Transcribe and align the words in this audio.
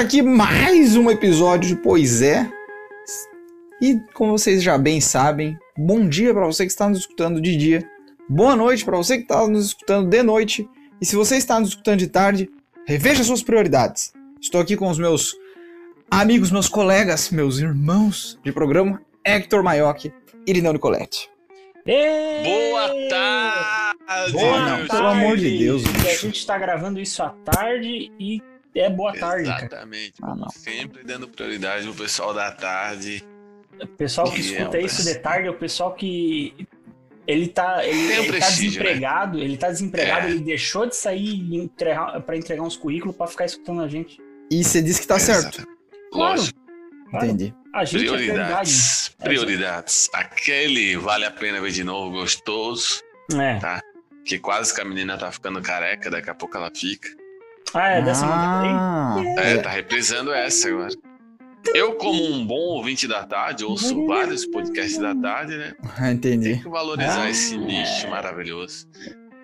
Aqui 0.00 0.22
mais 0.22 0.96
um 0.96 1.10
episódio 1.10 1.76
de 1.76 1.82
Pois 1.82 2.22
é. 2.22 2.50
E 3.82 4.00
como 4.14 4.32
vocês 4.32 4.62
já 4.62 4.78
bem 4.78 4.98
sabem, 4.98 5.58
bom 5.76 6.08
dia 6.08 6.32
para 6.32 6.46
você 6.46 6.64
que 6.64 6.70
está 6.72 6.88
nos 6.88 7.00
escutando 7.00 7.38
de 7.38 7.54
dia. 7.54 7.86
Boa 8.26 8.56
noite 8.56 8.82
para 8.82 8.96
você 8.96 9.18
que 9.18 9.24
está 9.24 9.46
nos 9.46 9.66
escutando 9.66 10.08
de 10.08 10.22
noite. 10.22 10.66
E 11.02 11.04
se 11.04 11.14
você 11.14 11.36
está 11.36 11.60
nos 11.60 11.68
escutando 11.68 11.98
de 11.98 12.06
tarde, 12.06 12.48
reveja 12.86 13.22
suas 13.22 13.42
prioridades. 13.42 14.14
Estou 14.40 14.62
aqui 14.62 14.74
com 14.74 14.88
os 14.88 14.98
meus 14.98 15.36
amigos, 16.10 16.50
meus 16.50 16.66
colegas, 16.66 17.28
meus 17.28 17.58
irmãos 17.58 18.38
de 18.42 18.52
programa, 18.52 19.02
Hector 19.22 19.62
Maioc 19.62 20.06
e 20.06 20.12
Irineu 20.46 20.72
Nicoletti. 20.72 21.28
Ei! 21.84 22.70
Boa 22.70 22.88
tarde! 23.10 24.32
Boa 24.32 24.58
não, 24.60 24.66
tarde! 24.66 24.88
pelo 24.88 25.06
amor 25.08 25.36
de 25.36 25.58
Deus, 25.58 25.82
E 25.82 25.88
a 25.88 25.92
bicho. 25.92 26.22
gente 26.22 26.46
tá 26.46 26.56
gravando 26.56 26.98
isso 26.98 27.22
à 27.22 27.34
tarde 27.44 28.10
e 28.18 28.40
é 28.74 28.88
boa 28.90 29.12
tarde, 29.12 29.48
cara. 29.48 29.66
Exatamente. 29.66 30.14
Ah. 30.22 30.36
Sempre 30.52 31.04
dando 31.04 31.28
prioridade 31.28 31.84
pro 31.84 31.94
pessoal 31.94 32.32
da 32.32 32.50
tarde. 32.52 33.24
O 33.80 33.86
pessoal 33.86 34.30
que 34.30 34.36
Que 34.36 34.52
escuta 34.52 34.78
é, 34.78 34.82
isso 34.82 35.02
de 35.02 35.14
tarde 35.16 35.48
é 35.48 35.50
o 35.50 35.54
pessoal 35.54 35.94
que 35.94 36.66
ele 37.26 37.48
tá, 37.48 37.84
ele, 37.84 37.96
um 37.98 38.10
ele 38.10 38.26
tá 38.26 38.32
prestígio, 38.32 38.70
desempregado, 38.72 39.38
ele 39.38 39.56
tá 39.56 39.68
desempregado, 39.70 40.26
É. 40.26 40.30
ele 40.30 40.40
deixou 40.40 40.86
de 40.86 40.96
sair 40.96 41.34
e 41.34 41.56
entregar, 41.56 42.20
pra 42.22 42.36
entregar 42.36 42.62
uns 42.62 42.76
currículos 42.76 43.16
pra 43.16 43.26
ficar 43.26 43.44
escutando 43.46 43.80
a 43.82 43.88
gente. 43.88 44.18
E 44.50 44.64
você 44.64 44.82
disse 44.82 45.00
que 45.02 45.06
tá 45.06 45.18
certo. 45.18 45.58
Exatamente. 45.58 45.78
Claro. 46.12 46.36
Lógico. 46.40 46.60
Claro. 47.10 47.26
Entendi. 47.26 47.54
A 47.72 47.84
gente 47.84 48.04
é 48.04 48.08
prioridade. 48.08 48.32
Prioridades. 48.32 49.08
Prioridades. 49.18 50.10
Aquele 50.12 50.96
vale 50.96 51.24
a 51.24 51.30
pena 51.30 51.60
ver 51.60 51.70
de 51.70 51.84
novo, 51.84 52.10
gostoso. 52.10 53.00
É. 53.32 53.80
Que 54.24 54.38
quase 54.38 54.74
que 54.74 54.80
a 54.80 54.84
menina 54.84 55.16
tá 55.16 55.30
ficando 55.30 55.62
careca, 55.62 56.10
daqui 56.10 56.30
a 56.30 56.34
pouco 56.34 56.56
ela 56.56 56.70
fica. 56.74 57.08
Ah, 57.74 57.88
é 57.90 58.02
dessa 58.02 58.26
ah, 58.26 59.16
É, 59.38 59.58
tá 59.58 59.70
reprisando 59.70 60.32
essa 60.32 60.68
agora. 60.68 60.90
Eu, 61.74 61.94
como 61.96 62.22
um 62.24 62.44
bom 62.46 62.54
ouvinte 62.58 63.06
da 63.06 63.24
tarde, 63.24 63.64
ouço 63.64 64.06
vários 64.06 64.46
podcasts 64.46 64.98
da 64.98 65.14
tarde, 65.14 65.56
né? 65.56 65.74
entendi. 66.10 66.54
Tem 66.54 66.62
que 66.62 66.68
valorizar 66.68 67.22
Ah. 67.24 67.30
esse 67.30 67.56
nicho 67.56 68.08
maravilhoso. 68.08 68.88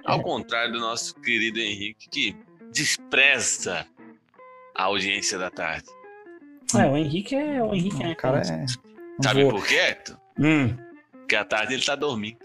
Ao 0.05 0.21
contrário 0.23 0.73
do 0.73 0.81
nosso 0.81 1.15
querido 1.21 1.59
Henrique, 1.59 2.09
que 2.09 2.37
despreza 2.73 3.87
a 4.75 4.85
audiência 4.85 5.39
da 5.39 5.51
tarde. 5.51 5.85
É, 6.75 6.87
o 6.87 6.97
Henrique 6.97 7.35
é 7.35 7.63
o 7.63 7.75
Henrique, 7.75 7.99
né? 8.03 8.13
O 8.13 8.17
cara 8.17 8.41
é. 8.41 8.65
Sabe 9.23 9.43
vou- 9.45 9.53
por 9.53 9.67
quê? 9.67 9.97
Hum. 10.39 10.77
Porque 11.13 11.37
à 11.37 11.45
tarde 11.45 11.75
ele 11.75 11.85
tá 11.85 11.95
dormindo. 11.95 12.39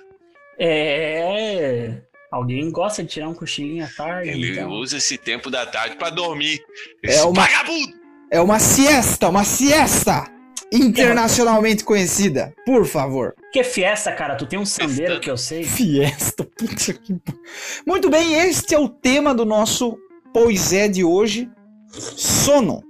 É. 0.59 2.01
Alguém 2.31 2.71
gosta 2.71 3.03
de 3.03 3.09
tirar 3.09 3.27
um 3.27 3.33
cochilinho 3.33 3.83
à 3.83 3.89
tarde. 3.89 4.29
Ele 4.29 4.51
então. 4.53 4.69
usa 4.71 4.97
esse 4.97 5.17
tempo 5.17 5.51
da 5.51 5.65
tarde 5.65 5.97
pra 5.97 6.09
dormir. 6.09 6.63
É 7.03 7.09
Esse 7.09 7.21
uma- 7.23 7.33
vagabundo! 7.45 7.93
É 8.31 8.39
uma 8.39 8.57
siesta, 8.59 9.27
uma 9.27 9.43
siesta 9.43 10.31
internacionalmente 10.71 11.83
conhecida. 11.83 12.53
Por 12.65 12.85
favor. 12.85 13.35
Que 13.51 13.59
é 13.59 13.63
fiesta, 13.65 14.09
cara? 14.13 14.35
Tu 14.35 14.45
tem 14.45 14.57
um 14.57 14.65
sandeiro 14.65 15.19
que 15.19 15.29
eu 15.29 15.35
sei. 15.35 15.65
Fiesta, 15.65 16.45
puta 16.45 16.93
que. 16.93 17.19
Muito 17.85 18.09
bem, 18.09 18.33
este 18.35 18.73
é 18.73 18.79
o 18.79 18.87
tema 18.87 19.35
do 19.35 19.43
nosso 19.43 19.97
Pois 20.33 20.71
é 20.71 20.87
de 20.87 21.03
hoje. 21.03 21.49
Sono. 21.91 22.81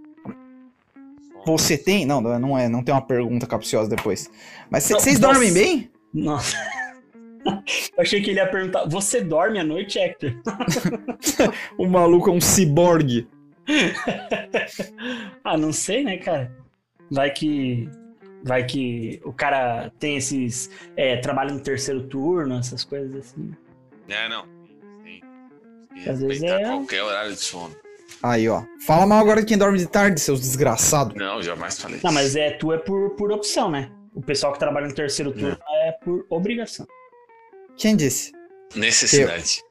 Você 1.43 1.75
tem? 1.75 2.05
Não, 2.05 2.21
não 2.21 2.55
é, 2.55 2.69
não 2.69 2.83
tem 2.83 2.93
uma 2.93 3.01
pergunta 3.01 3.47
capciosa 3.47 3.89
depois. 3.89 4.29
Mas 4.69 4.83
vocês 4.83 5.01
você- 5.15 5.17
dormem 5.19 5.51
bem? 5.51 5.89
Nossa. 6.13 6.55
Eu 7.97 8.01
achei 8.01 8.21
que 8.21 8.29
ele 8.31 8.39
ia 8.39 8.47
perguntar: 8.47 8.85
Você 8.87 9.21
dorme 9.21 9.59
à 9.59 9.63
noite, 9.63 9.99
Hector? 9.99 10.33
O 11.77 11.87
maluco 11.87 12.29
é 12.29 12.33
um 12.33 12.41
ciborgue. 12.41 13.27
ah, 15.43 15.57
não 15.57 15.71
sei, 15.71 16.03
né, 16.03 16.17
cara? 16.17 16.51
Vai 17.09 17.31
que. 17.31 17.89
Vai 18.43 18.65
que 18.65 19.21
o 19.23 19.31
cara 19.31 19.91
tem 19.99 20.17
esses. 20.17 20.69
É, 20.95 21.17
trabalha 21.17 21.53
no 21.53 21.59
terceiro 21.59 22.03
turno, 22.03 22.57
essas 22.57 22.83
coisas 22.83 23.15
assim. 23.15 23.53
É, 24.09 24.27
não. 24.27 24.45
Sim. 25.03 25.21
Às 26.09 26.21
vezes 26.21 26.43
é- 26.43 26.63
qualquer 26.63 27.03
horário 27.03 27.33
de 27.33 27.39
sono. 27.39 27.75
Aí, 28.23 28.47
ó. 28.47 28.63
Fala 28.85 29.05
mal 29.05 29.19
agora 29.19 29.41
de 29.41 29.47
quem 29.47 29.57
dorme 29.57 29.77
de 29.77 29.87
tarde, 29.87 30.19
seus 30.19 30.41
desgraçados. 30.41 31.15
Não, 31.15 31.41
jamais 31.41 31.79
falei 31.79 31.99
Não, 32.03 32.11
mas 32.11 32.35
é 32.35 32.51
tu 32.51 32.71
é 32.71 32.77
por, 32.77 33.11
por 33.11 33.31
opção, 33.31 33.69
né? 33.71 33.89
O 34.13 34.21
pessoal 34.21 34.53
que 34.53 34.59
trabalha 34.59 34.87
no 34.87 34.93
terceiro 34.93 35.31
turno 35.31 35.57
é 35.85 35.91
por 36.03 36.25
obrigação. 36.29 36.85
Quem 37.77 37.95
disse? 37.95 38.31
Necessidade. 38.75 39.61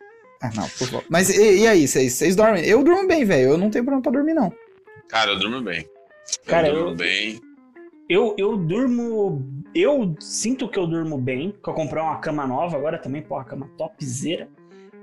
Ah, 0.43 0.51
não, 0.55 0.65
por 0.69 0.87
favor. 0.89 1.05
Mas 1.09 1.29
e, 1.31 1.61
e 1.63 1.67
aí, 1.67 1.87
vocês 1.87 2.35
dormem? 2.35 2.65
Eu 2.65 2.83
durmo 2.83 3.07
bem, 3.07 3.25
velho. 3.25 3.51
Eu 3.51 3.59
não 3.59 3.71
tenho 3.71 3.85
problema 3.85 4.03
pra 4.03 4.13
dormir, 4.13 4.35
não. 4.35 4.53
Cara, 5.09 5.33
eu 5.33 5.39
durmo 5.39 5.61
bem. 5.61 5.81
Eu 5.81 6.45
Cara, 6.47 6.71
durmo 6.73 6.91
eu- 6.91 6.95
bem. 6.97 7.41
Eu, 8.09 8.35
eu 8.39 8.57
durmo. 8.57 9.63
Eu 9.75 10.17
sinto 10.19 10.69
que 10.69 10.79
eu 10.79 10.87
durmo 10.87 11.17
bem, 11.17 11.53
que 11.63 11.69
eu 11.69 11.75
comprei 11.75 12.03
uma 12.03 12.19
cama 12.19 12.47
nova 12.47 12.77
agora 12.77 12.99
também, 12.99 13.23
pô, 13.23 13.37
uma 13.37 13.45
cama 13.45 13.71
topzera. 13.79 14.49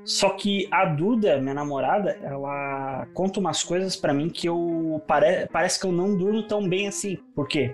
Só 0.04 0.30
que 0.32 0.68
a 0.72 0.86
Duda, 0.86 1.40
minha 1.42 1.54
namorada, 1.54 2.18
ela 2.24 3.06
conta 3.14 3.40
umas 3.40 3.64
coisas 3.64 3.96
pra 3.96 4.14
mim 4.14 4.30
que 4.30 4.48
eu. 4.48 5.02
Pare, 5.08 5.48
parece 5.52 5.80
que 5.80 5.86
eu 5.86 5.92
não 5.92 6.16
durmo 6.18 6.44
tão 6.48 6.68
bem 6.68 6.88
assim. 6.88 7.18
Por 7.36 7.48
quê? 7.48 7.74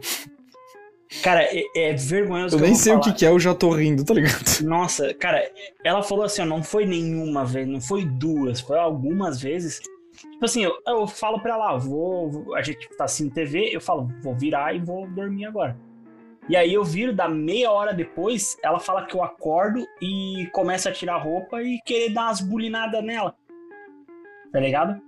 Cara, 1.21 1.43
é, 1.43 1.63
é 1.75 1.93
vergonhoso 1.93 2.57
Eu 2.57 2.61
nem 2.61 2.73
sei 2.73 2.93
o 2.93 2.95
falar. 2.95 3.11
que, 3.11 3.19
que 3.19 3.25
é, 3.25 3.29
eu 3.29 3.39
já 3.39 3.53
tô 3.53 3.69
rindo, 3.71 4.03
tá 4.03 4.13
ligado? 4.13 4.43
Nossa, 4.63 5.13
cara, 5.13 5.49
ela 5.83 6.01
falou 6.01 6.25
assim, 6.25 6.41
ó, 6.41 6.45
não 6.45 6.63
foi 6.63 6.85
nenhuma 6.85 7.45
vez, 7.45 7.67
não 7.67 7.79
foi 7.79 8.05
duas, 8.05 8.59
foi 8.59 8.79
algumas 8.79 9.41
vezes. 9.41 9.81
Tipo 10.17 10.45
assim, 10.45 10.63
eu, 10.63 10.73
eu 10.87 11.07
falo 11.07 11.39
pra 11.39 11.53
ela, 11.53 11.71
ah, 11.71 11.77
vou, 11.77 12.55
a 12.55 12.61
gente 12.61 12.87
tá 12.97 13.03
assistindo 13.05 13.33
TV, 13.33 13.69
eu 13.71 13.81
falo, 13.81 14.09
vou 14.21 14.35
virar 14.35 14.75
e 14.75 14.79
vou 14.79 15.07
dormir 15.07 15.45
agora. 15.45 15.77
E 16.49 16.57
aí 16.57 16.73
eu 16.73 16.83
viro, 16.83 17.13
da 17.13 17.27
meia 17.29 17.71
hora 17.71 17.93
depois, 17.93 18.57
ela 18.61 18.79
fala 18.79 19.05
que 19.05 19.15
eu 19.15 19.23
acordo 19.23 19.85
e 20.01 20.49
começa 20.51 20.89
a 20.89 20.91
tirar 20.91 21.17
roupa 21.17 21.61
e 21.61 21.79
querer 21.85 22.09
dar 22.09 22.23
umas 22.23 22.41
bulinadas 22.41 23.03
nela. 23.03 23.35
Tá 24.51 24.59
ligado? 24.59 25.01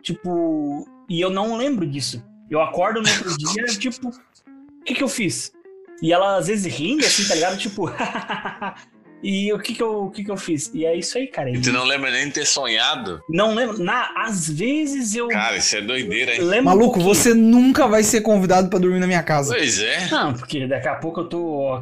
Tipo, 0.00 0.86
e 1.08 1.20
eu 1.20 1.28
não 1.28 1.56
lembro 1.56 1.86
disso. 1.86 2.24
Eu 2.48 2.60
acordo 2.62 3.02
no 3.02 3.08
outro 3.08 3.36
dia, 3.36 3.64
tipo, 3.64 4.08
o 4.08 4.12
que 4.86 4.94
que 4.94 5.02
eu 5.02 5.08
fiz? 5.08 5.52
E 6.02 6.12
ela 6.12 6.36
às 6.36 6.46
vezes 6.46 6.72
rindo, 6.72 7.04
assim, 7.04 7.26
tá 7.26 7.34
ligado? 7.34 7.56
Tipo, 7.58 7.90
e 9.22 9.50
o 9.52 9.58
que 9.58 9.74
que 9.74 9.82
eu, 9.82 10.04
o 10.04 10.10
que 10.10 10.22
que 10.22 10.30
eu 10.30 10.36
fiz? 10.36 10.70
E 10.74 10.84
é 10.84 10.94
isso 10.94 11.16
aí, 11.16 11.26
cara. 11.26 11.50
E 11.50 11.58
tu 11.60 11.72
não 11.72 11.84
lembra 11.84 12.10
nem 12.10 12.26
de 12.26 12.34
ter 12.34 12.46
sonhado? 12.46 13.20
não 13.30 13.54
lembro. 13.54 13.82
Na, 13.82 14.12
às 14.14 14.48
vezes 14.48 15.14
eu 15.14 15.28
Cara, 15.28 15.56
isso 15.56 15.74
é 15.74 15.80
doideira, 15.80 16.34
hein? 16.34 16.42
lembro. 16.42 16.66
Maluco, 16.66 17.00
você 17.00 17.32
nunca 17.32 17.88
vai 17.88 18.02
ser 18.02 18.20
convidado 18.20 18.68
pra 18.68 18.78
dormir 18.78 19.00
na 19.00 19.06
minha 19.06 19.22
casa. 19.22 19.54
Pois 19.54 19.80
é. 19.80 20.08
Não, 20.10 20.34
porque 20.34 20.66
daqui 20.66 20.88
a 20.88 20.96
pouco 20.96 21.20
eu 21.20 21.28
tô 21.28 21.80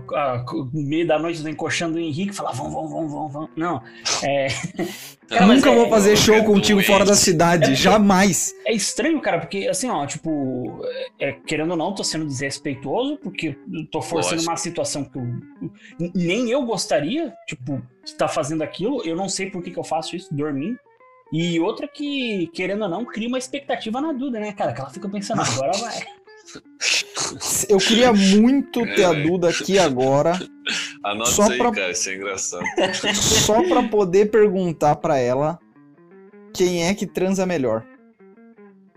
no 0.73 0.83
meio 0.87 1.07
da 1.07 1.19
noite 1.19 1.39
eu 1.39 1.45
tô 1.45 1.51
encoxando 1.51 1.97
o 1.97 2.01
Henrique 2.01 2.31
e 2.33 2.37
falar, 2.37 2.53
vamos, 2.53 2.73
vamos, 2.73 2.91
vamos, 2.91 3.13
vamos, 3.13 3.33
vamos. 3.33 3.51
Não. 3.57 3.83
É, 4.23 4.47
Cara, 5.29 5.47
mas 5.47 5.57
nunca 5.59 5.71
é- 5.71 5.75
vou 5.75 5.89
fazer 5.89 6.13
eu 6.13 6.17
show 6.17 6.45
contigo 6.45 6.79
doente. 6.79 6.87
fora 6.87 7.05
da 7.05 7.15
cidade, 7.15 7.75
jamais. 7.75 8.55
é 8.67 8.73
estranho, 8.75 9.21
cara, 9.21 9.39
porque 9.41 9.67
assim, 9.69 9.89
ó, 9.89 10.07
tipo, 10.07 10.81
é, 11.19 11.33
querendo 11.33 11.71
ou 11.73 11.77
não, 11.77 11.95
tô 11.95 12.05
sendo 12.05 12.27
desrespeitoso, 12.27 13.17
porque 13.23 13.57
eu 13.73 13.87
tô 13.91 14.03
forçando 14.03 14.35
Lógico. 14.37 14.51
uma 14.53 14.57
situação 14.57 15.05
que 15.05 15.17
eu, 15.19 16.11
nem 16.15 16.51
eu 16.51 16.63
gostaria, 16.65 17.33
tipo, 17.49 17.83
de 18.05 18.11
estar 18.11 18.29
fazendo 18.29 18.63
aquilo. 18.63 19.03
Eu 19.05 19.17
não 19.17 19.29
sei 19.29 19.51
por 19.51 19.63
que, 19.63 19.71
que 19.71 19.79
eu 19.79 19.85
faço 19.85 20.15
isso, 20.15 20.29
dormindo. 20.35 20.79
E 21.33 21.59
outra 21.59 21.89
que, 21.89 22.49
querendo 22.55 22.83
ou 22.83 22.89
não, 22.89 23.05
cria 23.05 23.27
uma 23.27 23.39
expectativa 23.39 24.01
na 24.01 24.13
Duda, 24.13 24.39
né, 24.39 24.53
cara? 24.53 24.73
Que 24.73 24.81
ela 24.81 24.91
fica 24.91 25.09
pensando, 25.09 25.41
agora 25.41 25.73
vai. 25.79 26.01
Eu 27.69 27.79
queria 27.79 28.13
muito 28.13 28.85
ter 28.95 29.05
a 29.05 29.13
É. 29.15 29.23
Duda 29.23 29.49
aqui 29.49 29.79
agora, 29.79 30.39
Anota 31.05 31.31
Só 31.31 31.43
aí, 31.51 31.59
pra- 31.59 31.71
cara. 31.73 31.91
Isso 31.93 32.09
é 32.09 32.15
engraçado. 32.15 32.65
só 33.15 33.63
pra 33.69 33.83
poder 33.85 34.31
perguntar 34.31 34.97
pra 34.97 35.19
ela 35.19 35.59
quem 36.53 36.87
é 36.87 36.95
que 36.95 37.07
transa 37.07 37.45
melhor. 37.45 37.85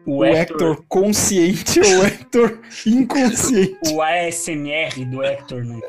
O, 0.06 0.24
Hector 0.24 0.82
consciente 0.88 1.82
ou 1.82 2.00
o 2.00 2.06
Hector 2.06 2.60
inconsciente. 2.88 3.78
O 3.92 4.02
ASMR 4.02 5.04
do 5.06 5.22
Hector, 5.22 5.66
né? 5.66 5.82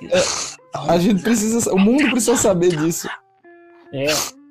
A 0.75 0.99
gente 0.99 1.23
precisa, 1.23 1.73
o 1.73 1.79
mundo 1.79 2.11
precisa 2.11 2.37
saber 2.37 2.75
disso. 2.75 3.09
É. 3.95 4.07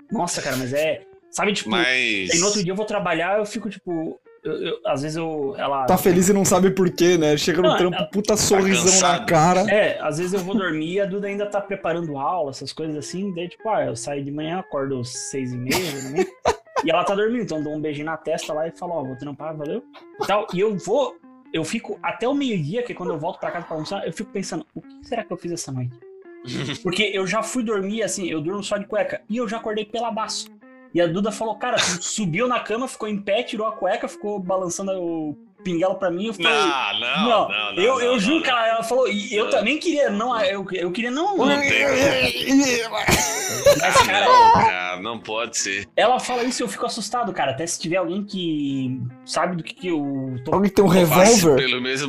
Nossa, 0.09 0.41
cara, 0.41 0.55
mas 0.55 0.71
é. 0.71 1.01
Sabe, 1.29 1.51
tipo, 1.51 1.69
Mas. 1.69 2.31
aí 2.31 2.39
no 2.39 2.45
outro 2.45 2.63
dia 2.63 2.71
eu 2.71 2.75
vou 2.77 2.85
trabalhar, 2.85 3.39
eu 3.39 3.45
fico, 3.45 3.69
tipo. 3.69 4.17
Eu- 4.47 4.67
eu- 4.67 4.79
às 4.85 5.01
vezes 5.01 5.17
eu. 5.17 5.53
Ela. 5.57 5.85
Tá 5.85 5.97
feliz 5.97 6.29
e 6.29 6.33
não 6.33 6.45
sabe 6.45 6.71
por 6.71 6.89
quê, 6.89 7.17
né? 7.17 7.35
Chega 7.37 7.61
no 7.61 7.69
Não, 7.69 7.77
trampo, 7.77 7.95
ela- 7.97 8.05
puta 8.07 8.35
sorrisão 8.37 9.09
na 9.09 9.23
cara. 9.25 9.61
É, 9.69 9.99
às 10.01 10.17
vezes 10.17 10.33
eu 10.33 10.39
vou 10.39 10.55
dormir 10.55 10.93
e 10.93 10.99
a 11.01 11.05
Duda 11.05 11.27
ainda 11.27 11.45
tá 11.45 11.59
preparando 11.61 12.17
aula, 12.17 12.49
essas 12.51 12.71
coisas 12.73 12.95
assim. 12.97 13.33
Daí, 13.33 13.47
tipo, 13.49 13.67
ah, 13.69 13.85
eu 13.85 13.95
saio 13.95 14.23
de 14.23 14.31
manhã, 14.31 14.59
acordo 14.59 14.99
às 14.99 15.09
seis 15.09 15.53
e 15.53 15.57
meia, 15.57 15.77
né? 16.11 16.25
e 16.83 16.89
ela 16.91 17.03
tá 17.03 17.15
dormindo, 17.15 17.41
então 17.43 17.57
eu 17.57 17.63
dou 17.63 17.73
um 17.75 17.81
beijinho 17.81 18.05
na 18.05 18.17
testa 18.17 18.53
lá 18.53 18.67
e 18.67 18.71
falo, 18.71 18.93
ó, 18.93 19.03
vou 19.03 19.15
trampar, 19.17 19.55
valeu. 19.55 19.83
E, 20.21 20.27
tal. 20.27 20.45
e 20.53 20.59
eu 20.59 20.75
vou, 20.77 21.15
eu 21.53 21.63
fico 21.63 21.97
até 22.03 22.27
o 22.27 22.33
meio-dia, 22.33 22.83
que 22.83 22.91
é 22.91 22.95
quando 22.95 23.11
eu 23.11 23.17
volto 23.19 23.39
pra 23.39 23.51
casa 23.51 23.65
pra 23.65 23.75
almoçar, 23.75 24.05
eu 24.05 24.13
fico 24.13 24.31
pensando, 24.31 24.65
o 24.75 24.81
que 24.81 25.07
será 25.07 25.23
que 25.23 25.31
eu 25.33 25.37
fiz 25.37 25.51
essa 25.51 25.71
noite? 25.71 25.93
Porque 26.83 27.03
eu 27.13 27.25
já 27.27 27.41
fui 27.43 27.63
dormir 27.63 28.03
assim, 28.03 28.27
eu 28.29 28.39
durmo 28.39 28.63
só 28.63 28.77
de 28.77 28.85
cueca, 28.85 29.21
e 29.29 29.37
eu 29.37 29.47
já 29.47 29.57
acordei 29.57 29.85
peladaço. 29.85 30.47
E 30.97 31.01
a 31.01 31.05
Duda 31.05 31.31
falou, 31.31 31.53
cara, 31.53 31.75
tu 31.77 32.01
subiu 32.03 32.47
na 32.47 32.59
cama, 32.59 32.87
ficou 32.87 33.07
em 33.07 33.21
pé, 33.21 33.43
tirou 33.43 33.67
a 33.67 33.71
cueca, 33.71 34.07
ficou 34.07 34.39
balançando 34.39 34.91
o 34.93 35.37
pinguela 35.63 35.93
pra 35.93 36.09
mim, 36.09 36.25
eu 36.25 36.33
falei. 36.33 36.51
Não, 36.51 36.99
não, 36.99 36.99
não. 36.99 37.49
não, 37.49 37.73
não 37.75 37.83
eu, 37.83 37.99
eu 38.01 38.11
não, 38.13 38.19
juro 38.19 38.35
não, 38.37 38.41
que 38.41 38.49
ela, 38.49 38.67
ela 38.67 38.83
falou, 38.83 39.07
e 39.07 39.31
eu 39.35 39.47
também 39.51 39.77
queria, 39.77 40.09
não, 40.09 40.35
eu, 40.41 40.65
eu 40.71 40.91
queria 40.91 41.11
não. 41.11 41.37
Não 41.37 41.45
tem 41.61 41.85
Mas, 43.79 43.97
cara, 44.07 44.25
Não, 44.25 44.53
cara, 44.53 45.01
não 45.01 45.19
pode 45.19 45.55
ser. 45.55 45.87
ela 45.95 46.19
fala 46.19 46.43
isso 46.43 46.61
e 46.61 46.63
eu 46.63 46.67
fico 46.67 46.85
assustado, 46.87 47.31
cara. 47.31 47.51
Até 47.51 47.67
se 47.67 47.79
tiver 47.79 47.97
alguém 47.97 48.23
que 48.23 48.99
sabe 49.23 49.55
do 49.55 49.63
que, 49.63 49.75
que 49.75 49.87
eu 49.89 50.35
tô 50.43 50.55
Alguém 50.55 50.69
que 50.69 50.75
tem 50.77 50.85
um 50.85 50.87
revólver 50.87 51.59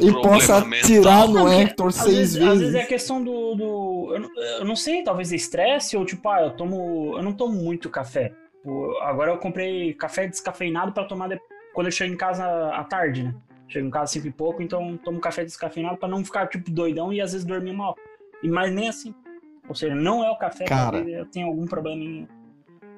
e 0.00 0.12
possa 0.12 0.58
atirar 0.58 1.28
no 1.28 1.46
Hector 1.52 1.88
às 1.88 1.94
seis 1.96 2.34
vezes, 2.36 2.36
Às 2.42 2.58
vezes 2.58 2.68
é 2.68 2.72
vezes. 2.72 2.88
questão 2.88 3.22
do. 3.22 3.54
do 3.54 4.10
eu, 4.14 4.20
não- 4.20 4.42
eu 4.60 4.64
não 4.64 4.76
sei, 4.76 5.02
talvez 5.02 5.30
é 5.30 5.36
estresse, 5.36 5.94
ou 5.94 6.06
tipo, 6.06 6.26
ah, 6.30 6.40
eu 6.42 6.50
tomo. 6.52 7.14
Eu 7.18 7.22
não 7.22 7.32
tomo 7.34 7.52
muito 7.54 7.90
café. 7.90 8.32
Tipo, 8.62 8.96
Agora 9.02 9.30
eu 9.32 9.38
comprei 9.38 9.94
café 9.94 10.26
descafeinado 10.26 10.92
pra 10.92 11.04
tomar 11.04 11.28
de- 11.28 11.40
quando 11.74 11.86
eu 11.86 11.92
chego 11.92 12.12
em 12.12 12.16
casa 12.16 12.44
à 12.74 12.84
tarde, 12.84 13.22
né? 13.24 13.34
Chego 13.68 13.86
em 13.86 13.90
casa 13.90 14.12
cinco 14.12 14.26
e 14.26 14.32
pouco, 14.32 14.62
então 14.62 14.96
tomo 15.04 15.20
café 15.20 15.44
descafeinado 15.44 15.96
pra 15.98 16.08
não 16.08 16.24
ficar, 16.24 16.46
tipo, 16.48 16.70
doidão 16.70 17.12
e 17.12 17.20
às 17.20 17.32
vezes 17.32 17.46
dormir 17.46 17.72
mal. 17.72 17.94
E 18.42 18.48
mas 18.48 18.72
nem 18.72 18.88
assim. 18.88 19.14
Ou 19.68 19.74
seja, 19.74 19.94
não 19.94 20.24
é 20.24 20.30
o 20.30 20.36
café, 20.38 20.64
Cara. 20.64 20.98
eu 20.98 21.26
tenha 21.26 21.44
algum 21.46 21.66
probleminha. 21.66 22.26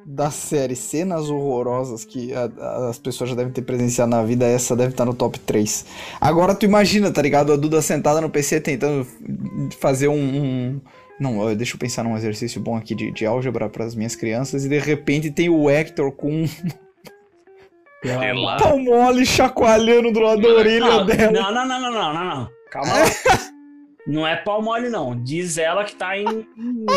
Da 0.06 0.30
série 0.30 0.74
Cenas 0.76 1.28
Horrorosas 1.28 2.04
que 2.04 2.32
a- 2.32 2.50
a- 2.58 2.88
as 2.88 2.98
pessoas 2.98 3.28
já 3.30 3.36
devem 3.36 3.52
ter 3.52 3.62
presenciado 3.62 4.10
na 4.10 4.22
vida, 4.22 4.46
essa 4.46 4.74
deve 4.76 4.92
estar 4.92 5.04
no 5.04 5.12
top 5.12 5.38
3. 5.40 5.84
Agora 6.20 6.54
tu 6.54 6.64
imagina, 6.64 7.12
tá 7.12 7.20
ligado? 7.20 7.52
A 7.52 7.56
Duda 7.56 7.82
sentada 7.82 8.20
no 8.20 8.30
PC 8.30 8.60
tentando 8.60 9.06
fazer 9.78 10.08
um. 10.08 10.14
um- 10.14 10.80
Não, 11.20 11.54
deixa 11.54 11.74
eu 11.74 11.78
pensar 11.78 12.02
num 12.02 12.16
exercício 12.16 12.60
bom 12.60 12.76
aqui 12.76 12.94
de, 12.94 13.12
de 13.12 13.26
álgebra 13.26 13.68
para 13.68 13.84
as 13.84 13.94
minhas 13.94 14.16
crianças, 14.16 14.64
e 14.64 14.68
de 14.70 14.78
repente 14.78 15.30
tem 15.30 15.50
o 15.50 15.68
Hector 15.68 16.10
com 16.12 16.32
um 16.32 16.46
Sei 18.02 18.32
lá. 18.32 18.56
pau 18.56 18.78
mole 18.78 19.26
chacoalhando 19.26 20.10
do 20.10 20.20
lado 20.20 20.40
da 20.40 20.48
orelha 20.48 20.86
Não, 20.86 21.04
dela. 21.06 21.30
não, 21.30 21.52
não, 21.52 21.66
não, 21.68 21.80
não, 21.80 21.92
não, 21.92 22.14
não, 22.14 22.24
não. 22.24 22.48
Calma 22.70 22.92
lá. 22.94 23.04
Não 24.06 24.26
é 24.26 24.34
pau 24.36 24.62
mole, 24.62 24.88
não. 24.88 25.14
Diz 25.22 25.58
ela 25.58 25.84
que 25.84 25.94
tá 25.94 26.16
em. 26.16 26.24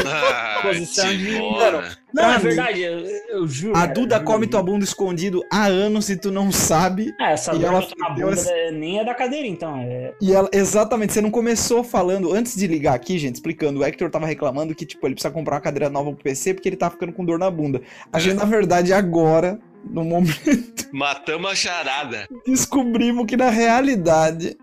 Ah, 0.06 0.60
Posição 0.62 1.08
de- 1.10 1.38
bora. 1.38 1.98
Não, 2.14 2.32
é 2.32 2.38
verdade, 2.38 2.82
eu, 2.82 3.00
eu 3.30 3.48
juro. 3.48 3.76
A 3.76 3.82
cara, 3.82 3.94
Duda 3.94 4.20
come 4.20 4.46
tua 4.48 4.62
bunda 4.62 4.84
escondido 4.84 5.42
há 5.52 5.66
anos 5.66 6.10
e 6.10 6.16
tu 6.18 6.32
não 6.32 6.52
sabe. 6.52 7.12
É, 7.20 7.34
essa 7.34 7.54
E 7.56 7.60
dor 7.60 7.66
ela 7.68 7.82
tô 7.82 7.96
na 7.98 8.10
bunda 8.12 8.32
essa- 8.34 8.52
é- 8.52 8.72
nem 8.72 9.00
é 9.00 9.04
da 9.06 9.14
cadeira, 9.16 9.48
então. 9.48 9.78
É... 9.78 10.14
E 10.22 10.32
ela, 10.34 10.48
exatamente, 10.54 11.12
você 11.14 11.22
não 11.22 11.32
começou 11.32 11.84
falando, 11.84 12.32
antes 12.34 12.56
de 12.56 12.68
ligar 12.68 12.94
aqui, 12.94 13.18
gente, 13.18 13.36
explicando, 13.36 13.80
o 13.80 13.84
Hector 13.84 14.10
tava 14.10 14.26
reclamando 14.28 14.76
que, 14.76 14.86
tipo, 14.86 15.06
ele 15.08 15.16
precisa 15.16 15.34
comprar 15.34 15.56
uma 15.56 15.62
cadeira 15.62 15.90
nova 15.90 16.12
pro 16.14 16.24
PC 16.24 16.54
porque 16.54 16.70
ele 16.70 16.76
tá 16.78 16.90
ficando 16.90 17.12
com 17.14 17.26
dor 17.26 17.40
na 17.40 17.50
bunda. 17.50 17.82
A 18.12 18.20
gente, 18.20 18.36
na 18.36 18.46
verdade, 18.46 18.94
agora, 18.94 19.60
no 19.84 20.04
momento, 20.04 20.88
Matamos 20.94 21.52
a 21.52 21.56
charada. 21.56 22.28
descobrimos 22.46 23.26
que, 23.26 23.36
na 23.36 23.50
realidade, 23.50 24.56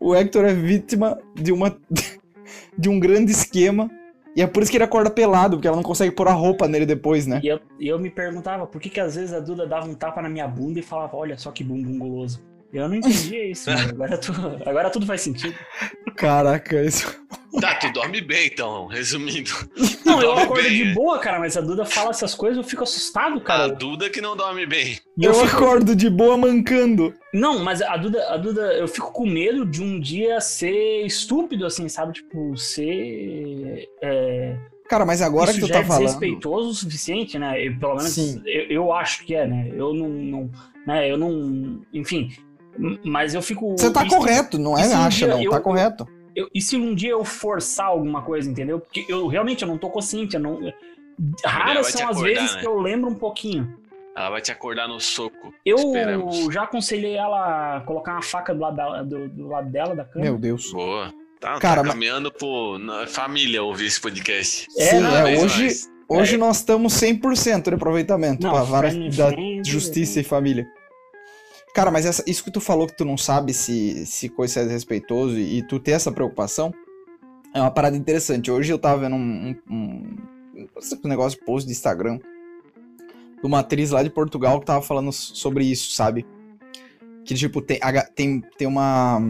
o 0.00 0.14
Hector 0.14 0.44
é 0.44 0.54
vítima 0.54 1.18
de 1.34 1.52
uma... 1.52 1.76
de 2.76 2.88
um 2.88 2.98
grande 2.98 3.30
esquema, 3.30 3.90
e 4.36 4.42
é 4.42 4.46
por 4.46 4.62
isso 4.62 4.70
que 4.70 4.76
ele 4.76 4.84
acorda 4.84 5.08
pelado, 5.08 5.56
porque 5.56 5.68
ela 5.68 5.76
não 5.76 5.82
consegue 5.84 6.10
pôr 6.14 6.26
a 6.26 6.32
roupa 6.32 6.66
nele 6.66 6.84
depois, 6.84 7.24
né? 7.26 7.40
E 7.42 7.46
eu, 7.46 7.60
eu 7.78 7.98
me 8.00 8.10
perguntava 8.10 8.66
por 8.66 8.80
que, 8.80 8.90
que 8.90 8.98
às 9.00 9.14
vezes 9.14 9.32
a 9.32 9.38
Duda 9.38 9.64
dava 9.66 9.86
um 9.86 9.94
tapa 9.94 10.20
na 10.20 10.28
minha 10.28 10.46
bunda 10.48 10.80
e 10.80 10.82
falava, 10.82 11.16
olha 11.16 11.38
só 11.38 11.52
que 11.52 11.62
bumbum 11.62 11.98
goloso. 11.98 12.42
Eu 12.72 12.88
não 12.88 12.96
entendia 12.96 13.46
isso, 13.48 13.70
mas 13.70 13.88
agora, 13.88 14.18
tu- 14.18 14.32
agora 14.66 14.90
tudo 14.90 15.06
faz 15.06 15.20
sentido. 15.20 15.54
Caraca, 16.16 16.82
isso... 16.82 17.24
Tá, 17.60 17.76
tu 17.76 17.92
dorme 17.92 18.20
bem 18.20 18.48
então, 18.48 18.88
resumindo. 18.88 19.50
Não, 20.16 20.22
eu 20.22 20.32
acordo 20.38 20.62
bem, 20.62 20.72
de 20.84 20.94
boa, 20.94 21.18
cara, 21.18 21.38
mas 21.38 21.56
a 21.56 21.60
Duda 21.60 21.84
fala 21.84 22.10
essas 22.10 22.34
coisas 22.34 22.56
eu 22.56 22.64
fico 22.64 22.82
assustado, 22.82 23.38
A 23.38 23.40
cara. 23.40 23.68
Duda 23.68 24.08
que 24.10 24.20
não 24.20 24.36
dorme 24.36 24.66
bem. 24.66 24.98
Eu, 25.18 25.32
eu 25.32 25.34
fico- 25.46 25.56
acordo 25.64 25.94
de 25.96 26.08
boa 26.10 26.36
mancando. 26.36 27.14
Não, 27.32 27.58
mas 27.64 27.82
a 27.82 27.96
Duda, 27.96 28.28
a 28.32 28.36
Duda, 28.36 28.72
eu 28.74 28.86
fico 28.88 29.12
com 29.12 29.26
medo 29.26 29.64
de 29.66 29.82
um 29.82 29.98
dia 30.00 30.40
ser 30.40 31.04
estúpido, 31.06 31.66
assim, 31.66 31.88
sabe? 31.88 32.12
Tipo, 32.14 32.56
ser. 32.56 33.88
É, 34.02 34.56
Cara, 34.88 35.06
mas 35.06 35.22
agora 35.22 35.50
isso 35.50 35.60
que 35.60 35.66
tu 35.66 35.68
já 35.68 35.74
tá 35.74 35.80
é 35.80 35.84
falando... 35.84 36.02
desrespeitoso 36.04 36.68
o 36.70 36.74
suficiente, 36.74 37.38
né? 37.38 37.66
Eu, 37.66 37.78
pelo 37.78 37.94
menos 37.96 38.10
Sim. 38.12 38.42
eu, 38.44 38.66
eu 38.70 38.92
acho 38.92 39.24
que 39.24 39.34
é, 39.34 39.46
né? 39.46 39.70
Eu 39.74 39.94
não, 39.94 40.08
não- 40.08 40.50
né? 40.86 41.10
Eu 41.10 41.16
não, 41.16 41.80
enfim. 41.92 42.30
Mas 43.04 43.34
eu 43.34 43.40
fico. 43.40 43.72
Você 43.78 43.90
tá 43.90 44.02
se- 44.02 44.08
correto, 44.08 44.58
não 44.58 44.76
é 44.76 44.92
acha, 44.92 45.26
dia 45.26 45.34
não, 45.36 45.42
eu- 45.42 45.50
tá 45.50 45.60
correto. 45.60 46.06
Eu- 46.34 46.48
e 46.54 46.60
se 46.60 46.76
um 46.76 46.94
dia 46.94 47.10
eu 47.10 47.24
forçar 47.24 47.86
alguma 47.86 48.22
coisa, 48.22 48.50
entendeu? 48.50 48.78
Porque 48.80 49.04
eu 49.08 49.26
realmente 49.26 49.62
eu 49.62 49.68
não 49.68 49.78
tô 49.78 49.88
consciente, 49.90 50.34
eu 50.36 50.40
não. 50.40 50.60
Raras 51.44 51.88
são 51.88 52.08
as 52.08 52.16
acordar, 52.16 52.34
vezes 52.34 52.54
né? 52.54 52.60
que 52.60 52.66
eu 52.66 52.78
lembro 52.80 53.10
um 53.10 53.14
pouquinho. 53.14 53.76
Ela 54.16 54.30
vai 54.30 54.40
te 54.40 54.52
acordar 54.52 54.86
no 54.88 55.00
soco. 55.00 55.52
Eu 55.64 55.76
Esperamos. 55.76 56.52
já 56.54 56.62
aconselhei 56.62 57.16
ela 57.16 57.76
a 57.76 57.80
colocar 57.80 58.12
uma 58.12 58.22
faca 58.22 58.54
do 58.54 58.60
lado, 58.60 58.76
da- 58.76 59.02
do, 59.02 59.28
do 59.28 59.48
lado 59.48 59.68
dela 59.70 59.94
da 59.94 60.04
cama. 60.04 60.24
Meu 60.24 60.38
Deus. 60.38 60.72
Boa. 60.72 61.12
Tá, 61.40 61.58
Cara, 61.58 61.76
tá 61.76 61.82
mas- 61.82 61.92
caminhando 61.94 62.30
pro 62.32 62.78
na 62.78 63.06
família 63.06 63.62
ouvir 63.62 63.86
esse 63.86 64.00
podcast. 64.00 64.66
É, 64.78 64.84
Sim, 64.90 65.00
não, 65.00 65.16
é, 65.16 65.36
hoje, 65.36 65.62
mais. 65.64 65.90
hoje 66.08 66.36
nós 66.36 66.58
estamos 66.58 66.94
100% 66.94 67.64
de 67.70 67.74
aproveitamento 67.74 68.42
Não, 68.46 68.52
pra 68.52 68.62
vara 68.62 68.88
da 68.88 69.28
friend, 69.32 69.68
justiça 69.68 70.20
e 70.20 70.24
família. 70.24 70.66
Cara, 71.74 71.90
mas 71.90 72.06
essa- 72.06 72.22
isso 72.24 72.44
que 72.44 72.52
tu 72.52 72.60
falou 72.60 72.86
que 72.86 72.96
tu 72.96 73.04
não 73.04 73.16
sabe 73.18 73.52
se, 73.52 74.06
se 74.06 74.28
coisa 74.28 74.60
é 74.60 74.62
desrespeitoso 74.62 75.36
e, 75.36 75.58
e 75.58 75.66
tu 75.66 75.80
ter 75.80 75.90
essa 75.90 76.12
preocupação 76.12 76.72
é 77.52 77.60
uma 77.60 77.70
parada 77.70 77.96
interessante. 77.96 78.48
Hoje 78.48 78.72
eu 78.72 78.78
tava 78.78 79.00
vendo 79.00 79.16
um, 79.16 79.56
um, 79.68 79.74
um, 79.74 80.16
um 81.04 81.08
negócio 81.08 81.36
de 81.36 81.44
post 81.44 81.66
de 81.66 81.72
Instagram 81.72 82.18
de 83.40 83.46
uma 83.46 83.58
atriz 83.58 83.90
lá 83.90 84.04
de 84.04 84.08
Portugal 84.08 84.60
que 84.60 84.66
tava 84.66 84.82
falando 84.82 85.10
sobre 85.12 85.64
isso, 85.64 85.90
sabe? 85.90 86.24
Que, 87.24 87.34
tipo, 87.34 87.60
tem, 87.60 87.78
a 87.82 88.02
tem, 88.04 88.40
tem 88.56 88.68
uma 88.68 89.20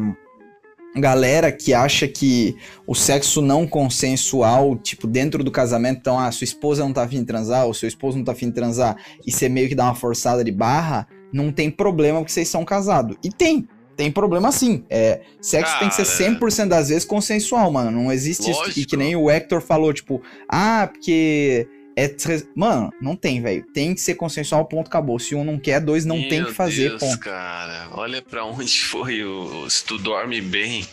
galera 0.96 1.50
que 1.50 1.73
acha 1.73 2.06
que 2.06 2.56
o 2.87 2.94
sexo 2.94 3.41
não 3.41 3.67
consensual, 3.67 4.76
tipo, 4.76 5.06
dentro 5.06 5.43
do 5.43 5.50
casamento, 5.50 5.99
então, 5.99 6.19
ah, 6.19 6.31
sua 6.31 6.44
esposa 6.44 6.85
não 6.85 6.93
tá 6.93 7.05
afim 7.05 7.20
de 7.20 7.25
transar, 7.25 7.67
ou 7.67 7.73
seu 7.75 7.88
esposo 7.88 8.19
não 8.19 8.25
tá 8.25 8.32
afim 8.32 8.49
de 8.49 8.55
transar, 8.55 8.96
e 9.26 9.32
você 9.32 9.49
meio 9.49 9.69
que 9.69 9.75
dá 9.75 9.85
uma 9.85 9.94
forçada 9.94 10.44
de 10.44 10.52
barra, 10.52 11.08
não 11.35 11.51
tem 11.51 11.69
problema 11.69 12.21
porque 12.21 12.33
vocês 12.33 12.49
são 12.49 12.65
casados. 12.65 13.17
E 13.23 13.29
tem. 13.29 13.69
Tem 13.97 14.11
problema 14.11 14.51
sim. 14.51 14.85
É, 14.89 15.21
sexo 15.41 15.79
tem 15.79 15.89
que 15.89 15.95
ser 15.95 16.07
Cara. 16.07 16.39
100% 16.39 16.69
das 16.69 16.89
vezes 16.89 17.05
consensual, 17.05 17.71
mano. 17.71 17.91
Não 17.91 18.13
existe 18.13 18.51
isso. 18.51 18.79
E 18.79 18.85
que 18.85 18.97
nem 18.97 19.15
o 19.17 19.31
Hector 19.31 19.61
falou, 19.61 19.93
tipo, 19.93 20.23
ah, 20.49 20.89
porque. 20.93 21.69
É 21.97 22.13
Mano, 22.56 22.93
não 23.01 23.15
tem, 23.15 23.41
velho. 23.41 23.65
Tem 23.73 23.94
que 23.94 24.01
ser 24.01 24.17
consensual, 24.17 24.65
ponto, 24.65 24.89
acabou. 24.89 25.17
Se 25.20 25.32
um 25.37 25.44
não 25.44 25.56
quer, 25.56 25.81
dois 25.81 26.05
não 26.05 26.17
tem 26.29 26.41
Meu 26.41 26.47
que 26.49 26.53
fazer, 26.53 26.89
Deus, 26.89 27.01
ponto. 27.01 27.20
cara. 27.20 27.89
Olha 27.93 28.20
pra 28.20 28.44
onde 28.44 28.81
foi 28.82 29.23
o. 29.23 29.70
Se 29.70 29.85
tu 29.85 29.97
dorme 29.99 30.41
bem. 30.41 30.85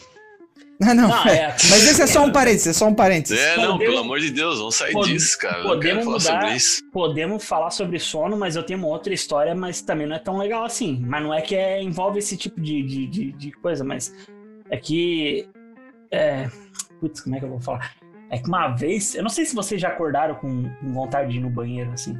Ah, 0.84 0.94
não. 0.96 1.08
Não, 1.10 1.26
é- 1.28 1.48
Mas 1.70 1.88
esse 1.88 2.02
é 2.02 2.08
só 2.08 2.26
um 2.26 2.32
parênteses, 2.32 2.68
é 2.68 2.74
só 2.74 2.88
um 2.88 2.94
parênteses. 2.96 3.38
É, 3.40 3.56
não, 3.58 3.74
Podemos- 3.74 3.86
pelo 3.86 3.98
amor 4.00 4.20
de 4.20 4.32
Deus, 4.32 4.58
vamos 4.58 4.76
sair 4.76 4.94
Pod- 4.94 5.12
disso, 5.12 5.38
cara. 5.38 5.62
Podemos 5.64 6.04
falar 6.06 6.18
mudar- 6.18 6.42
sobre 6.42 6.56
isso. 6.56 6.84
Podemos 6.92 7.44
falar 7.46 7.70
sobre 7.72 8.00
sono, 8.00 8.36
mas 8.38 8.56
eu 8.56 8.64
tenho 8.64 8.80
uma 8.80 8.88
outra 8.88 9.14
história, 9.14 9.54
mas 9.54 9.82
também 9.82 10.08
não 10.08 10.16
é 10.16 10.20
tão 10.20 10.38
legal 10.38 10.64
assim. 10.64 11.00
Mas 11.06 11.22
não 11.24 11.34
é 11.34 11.42
que 11.42 11.56
é, 11.56 11.82
envolve 11.82 12.20
esse 12.20 12.36
tipo 12.36 12.60
de, 12.60 12.82
de, 12.84 13.08
de, 13.08 13.32
de 13.34 13.52
coisa, 13.52 13.84
mas 13.84 14.14
é 14.70 14.78
que. 14.78 15.48
É, 16.10 16.50
putz, 17.00 17.22
como 17.22 17.36
é 17.36 17.40
que 17.40 17.46
eu 17.46 17.50
vou 17.50 17.62
falar? 17.62 17.96
É 18.30 18.38
que 18.38 18.48
uma 18.48 18.70
vez. 18.70 19.14
Eu 19.16 19.24
não 19.24 19.30
sei 19.30 19.46
se 19.46 19.54
vocês 19.54 19.80
já 19.80 19.90
acordaram 19.90 20.36
com, 20.36 20.64
com 20.80 20.94
vontade 20.94 21.32
de 21.32 21.38
ir 21.38 21.42
no 21.42 21.50
banheiro, 21.50 21.92
assim. 21.92 22.18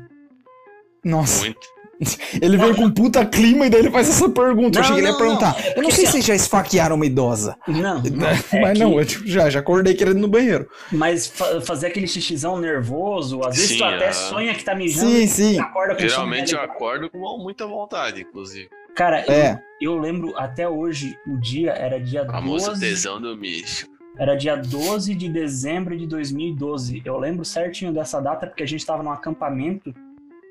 Nossa, 1.04 1.40
Muito. 1.40 1.60
ele 2.42 2.58
veio 2.58 2.76
com 2.76 2.90
puta 2.90 3.26
clima 3.26 3.68
e 3.68 3.70
daí 3.70 3.82
ele 3.82 3.92
faz 3.92 4.10
essa 4.10 4.28
pergunta. 4.30 4.80
eu 4.80 4.82
Não, 4.82 4.88
cheguei 4.88 5.02
ele 5.04 5.08
ia 5.08 5.12
não, 5.14 5.20
perguntar. 5.20 5.56
não. 5.60 5.72
Eu 5.76 5.84
não 5.84 5.92
sei 5.92 6.00
se 6.00 6.02
assim, 6.04 6.12
vocês 6.14 6.26
já 6.26 6.36
esfaquearam 6.36 6.96
uma 6.96 7.06
idosa. 7.06 7.56
Não, 7.68 8.02
não 8.02 8.28
Mas 8.28 8.54
é 8.54 8.74
não, 8.84 8.92
que- 8.92 8.98
eu 8.98 9.06
tipo, 9.06 9.28
já, 9.28 9.50
já 9.50 9.60
acordei 9.60 9.94
querendo 9.94 10.18
ir 10.18 10.22
no 10.22 10.28
banheiro. 10.28 10.68
Mas 10.92 11.28
fa- 11.28 11.62
fazer 11.62 11.88
aquele 11.88 12.08
xixizão 12.08 12.58
nervoso, 12.60 13.42
às 13.46 13.56
vezes 13.56 13.72
Sim, 13.72 13.78
tu 13.78 13.84
até 13.84 14.06
aham. 14.06 14.14
sonha 14.14 14.56
que 14.56 14.64
tá 14.64 14.74
mijando 14.76 15.08
Sim, 15.12 15.22
e 15.24 15.28
sim. 15.28 15.60
acorda 15.60 15.96
com 15.96 16.02
Geralmente 16.02 16.54
eu 16.54 16.60
sono. 16.60 16.72
acordo 16.72 17.10
com 17.10 17.38
muita 17.38 17.68
vontade, 17.68 18.22
inclusive. 18.22 18.68
Cara, 18.96 19.24
eu- 19.28 19.34
É. 19.34 19.62
eu, 19.80 19.98
lembro 19.98 20.34
até 20.38 20.68
hoje, 20.68 21.16
o 21.28 21.38
dia 21.40 21.72
era 21.72 22.00
dia 22.00 22.24
A 22.24 22.32
famosa 22.32 22.70
12. 22.72 22.82
tesão 22.82 23.22
do 23.22 23.38
bicho. 23.38 23.88
Era 24.20 24.36
dia 24.36 24.58
12 24.58 25.16
de 25.16 25.30
dezembro 25.30 25.98
de 25.98 26.06
2012. 26.06 27.02
Eu 27.06 27.18
lembro 27.18 27.46
certinho 27.46 27.94
dessa 27.94 28.20
data 28.20 28.46
porque 28.48 28.64
a 28.64 28.68
gente 28.68 28.86
tava 28.86 29.02
num 29.02 29.12
acampamento 29.12 29.94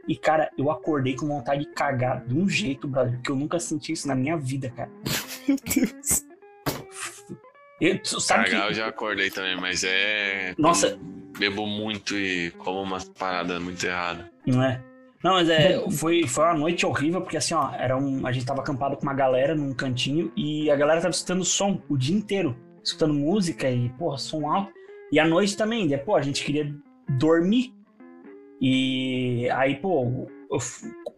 e, 0.09 0.16
cara, 0.16 0.50
eu 0.57 0.71
acordei 0.71 1.14
com 1.14 1.26
vontade 1.26 1.64
de 1.64 1.73
cagar 1.73 2.25
de 2.25 2.35
um 2.35 2.49
jeito, 2.49 2.88
brother, 2.88 3.21
que 3.21 3.30
eu 3.30 3.37
nunca 3.37 3.59
senti 3.59 3.92
isso 3.92 4.09
na 4.09 4.14
minha 4.14 4.37
vida, 4.37 4.71
cara. 4.71 4.90
Meu 5.49 5.57
Deus. 5.64 6.30
Eu, 7.80 7.99
sabe 8.04 8.50
Cagar 8.50 8.64
eu 8.64 8.69
que... 8.69 8.75
já 8.75 8.88
acordei 8.88 9.30
também, 9.30 9.57
mas 9.59 9.85
é. 9.85 10.54
Nossa. 10.59 10.99
Bebo 11.38 11.66
muito 11.66 12.14
e 12.14 12.50
como 12.59 12.83
umas 12.83 13.09
paradas 13.09 13.61
muito 13.62 13.83
erradas. 13.85 14.26
Não 14.47 14.62
é? 14.62 14.83
Não, 15.23 15.33
mas 15.35 15.49
é, 15.49 15.78
foi, 15.90 16.26
foi 16.26 16.45
uma 16.45 16.54
noite 16.54 16.85
horrível, 16.87 17.21
porque 17.21 17.37
assim, 17.37 17.54
ó, 17.54 17.73
era 17.75 17.97
um, 17.97 18.26
a 18.26 18.33
gente 18.33 18.45
tava 18.45 18.61
acampado 18.61 18.97
com 18.97 19.02
uma 19.02 19.14
galera 19.14 19.54
num 19.54 19.73
cantinho 19.75 20.33
e 20.35 20.71
a 20.71 20.76
galera 20.76 21.00
tava 21.00 21.12
escutando 21.12 21.45
som 21.45 21.80
o 21.88 21.97
dia 21.97 22.16
inteiro, 22.16 22.57
escutando 22.83 23.12
música 23.12 23.71
e, 23.71 23.90
porra, 23.90 24.16
som 24.19 24.50
alto. 24.50 24.73
E 25.12 25.19
à 25.19 25.26
noite 25.26 25.57
também, 25.57 25.88
daí, 25.88 25.99
pô, 25.99 26.16
a 26.16 26.23
gente 26.23 26.45
queria 26.45 26.75
dormir. 27.09 27.75
E 28.61 29.49
aí, 29.50 29.76
pô, 29.76 30.29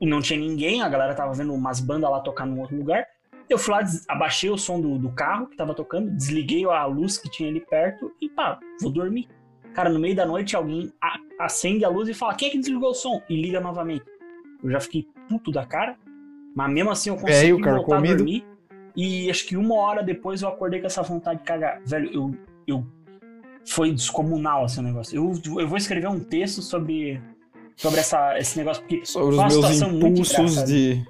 não 0.01 0.21
tinha 0.21 0.39
ninguém, 0.39 0.83
a 0.83 0.89
galera 0.89 1.15
tava 1.15 1.33
vendo 1.33 1.53
umas 1.53 1.81
bandas 1.81 2.11
lá 2.11 2.21
tocar 2.21 2.47
num 2.47 2.61
outro 2.61 2.77
lugar. 2.77 3.05
Eu 3.49 3.59
fui 3.59 3.75
lá, 3.75 3.81
abaixei 4.09 4.49
o 4.49 4.57
som 4.57 4.81
do, 4.81 4.99
do 4.99 5.11
carro 5.11 5.47
que 5.47 5.57
tava 5.57 5.75
tocando, 5.75 6.11
desliguei 6.11 6.65
a 6.65 6.85
luz 6.87 7.19
que 7.19 7.29
tinha 7.29 7.49
ali 7.49 7.61
perto 7.61 8.13
e 8.21 8.29
pá, 8.29 8.59
vou 8.81 8.91
dormir. 8.91 9.29
Cara, 9.75 9.91
no 9.91 9.99
meio 9.99 10.15
da 10.15 10.25
noite 10.25 10.55
alguém 10.55 10.93
acende 11.39 11.85
a 11.85 11.89
luz 11.89 12.09
e 12.09 12.15
fala: 12.15 12.35
quem 12.35 12.49
é 12.49 12.51
que 12.51 12.59
desligou 12.59 12.91
o 12.91 12.95
som? 12.95 13.21
E 13.29 13.41
liga 13.41 13.61
novamente. 13.61 14.05
Eu 14.63 14.71
já 14.71 14.81
fiquei 14.81 15.09
puto 15.29 15.51
da 15.51 15.67
cara, 15.67 15.97
mas 16.55 16.73
mesmo 16.73 16.91
assim 16.91 17.11
eu 17.11 17.17
consegui 17.17 17.53
Velho, 17.53 17.61
cara, 17.61 17.77
voltar 17.77 17.97
comido. 17.97 18.15
a 18.15 18.17
dormir. 18.17 18.47
E 18.95 19.31
acho 19.31 19.47
que 19.47 19.57
uma 19.57 19.75
hora 19.75 20.03
depois 20.03 20.43
eu 20.43 20.49
acordei 20.49 20.81
com 20.81 20.87
essa 20.87 21.03
vontade 21.03 21.41
de 21.41 21.45
cagar. 21.45 21.81
Velho, 21.85 22.11
eu. 22.13 22.39
eu 22.67 22.87
foi 23.65 23.93
descomunal 23.93 24.67
esse 24.67 24.81
negócio. 24.83 25.17
Eu, 25.17 25.61
eu 25.61 25.69
vou 25.69 25.77
escrever 25.77 26.09
um 26.09 26.21
texto 26.21 26.61
sobre, 26.61 27.23
sobre 27.83 28.01
essa, 28.01 28.39
esse 28.39 28.57
negócio, 28.57 28.83
porque 28.83 29.05
Sobre 29.05 29.35
os 29.35 29.53
meus 29.55 29.81
impulsos 29.83 30.65
de. 30.65 31.05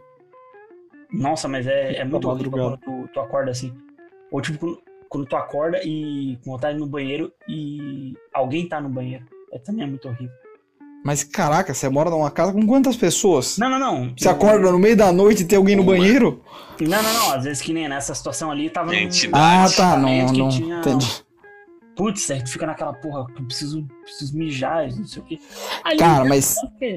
Nossa, 1.13 1.47
mas 1.47 1.67
é, 1.67 1.97
é 1.97 2.05
muito 2.05 2.29
horrível 2.29 2.51
quando 2.51 2.79
tu, 2.79 3.09
tu 3.13 3.21
acorda 3.21 3.51
assim. 3.51 3.73
Ou 4.31 4.41
tipo, 4.41 4.59
quando, 4.59 4.79
quando 5.09 5.27
tu 5.27 5.37
acorda 5.37 5.79
e 5.85 6.39
com 6.43 6.53
vontade 6.53 6.79
no 6.79 6.87
banheiro 6.87 7.31
e 7.47 8.15
alguém 8.33 8.67
tá 8.67 8.81
no 8.81 8.89
banheiro. 8.89 9.25
É, 9.53 9.59
também 9.59 9.85
é 9.85 9.87
muito 9.87 10.09
horrível. 10.09 10.35
Mas 11.05 11.23
caraca, 11.25 11.75
você 11.75 11.89
mora 11.89 12.09
numa 12.09 12.31
casa 12.31 12.53
com 12.53 12.65
quantas 12.67 12.97
pessoas? 12.97 13.59
Não, 13.59 13.69
não, 13.69 13.79
não. 13.79 14.15
Você 14.17 14.29
Eu- 14.29 14.33
acorda 14.33 14.71
no 14.73 14.79
meio 14.79 14.97
da 14.97 15.13
noite 15.13 15.43
e 15.43 15.45
tem 15.45 15.59
alguém 15.59 15.77
no 15.77 15.83
Uma. 15.83 15.93
banheiro? 15.93 16.43
Não, 16.81 17.03
não, 17.03 17.13
não. 17.15 17.33
Às 17.35 17.45
vezes 17.45 17.61
que 17.61 17.73
nem 17.75 17.89
nessa 17.89 18.15
situação 18.15 18.51
ali, 18.51 18.71
tava 18.71 18.93
num 18.93 18.99
Entidade. 18.99 19.45
Ah, 19.45 19.77
tá. 19.77 19.97
Não, 19.99 20.33
não. 20.33 20.49
tinha- 20.49 20.79
Entendi. 20.79 21.23
Putz, 21.95 22.27
tu 22.27 22.49
fica 22.51 22.67
naquela 22.67 22.95
porra, 22.95 23.27
eu 23.39 23.45
preciso, 23.45 23.87
preciso 24.03 24.37
mijar, 24.37 24.89
não 24.97 25.07
sei 25.07 25.23
o 25.23 25.25
quê. 25.27 25.39
Aí, 25.85 25.97
Cara, 25.99 26.23
né, 26.25 26.29
mas 26.31 26.57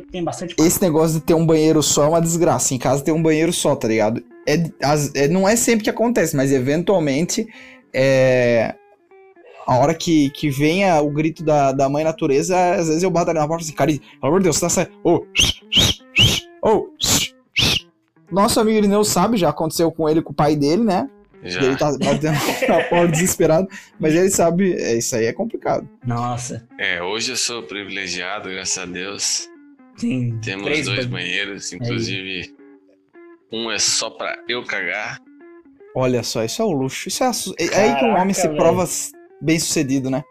tem 0.09 0.23
bastante 0.23 0.55
esse 0.57 0.81
negócio 0.81 1.19
de 1.19 1.25
ter 1.25 1.33
um 1.33 1.45
banheiro 1.45 1.83
só 1.83 2.05
é 2.05 2.07
uma 2.07 2.21
desgraça. 2.21 2.73
Em 2.73 2.77
casa 2.77 3.03
tem 3.03 3.13
um 3.13 3.21
banheiro 3.21 3.51
só, 3.51 3.75
tá 3.75 3.87
ligado? 3.89 4.23
É, 4.47 4.63
as- 4.81 5.13
é- 5.13 5.27
não 5.27 5.47
é 5.47 5.55
sempre 5.57 5.83
que 5.83 5.89
acontece, 5.89 6.35
mas 6.35 6.51
eventualmente 6.51 7.45
é. 7.93 8.75
A 9.67 9.77
hora 9.79 9.95
que, 9.95 10.29
que 10.29 10.49
venha 10.49 11.01
o 11.01 11.09
grito 11.09 11.43
da, 11.43 11.71
da 11.71 11.89
mãe 11.89 12.03
natureza, 12.03 12.55
às 12.75 12.87
vezes 12.87 13.01
eu 13.01 13.09
bato 13.09 13.31
ali 13.31 13.39
na 13.39 13.47
porta 13.47 13.63
assim, 13.63 13.73
cara, 13.73 13.91
pelo 13.91 14.01
amor 14.21 14.39
de 14.39 14.43
Deus, 14.43 14.57
você 14.57 14.61
tá 14.61 14.69
saindo. 14.69 14.91
Ô! 15.03 15.25
Ô! 16.61 16.89
Nosso 18.31 18.59
amigo 18.59 18.77
Irineu 18.77 19.03
sabe, 19.03 19.37
já 19.37 19.49
aconteceu 19.49 19.91
com 19.91 20.07
ele, 20.07 20.21
com 20.21 20.31
o 20.31 20.35
pai 20.35 20.55
dele, 20.55 20.83
né? 20.83 21.09
Já. 21.45 21.61
Ele 21.63 21.77
tá 21.77 21.91
batendo 21.97 22.33
na 22.67 22.83
porta 22.85 23.07
desesperado, 23.09 23.67
mas 23.99 24.15
ele 24.15 24.29
sabe, 24.29 24.73
é, 24.73 24.97
isso 24.97 25.15
aí 25.15 25.25
é 25.25 25.33
complicado. 25.33 25.87
Nossa, 26.05 26.67
É, 26.79 27.01
hoje 27.03 27.31
eu 27.31 27.37
sou 27.37 27.61
privilegiado, 27.63 28.49
graças 28.49 28.77
a 28.77 28.85
Deus. 28.85 29.47
tem 29.99 30.37
Temos 30.39 30.65
três 30.65 30.85
dois 30.85 31.05
banheiros. 31.05 31.69
banheiros, 31.69 31.73
inclusive 31.73 32.55
um 33.51 33.71
é 33.71 33.77
só 33.79 34.09
pra 34.09 34.37
eu 34.49 34.63
cagar. 34.65 35.19
Olha 35.95 36.23
só, 36.23 36.43
isso 36.43 36.61
é 36.61 36.65
o 36.65 36.71
luxo. 36.71 37.07
Isso 37.07 37.23
é, 37.23 37.27
a 37.27 37.33
su- 37.33 37.55
é 37.57 37.63
aí 37.63 37.89
que 37.91 37.95
um 37.97 37.99
Caraca, 37.99 38.21
homem 38.21 38.33
se 38.33 38.47
velho. 38.47 38.57
prova 38.57 38.85
bem 39.41 39.57
sucedido, 39.59 40.09
né? 40.09 40.23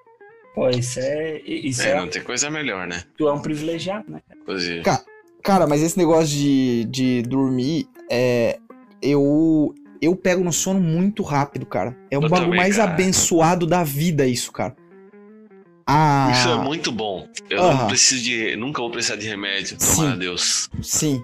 Pô, 0.54 0.68
isso 0.68 1.00
é. 1.00 1.40
Isso 1.40 1.82
É, 1.82 1.90
é. 1.92 1.96
não 1.96 2.08
tem 2.08 2.22
coisa 2.22 2.50
melhor, 2.50 2.86
né? 2.86 3.02
Tu 3.16 3.26
é 3.26 3.32
um 3.32 3.40
privilegiado, 3.40 4.10
né? 4.10 4.20
cara? 4.28 4.40
Inclusive. 4.42 4.82
Ca- 4.82 5.04
Cara, 5.42 5.66
mas 5.66 5.82
esse 5.82 5.96
negócio 5.98 6.26
de, 6.28 6.84
de 6.86 7.22
dormir, 7.22 7.86
é, 8.10 8.58
eu, 9.02 9.74
eu 10.04 10.16
pego 10.16 10.42
no 10.44 10.52
sono 10.52 10.80
muito 10.80 11.22
rápido, 11.22 11.64
cara. 11.66 11.96
É 12.10 12.16
o 12.16 12.22
Eu 12.22 12.28
bagulho 12.28 12.42
também, 12.44 12.58
mais 12.60 12.76
cara. 12.76 12.90
abençoado 12.92 13.66
da 13.66 13.82
vida, 13.84 14.26
isso, 14.26 14.50
cara. 14.52 14.74
Ah, 15.86 16.30
Isso 16.32 16.48
é 16.48 16.56
muito 16.62 16.90
bom. 16.90 17.28
Eu 17.50 17.62
Aham. 17.62 17.78
não 17.82 17.86
preciso 17.88 18.22
de. 18.24 18.56
Nunca 18.56 18.80
vou 18.80 18.90
precisar 18.90 19.16
de 19.16 19.28
remédio. 19.28 19.76
Tomara 19.78 20.14
a 20.14 20.16
Deus. 20.16 20.68
sim. 20.82 21.22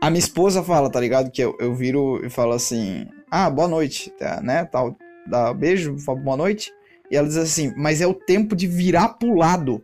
A 0.00 0.10
minha 0.10 0.18
esposa 0.20 0.62
fala, 0.62 0.90
tá 0.90 1.00
ligado? 1.00 1.30
Que 1.30 1.42
eu, 1.42 1.56
eu 1.58 1.74
viro 1.74 2.20
e 2.24 2.28
falo 2.28 2.52
assim, 2.52 3.06
ah, 3.30 3.48
boa 3.48 3.66
noite, 3.66 4.10
tá, 4.18 4.38
né, 4.42 4.64
tal. 4.66 4.94
Dá 5.26 5.52
beijo, 5.54 5.96
falo 5.98 6.18
boa 6.18 6.36
noite. 6.36 6.70
E 7.10 7.16
ela 7.16 7.26
diz 7.26 7.38
assim, 7.38 7.72
mas 7.76 8.02
é 8.02 8.06
o 8.06 8.12
tempo 8.12 8.54
de 8.54 8.66
virar 8.66 9.08
pro 9.14 9.34
lado. 9.34 9.82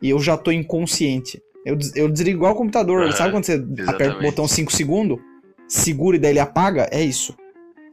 E 0.00 0.10
eu 0.10 0.18
já 0.20 0.36
tô 0.36 0.52
inconsciente. 0.52 1.42
Eu, 1.64 1.78
eu 1.94 2.08
desligo 2.10 2.36
igual 2.38 2.52
o 2.52 2.56
computador. 2.56 3.04
Aham, 3.04 3.12
Sabe 3.12 3.30
quando 3.30 3.44
você 3.44 3.54
aperta 3.54 3.72
o 3.78 3.80
exatamente. 3.82 4.22
botão 4.22 4.46
5 4.46 4.70
segundos? 4.72 5.18
Segura 5.66 6.16
e 6.16 6.20
daí 6.20 6.32
ele 6.32 6.40
apaga? 6.40 6.88
É 6.92 7.00
isso. 7.00 7.34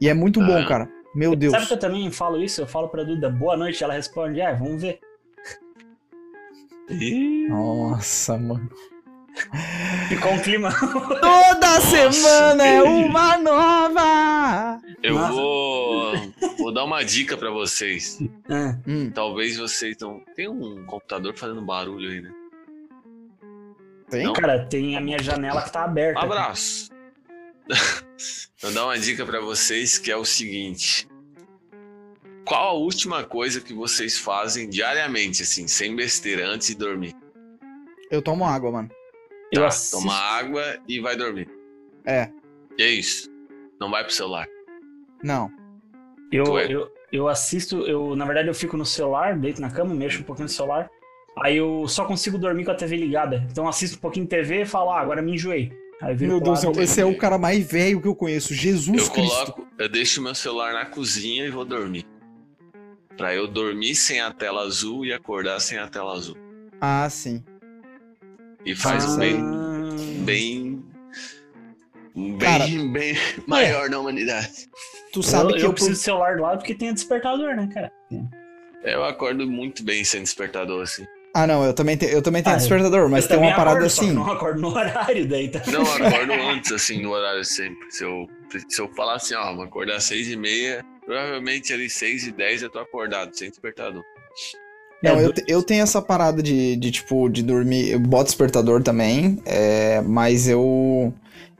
E 0.00 0.08
é 0.08 0.14
muito 0.14 0.40
bom, 0.40 0.56
Aham. 0.58 0.66
cara. 0.66 0.90
Meu 1.14 1.34
Deus. 1.34 1.52
Sabe 1.52 1.66
que 1.66 1.72
eu 1.72 1.78
também 1.78 2.10
falo 2.10 2.40
isso? 2.42 2.60
Eu 2.60 2.66
falo 2.66 2.88
pra 2.88 3.02
Duda, 3.02 3.28
boa 3.28 3.56
noite, 3.56 3.82
ela 3.82 3.94
responde, 3.94 4.40
é, 4.40 4.54
vamos 4.54 4.80
ver. 4.80 5.00
Nossa, 7.48 8.36
mano. 8.38 8.68
Ficou 10.08 10.32
um 10.32 10.38
clima. 10.40 10.70
Toda 11.20 11.74
Nossa, 11.74 12.12
semana 12.12 12.66
é 12.66 12.82
uma 12.82 13.38
nova! 13.38 14.80
Eu 15.02 15.14
Nossa. 15.14 15.32
vou. 15.32 16.12
Vou 16.58 16.74
dar 16.74 16.84
uma 16.84 17.02
dica 17.04 17.36
pra 17.36 17.50
vocês. 17.50 18.18
Ah, 18.48 18.76
Hum, 18.86 19.10
Talvez 19.10 19.56
vocês 19.56 19.96
não. 20.00 20.20
Tem 20.34 20.48
um 20.48 20.84
computador 20.84 21.34
fazendo 21.36 21.62
barulho 21.62 22.10
aí, 22.10 22.20
né? 22.20 22.30
tem? 24.10 24.24
Não? 24.24 24.32
cara, 24.32 24.66
tem 24.66 24.96
a 24.96 25.00
minha 25.00 25.18
janela 25.22 25.62
que 25.62 25.72
tá 25.72 25.84
aberta. 25.84 26.20
Um 26.20 26.24
abraço. 26.24 26.90
Vou 28.60 28.72
dar 28.72 28.84
uma 28.84 28.98
dica 28.98 29.24
pra 29.24 29.40
vocês 29.40 29.98
que 29.98 30.10
é 30.10 30.16
o 30.16 30.24
seguinte. 30.24 31.08
Qual 32.44 32.68
a 32.68 32.72
última 32.72 33.24
coisa 33.24 33.60
que 33.60 33.72
vocês 33.72 34.18
fazem 34.18 34.68
diariamente, 34.68 35.42
assim, 35.42 35.68
sem 35.68 35.94
besteira, 35.94 36.46
antes 36.46 36.68
de 36.68 36.74
dormir? 36.74 37.14
Eu 38.10 38.20
tomo 38.20 38.44
água, 38.44 38.72
mano. 38.72 38.90
Eu 39.52 39.62
Tá, 39.62 39.70
toma 39.90 40.14
água 40.14 40.78
e 40.88 41.00
vai 41.00 41.16
dormir. 41.16 41.48
É, 42.04 42.28
E 42.78 42.82
é 42.82 42.88
isso. 42.88 43.30
Não 43.80 43.90
vai 43.90 44.04
pro 44.04 44.12
celular. 44.12 44.46
não. 45.22 45.50
Eu, 46.32 46.58
é? 46.58 46.72
eu, 46.72 46.88
eu 47.10 47.28
assisto, 47.28 47.84
eu, 47.86 48.14
na 48.14 48.24
verdade, 48.24 48.46
eu 48.46 48.54
fico 48.54 48.76
no 48.76 48.86
celular, 48.86 49.36
deito 49.36 49.60
na 49.60 49.68
cama, 49.68 49.92
mexo 49.92 50.20
um 50.20 50.22
pouquinho 50.22 50.44
no 50.46 50.52
celular. 50.52 50.88
Aí 51.42 51.56
eu 51.56 51.88
só 51.88 52.04
consigo 52.04 52.38
dormir 52.38 52.64
com 52.64 52.70
a 52.70 52.74
TV 52.74 52.96
ligada. 52.96 53.44
Então 53.50 53.64
eu 53.64 53.68
assisto 53.68 53.96
um 53.96 54.00
pouquinho 54.00 54.26
de 54.26 54.30
TV 54.30 54.62
e 54.62 54.66
falo, 54.66 54.90
ah, 54.90 55.00
agora 55.00 55.20
me 55.20 55.32
enjoei. 55.32 55.72
Meu 56.18 56.40
Deus 56.40 56.60
do 56.60 56.74
céu, 56.74 56.82
esse 56.82 57.00
é 57.00 57.04
o 57.04 57.16
cara 57.16 57.36
mais 57.36 57.64
velho 57.70 58.00
que 58.00 58.08
eu 58.08 58.14
conheço. 58.14 58.54
Jesus 58.54 59.06
eu 59.06 59.10
Cristo. 59.10 59.34
coloco, 59.52 59.66
eu 59.78 59.88
deixo 59.88 60.22
meu 60.22 60.34
celular 60.34 60.72
na 60.72 60.86
cozinha 60.86 61.44
e 61.46 61.50
vou 61.50 61.64
dormir. 61.64 62.06
Pra 63.16 63.34
eu 63.34 63.46
dormir 63.46 63.94
sem 63.94 64.20
a 64.20 64.32
tela 64.32 64.62
azul 64.62 65.04
e 65.04 65.12
acordar 65.12 65.60
sem 65.60 65.76
a 65.78 65.86
tela 65.86 66.14
azul. 66.14 66.36
Ah, 66.80 67.08
sim. 67.10 67.44
E 68.64 68.74
faz 68.74 69.04
Ah, 69.04 69.10
um 69.10 69.16
bem, 69.18 69.40
bem, 70.24 70.84
bem, 72.14 72.38
Cara, 72.38 72.66
bem 72.66 73.14
maior 73.46 73.90
na 73.90 73.98
humanidade. 73.98 74.68
Tu 75.12 75.22
sabe 75.22 75.52
eu, 75.52 75.56
que 75.56 75.62
eu 75.62 75.66
eu, 75.66 75.72
preciso 75.72 75.92
do 75.98 76.02
celular 76.02 76.36
do 76.36 76.42
lado 76.42 76.58
porque 76.58 76.74
tem 76.74 76.94
despertador, 76.94 77.54
né, 77.54 77.68
cara? 77.72 77.92
Eu 78.82 79.04
acordo 79.04 79.46
muito 79.46 79.82
bem 79.84 80.02
sem 80.02 80.22
despertador, 80.22 80.82
assim. 80.82 81.06
Ah, 81.32 81.46
não, 81.46 81.64
eu 81.64 81.72
também, 81.72 81.96
te- 81.96 82.06
eu 82.06 82.20
também 82.22 82.42
tenho 82.42 82.54
Ah, 82.54 82.56
eu- 82.56 82.60
despertador, 82.60 83.08
mas 83.08 83.24
Eu 83.24 83.28
tem 83.30 83.38
uma 83.38 83.54
parada 83.54 83.76
acordo, 83.76 83.90
só 83.90 84.00
que 84.02 84.06
assim. 84.08 84.16
Não 84.16 84.32
acordo 84.32 84.60
no 84.60 84.68
horário 84.74 85.28
daí, 85.28 85.48
tá? 85.48 85.62
Não, 85.68 85.84
eu 85.84 86.06
acordo 86.06 86.32
antes, 86.50 86.72
assim, 86.72 87.00
no 87.00 87.10
horário 87.10 87.44
sempre. 87.44 87.78
Se 87.90 88.02
eu, 88.04 88.26
se 88.68 88.80
eu 88.82 88.88
falar 88.94 89.14
assim, 89.14 89.34
ó, 89.34 89.54
vou 89.54 89.64
acordar 89.64 89.96
às 89.96 90.04
seis 90.04 90.28
e 90.28 90.36
meia, 90.36 90.84
provavelmente 91.06 91.72
ali 91.72 91.88
seis 91.88 92.26
e 92.26 92.32
dez 92.32 92.62
eu 92.62 92.70
tô 92.70 92.80
acordado, 92.80 93.32
sem 93.36 93.48
despertador. 93.48 94.02
Não, 95.02 95.18
É, 95.18 95.24
eu, 95.24 95.32
te- 95.32 95.44
eu 95.48 95.62
tenho 95.62 95.82
essa 95.82 96.02
parada 96.02 96.42
de, 96.42 96.76
de, 96.76 96.90
tipo, 96.90 97.28
de 97.28 97.42
dormir. 97.42 97.90
Eu 97.92 98.00
boto 98.00 98.24
despertador 98.24 98.82
também, 98.82 99.40
é, 99.46 100.00
mas 100.02 100.48
eu. 100.48 101.12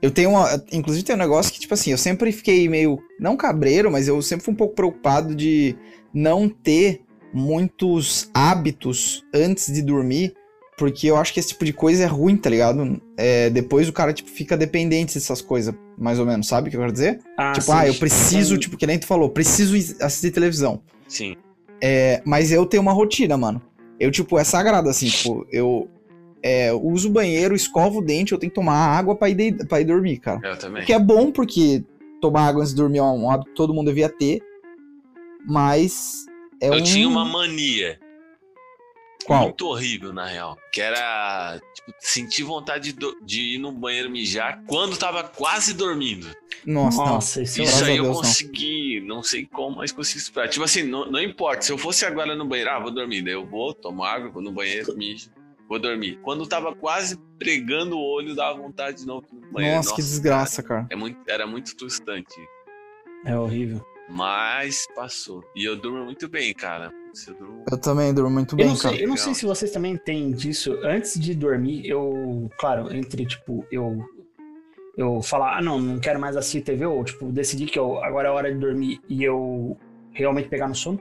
Eu 0.02 0.10
tenho 0.10 0.30
uma. 0.30 0.48
Inclusive 0.72 1.04
tem 1.04 1.14
um 1.14 1.18
negócio 1.18 1.52
que, 1.52 1.60
tipo 1.60 1.72
assim, 1.74 1.90
eu 1.92 1.98
sempre 1.98 2.32
fiquei 2.32 2.68
meio. 2.68 2.98
Não 3.20 3.36
cabreiro, 3.36 3.90
mas 3.90 4.08
eu 4.08 4.20
sempre 4.20 4.44
fui 4.44 4.52
um 4.52 4.56
pouco 4.56 4.74
preocupado 4.74 5.34
de 5.34 5.76
não 6.12 6.48
ter 6.48 7.02
muitos 7.32 8.30
hábitos 8.34 9.24
antes 9.34 9.72
de 9.72 9.82
dormir. 9.82 10.34
Porque 10.78 11.08
eu 11.08 11.16
acho 11.18 11.34
que 11.34 11.38
esse 11.40 11.50
tipo 11.50 11.62
de 11.62 11.74
coisa 11.74 12.04
é 12.04 12.06
ruim, 12.06 12.38
tá 12.38 12.48
ligado? 12.48 12.98
É, 13.14 13.50
depois 13.50 13.86
o 13.86 13.92
cara, 13.92 14.14
tipo, 14.14 14.30
fica 14.30 14.56
dependente 14.56 15.12
dessas 15.12 15.42
coisas, 15.42 15.74
mais 15.98 16.18
ou 16.18 16.24
menos, 16.24 16.48
sabe 16.48 16.68
o 16.68 16.70
que 16.70 16.76
eu 16.76 16.80
quero 16.80 16.92
dizer? 16.92 17.20
Ah, 17.36 17.52
tipo, 17.52 17.66
sim. 17.66 17.72
ah, 17.74 17.86
eu 17.86 17.94
preciso, 17.96 18.56
tipo, 18.56 18.78
que 18.78 18.86
nem 18.86 18.98
tu 18.98 19.06
falou, 19.06 19.28
preciso 19.28 19.76
assistir 20.02 20.30
televisão. 20.30 20.80
Sim. 21.06 21.36
É, 21.82 22.22
mas 22.24 22.50
eu 22.50 22.64
tenho 22.64 22.82
uma 22.82 22.92
rotina, 22.92 23.36
mano. 23.36 23.60
Eu, 23.98 24.10
tipo, 24.10 24.38
é 24.38 24.44
sagrado, 24.44 24.88
assim, 24.88 25.08
tipo, 25.08 25.46
eu 25.52 25.86
é, 26.42 26.72
uso 26.72 27.10
o 27.10 27.12
banheiro, 27.12 27.54
escovo 27.54 27.98
o 27.98 28.02
dente, 28.02 28.32
eu 28.32 28.38
tenho 28.38 28.50
que 28.50 28.54
tomar 28.54 28.72
água 28.96 29.14
pra 29.14 29.28
ir, 29.28 29.34
de- 29.34 29.66
pra 29.66 29.82
ir 29.82 29.84
dormir, 29.84 30.16
cara. 30.16 30.40
Eu 30.42 30.58
também. 30.58 30.82
O 30.82 30.86
que 30.86 30.94
é 30.94 30.98
bom, 30.98 31.30
porque 31.30 31.84
tomar 32.22 32.46
água 32.48 32.62
antes 32.62 32.72
de 32.72 32.80
dormir 32.80 32.98
é 32.98 33.02
um 33.02 33.30
hábito 33.30 33.50
que 33.50 33.56
todo 33.56 33.74
mundo 33.74 33.88
devia 33.88 34.08
ter, 34.08 34.40
mas 35.46 36.24
é 36.60 36.68
eu 36.68 36.74
um... 36.74 36.82
tinha 36.82 37.08
uma 37.08 37.24
mania. 37.24 37.98
Qual? 39.24 39.42
Muito 39.44 39.66
horrível, 39.66 40.12
na 40.14 40.26
real. 40.26 40.56
Que 40.72 40.80
era, 40.80 41.60
tipo, 41.74 41.92
sentir 42.00 42.42
vontade 42.42 42.92
de, 42.92 42.98
do- 42.98 43.16
de 43.22 43.54
ir 43.56 43.58
no 43.58 43.70
banheiro 43.70 44.10
mijar 44.10 44.62
quando 44.66 44.96
tava 44.96 45.22
quase 45.22 45.74
dormindo. 45.74 46.26
Nossa, 46.64 46.98
não. 46.98 47.06
Nossa, 47.06 47.42
isso 47.42 47.60
é 47.60 47.64
Isso 47.64 47.84
aí 47.84 47.96
eu 47.98 48.04
Deus, 48.04 48.16
não. 48.16 48.22
consegui, 48.22 49.00
não. 49.06 49.22
sei 49.22 49.44
como, 49.46 49.76
mas 49.76 49.92
consegui 49.92 50.20
superar. 50.20 50.48
Tipo 50.48 50.64
assim, 50.64 50.82
não, 50.82 51.10
não 51.10 51.20
importa. 51.20 51.62
Se 51.62 51.70
eu 51.72 51.76
fosse 51.78 52.04
agora 52.06 52.34
no 52.34 52.46
banheiro, 52.46 52.70
ah, 52.70 52.78
vou 52.80 52.90
dormir. 52.90 53.22
Daí 53.22 53.34
eu 53.34 53.46
vou, 53.46 53.74
tomo 53.74 54.02
água, 54.02 54.30
vou 54.30 54.42
no 54.42 54.52
banheiro, 54.52 54.96
mijo, 54.96 55.30
vou 55.68 55.78
dormir. 55.78 56.18
Quando 56.22 56.46
tava 56.46 56.74
quase 56.74 57.18
pregando 57.38 57.98
o 57.98 58.02
olho, 58.02 58.34
dava 58.34 58.58
vontade 58.58 58.98
de 59.02 59.06
novo 59.06 59.26
ir 59.32 59.36
no 59.36 59.52
banheiro. 59.52 59.76
Nossa, 59.76 59.94
que 59.94 60.02
desgraça, 60.02 60.62
cara. 60.62 60.86
É 60.90 60.96
muito, 60.96 61.18
era 61.28 61.46
muito 61.46 61.78
frustrante. 61.78 62.34
É 63.26 63.36
horrível. 63.38 63.84
Mas 64.10 64.86
passou. 64.94 65.44
E 65.54 65.64
eu 65.64 65.76
durmo 65.76 66.04
muito 66.04 66.28
bem, 66.28 66.52
cara. 66.52 66.92
Eu, 67.26 67.34
durmo... 67.34 67.64
eu 67.70 67.78
também 67.78 68.12
durmo 68.12 68.30
muito 68.30 68.54
eu 68.54 68.56
bem, 68.56 68.66
não 68.66 68.76
cara. 68.76 68.94
sei, 68.94 69.04
eu 69.04 69.08
não 69.08 69.16
sei 69.16 69.34
se 69.34 69.46
vocês 69.46 69.70
também 69.70 69.96
têm 69.96 70.32
disso. 70.32 70.78
Antes 70.82 71.18
de 71.18 71.34
dormir, 71.34 71.86
eu. 71.88 72.50
Claro, 72.58 72.92
entre, 72.94 73.24
tipo, 73.24 73.64
eu. 73.70 74.04
Eu 74.96 75.22
falar, 75.22 75.56
ah, 75.56 75.62
não, 75.62 75.80
não 75.80 75.98
quero 76.00 76.20
mais 76.20 76.36
assistir 76.36 76.60
TV, 76.62 76.84
ou, 76.84 77.02
tipo, 77.04 77.26
decidir 77.26 77.66
que 77.66 77.78
eu, 77.78 78.02
agora 78.02 78.28
é 78.28 78.30
hora 78.30 78.52
de 78.52 78.58
dormir 78.58 79.00
e 79.08 79.22
eu 79.22 79.78
realmente 80.12 80.48
pegar 80.48 80.68
no 80.68 80.74
sono. 80.74 81.00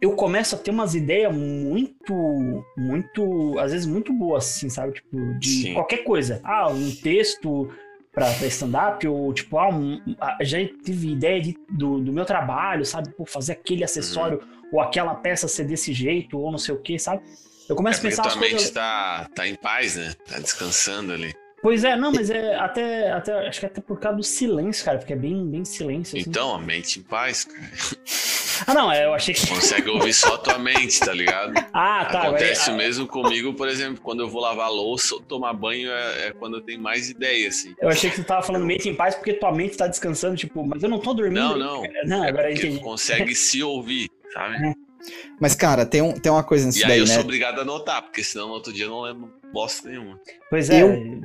Eu 0.00 0.12
começo 0.12 0.54
a 0.54 0.58
ter 0.58 0.70
umas 0.70 0.94
ideias 0.94 1.34
muito, 1.34 2.64
muito, 2.76 3.58
às 3.58 3.72
vezes 3.72 3.86
muito 3.86 4.12
boas, 4.12 4.44
assim, 4.44 4.70
sabe? 4.70 4.92
Tipo, 4.92 5.16
de 5.40 5.48
Sim. 5.48 5.74
qualquer 5.74 6.04
coisa. 6.04 6.40
Ah, 6.44 6.70
um 6.70 6.90
texto 6.94 7.68
pra, 8.18 8.32
pra 8.34 8.46
stand-up, 8.46 9.06
ou 9.08 9.32
tipo, 9.32 9.58
ah, 9.58 9.68
um, 9.68 10.00
já 10.42 10.58
tive 10.84 11.12
ideia 11.12 11.40
de, 11.40 11.56
do, 11.70 12.00
do 12.00 12.12
meu 12.12 12.24
trabalho, 12.24 12.84
sabe? 12.84 13.10
Pô, 13.10 13.24
fazer 13.24 13.52
aquele 13.52 13.84
acessório, 13.84 14.40
ou 14.72 14.80
aquela 14.80 15.14
peça 15.14 15.46
ser 15.48 15.64
desse 15.64 15.92
jeito, 15.92 16.38
ou 16.38 16.50
não 16.50 16.58
sei 16.58 16.74
o 16.74 16.78
que, 16.80 16.98
sabe? 16.98 17.22
Eu 17.68 17.74
É 17.74 17.76
começo 17.76 18.00
a 18.00 18.02
porque 18.02 18.08
pensar 18.08 18.22
tua 18.22 18.36
mente 18.36 18.50
coisas. 18.50 18.70
tá, 18.70 19.28
tá 19.34 19.46
em 19.46 19.54
paz, 19.54 19.96
né? 19.96 20.14
Tá 20.26 20.38
descansando 20.38 21.12
ali. 21.12 21.34
Pois 21.60 21.82
é, 21.84 21.96
não, 21.96 22.12
mas 22.12 22.30
é 22.30 22.54
até, 22.54 23.10
até. 23.10 23.48
Acho 23.48 23.60
que 23.60 23.66
até 23.66 23.80
por 23.80 23.98
causa 23.98 24.16
do 24.16 24.22
silêncio, 24.22 24.84
cara, 24.84 24.98
porque 24.98 25.12
é 25.12 25.16
bem, 25.16 25.44
bem 25.50 25.64
silêncio. 25.64 26.18
Assim. 26.18 26.28
Então, 26.30 26.54
a 26.54 26.58
mente 26.58 27.00
em 27.00 27.02
paz, 27.02 27.44
cara. 27.44 27.58
Ah, 28.66 28.74
não, 28.74 28.90
é, 28.90 29.04
eu 29.04 29.14
achei 29.14 29.34
que. 29.34 29.46
Consegue 29.46 29.88
ouvir 29.90 30.12
só 30.12 30.34
a 30.34 30.38
tua 30.38 30.58
mente, 30.58 30.98
tá 31.00 31.12
ligado? 31.12 31.52
Ah, 31.72 32.04
tá. 32.06 32.22
Acontece 32.22 32.70
ah, 32.70 32.72
o 32.72 32.76
mesmo 32.76 33.06
comigo, 33.06 33.54
por 33.54 33.68
exemplo, 33.68 34.00
quando 34.02 34.20
eu 34.20 34.28
vou 34.28 34.40
lavar 34.40 34.70
louça 34.70 35.14
ou 35.14 35.20
tomar 35.20 35.52
banho, 35.52 35.90
é, 35.90 36.26
é 36.28 36.32
quando 36.32 36.56
eu 36.56 36.60
tenho 36.60 36.80
mais 36.80 37.08
ideia, 37.08 37.48
assim. 37.48 37.74
Eu 37.80 37.88
achei 37.88 38.10
que 38.10 38.16
tu 38.16 38.24
tava 38.24 38.42
falando 38.42 38.64
mente 38.66 38.88
em 38.88 38.94
paz 38.94 39.14
porque 39.14 39.32
tua 39.34 39.52
mente 39.52 39.76
tá 39.76 39.86
descansando, 39.86 40.36
tipo, 40.36 40.66
mas 40.66 40.82
eu 40.82 40.88
não 40.88 40.98
tô 40.98 41.14
dormindo. 41.14 41.40
Não, 41.40 41.56
não. 41.56 41.82
Não, 42.04 42.24
É 42.24 42.28
agora 42.28 42.50
eu 42.50 42.56
entendi. 42.56 42.80
consegue 42.80 43.34
se 43.34 43.62
ouvir, 43.62 44.08
sabe? 44.32 44.74
Mas, 45.40 45.54
cara, 45.54 45.86
tem, 45.86 46.02
um, 46.02 46.12
tem 46.12 46.30
uma 46.32 46.42
coisa 46.42 46.66
nisso 46.66 46.80
E 46.80 46.82
aí 46.84 46.88
daí, 46.90 46.98
eu 46.98 47.06
né? 47.06 47.14
sou 47.14 47.22
obrigado 47.22 47.58
a 47.60 47.62
anotar, 47.62 48.02
porque 48.02 48.22
senão 48.24 48.48
no 48.48 48.54
outro 48.54 48.72
dia 48.72 48.86
eu 48.86 48.90
não 48.90 49.02
lembro 49.02 49.32
bosta 49.52 49.88
nenhuma. 49.88 50.18
Pois 50.50 50.68
é. 50.68 50.82
Eu- 50.82 51.20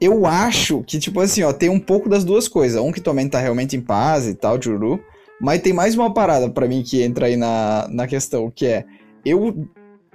Eu 0.00 0.24
acho 0.26 0.82
que, 0.84 0.98
tipo 0.98 1.20
assim, 1.20 1.42
ó, 1.42 1.52
tem 1.52 1.68
um 1.68 1.80
pouco 1.80 2.08
das 2.08 2.24
duas 2.24 2.48
coisas. 2.48 2.80
Um 2.80 2.90
que 2.92 3.00
tua 3.00 3.12
mente 3.12 3.32
tá 3.32 3.38
realmente 3.38 3.76
em 3.76 3.80
paz 3.80 4.26
e 4.26 4.34
tal, 4.34 4.60
juru. 4.60 5.02
Mas 5.40 5.62
tem 5.62 5.72
mais 5.72 5.94
uma 5.94 6.12
parada 6.12 6.50
pra 6.50 6.68
mim 6.68 6.82
que 6.82 7.02
entra 7.02 7.26
aí 7.26 7.36
na, 7.36 7.88
na 7.90 8.06
questão, 8.06 8.50
que 8.50 8.66
é... 8.66 8.84
Eu, 9.24 9.68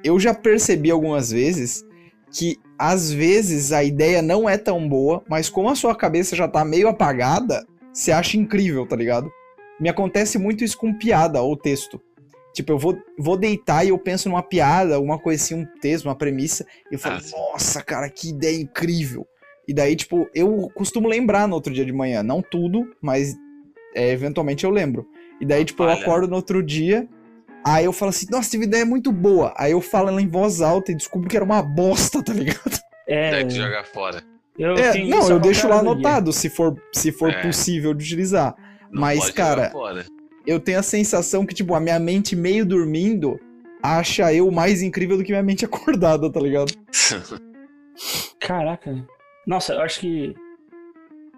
eu 0.03 0.19
já 0.19 0.33
percebi 0.33 0.91
algumas 0.91 1.31
vezes 1.31 1.83
que, 2.31 2.57
às 2.77 3.11
vezes, 3.11 3.71
a 3.71 3.83
ideia 3.83 4.21
não 4.21 4.47
é 4.47 4.57
tão 4.57 4.87
boa, 4.87 5.23
mas 5.27 5.49
como 5.49 5.69
a 5.69 5.75
sua 5.75 5.95
cabeça 5.95 6.35
já 6.35 6.47
tá 6.47 6.63
meio 6.65 6.87
apagada, 6.87 7.65
você 7.91 8.11
acha 8.11 8.37
incrível, 8.37 8.85
tá 8.85 8.95
ligado? 8.95 9.31
Me 9.79 9.89
acontece 9.89 10.37
muito 10.37 10.63
isso 10.63 10.77
com 10.77 10.93
piada 10.93 11.41
ou 11.41 11.57
texto. 11.57 12.01
Tipo, 12.53 12.73
eu 12.73 12.77
vou, 12.77 12.97
vou 13.17 13.37
deitar 13.37 13.85
e 13.85 13.89
eu 13.89 13.97
penso 13.97 14.29
numa 14.29 14.43
piada, 14.43 14.95
alguma 14.95 15.19
coisa 15.19 15.43
assim, 15.43 15.55
um 15.55 15.65
texto, 15.81 16.05
uma 16.05 16.15
premissa, 16.15 16.65
e 16.91 16.95
eu 16.95 16.99
falo, 16.99 17.17
Ah, 17.17 17.51
nossa, 17.51 17.81
cara, 17.81 18.09
que 18.09 18.29
ideia 18.29 18.61
incrível. 18.61 19.27
E 19.67 19.73
daí, 19.73 19.95
tipo, 19.95 20.29
eu 20.33 20.69
costumo 20.75 21.07
lembrar 21.07 21.47
no 21.47 21.55
outro 21.55 21.73
dia 21.73 21.85
de 21.85 21.91
manhã. 21.91 22.21
Não 22.21 22.41
tudo, 22.41 22.87
mas 23.01 23.35
é, 23.95 24.11
eventualmente 24.11 24.63
eu 24.63 24.69
lembro. 24.69 25.07
E 25.39 25.45
daí, 25.45 25.65
tipo, 25.65 25.83
eu 25.83 25.89
acordo 25.89 26.27
no 26.27 26.35
outro 26.35 26.63
dia, 26.63 27.07
aí 27.65 27.85
eu 27.85 27.91
falo 27.93 28.09
assim, 28.09 28.25
nossa, 28.31 28.49
tive 28.49 28.65
ideia 28.65 28.85
muito 28.85 29.11
boa. 29.11 29.53
Aí 29.57 29.71
eu 29.71 29.81
falo 29.81 30.09
ela 30.09 30.21
em 30.21 30.27
voz 30.27 30.61
alta 30.61 30.91
e 30.91 30.95
descubro 30.95 31.29
que 31.29 31.35
era 31.35 31.45
uma 31.45 31.61
bosta, 31.61 32.23
tá 32.23 32.33
ligado? 32.33 32.79
É, 33.07 33.31
Daí 33.31 33.45
tu 33.47 33.53
joga 33.55 33.83
fora. 33.83 34.23
eu 34.57 34.73
É, 34.75 34.91
tenho 34.93 35.09
não, 35.09 35.29
eu 35.29 35.39
deixo 35.39 35.67
lá 35.67 35.79
anotado, 35.79 36.31
se 36.33 36.49
for, 36.49 36.75
se 36.93 37.11
for 37.11 37.29
É. 37.31 37.41
possível 37.41 37.93
de 37.93 38.03
utilizar. 38.05 38.55
Não 38.91 39.01
Mas, 39.01 39.29
cara, 39.29 39.69
jogar 39.71 40.05
eu 40.47 40.59
tenho 40.59 40.79
a 40.79 40.83
sensação 40.83 41.45
que, 41.45 41.53
tipo, 41.53 41.73
a 41.75 41.79
minha 41.79 41.99
mente 41.99 42.35
meio 42.35 42.65
dormindo 42.65 43.39
acha 43.83 44.31
eu 44.33 44.49
mais 44.51 44.81
incrível 44.81 45.17
do 45.17 45.23
que 45.23 45.31
minha 45.31 45.43
mente 45.43 45.65
acordada, 45.65 46.31
tá 46.31 46.39
ligado? 46.39 46.71
Caraca. 48.39 49.05
Nossa, 49.45 49.73
eu 49.73 49.81
acho 49.81 49.99
que. 49.99 50.33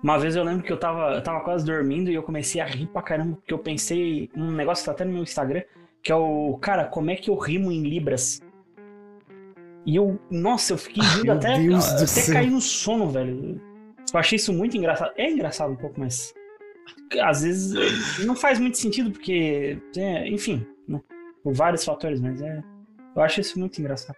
Uma 0.04 0.20
vez 0.20 0.36
eu 0.36 0.44
lembro 0.44 0.64
que 0.64 0.72
eu 0.72 0.78
tava, 0.78 1.16
eu 1.16 1.24
tava 1.24 1.42
quase 1.42 1.66
dormindo 1.66 2.10
e 2.12 2.14
eu 2.14 2.24
comecei 2.24 2.62
a 2.62 2.66
rir 2.66 2.88
pra 2.88 3.02
caramba, 3.02 3.36
porque 3.38 3.54
eu 3.54 3.60
pensei 3.60 4.30
um 4.36 4.52
negócio 4.52 4.84
que 4.84 4.86
tá 4.86 4.92
até 4.92 5.06
no 5.06 5.12
meu 5.12 5.24
Instagram, 5.24 5.64
que 6.04 6.12
é 6.12 6.16
o. 6.16 6.58
Cara, 6.62 6.86
como 6.86 7.10
é 7.10 7.16
que 7.16 7.30
eu 7.30 7.36
rimo 7.36 7.72
em 7.72 7.84
Libras? 7.84 8.42
E 9.86 9.96
eu. 9.96 10.20
Nossa, 10.30 10.74
eu 10.74 10.78
fiquei 10.78 11.04
rindo 11.04 11.32
até, 11.32 11.56
até 11.56 12.06
céu. 12.06 12.34
cair 12.34 12.52
no 12.52 12.62
sono, 12.62 13.10
velho. 13.10 13.60
Eu 14.14 14.20
achei 14.20 14.36
isso 14.36 14.54
muito 14.54 14.78
engraçado. 14.78 15.12
É 15.18 15.30
engraçado 15.30 15.72
um 15.72 15.76
pouco, 15.76 16.00
mas. 16.00 16.34
Às 17.22 17.42
vezes 17.42 18.26
não 18.26 18.36
faz 18.36 18.60
muito 18.60 18.78
sentido, 18.78 19.12
porque. 19.12 19.80
é, 19.96 20.28
enfim, 20.30 20.66
né? 20.88 21.02
Por 21.44 21.54
vários 21.54 21.84
fatores, 21.84 22.22
mas 22.22 22.42
é. 22.42 22.62
Eu 23.16 23.22
acho 23.24 23.42
isso 23.42 23.60
muito 23.60 23.80
engraçado. 23.80 24.18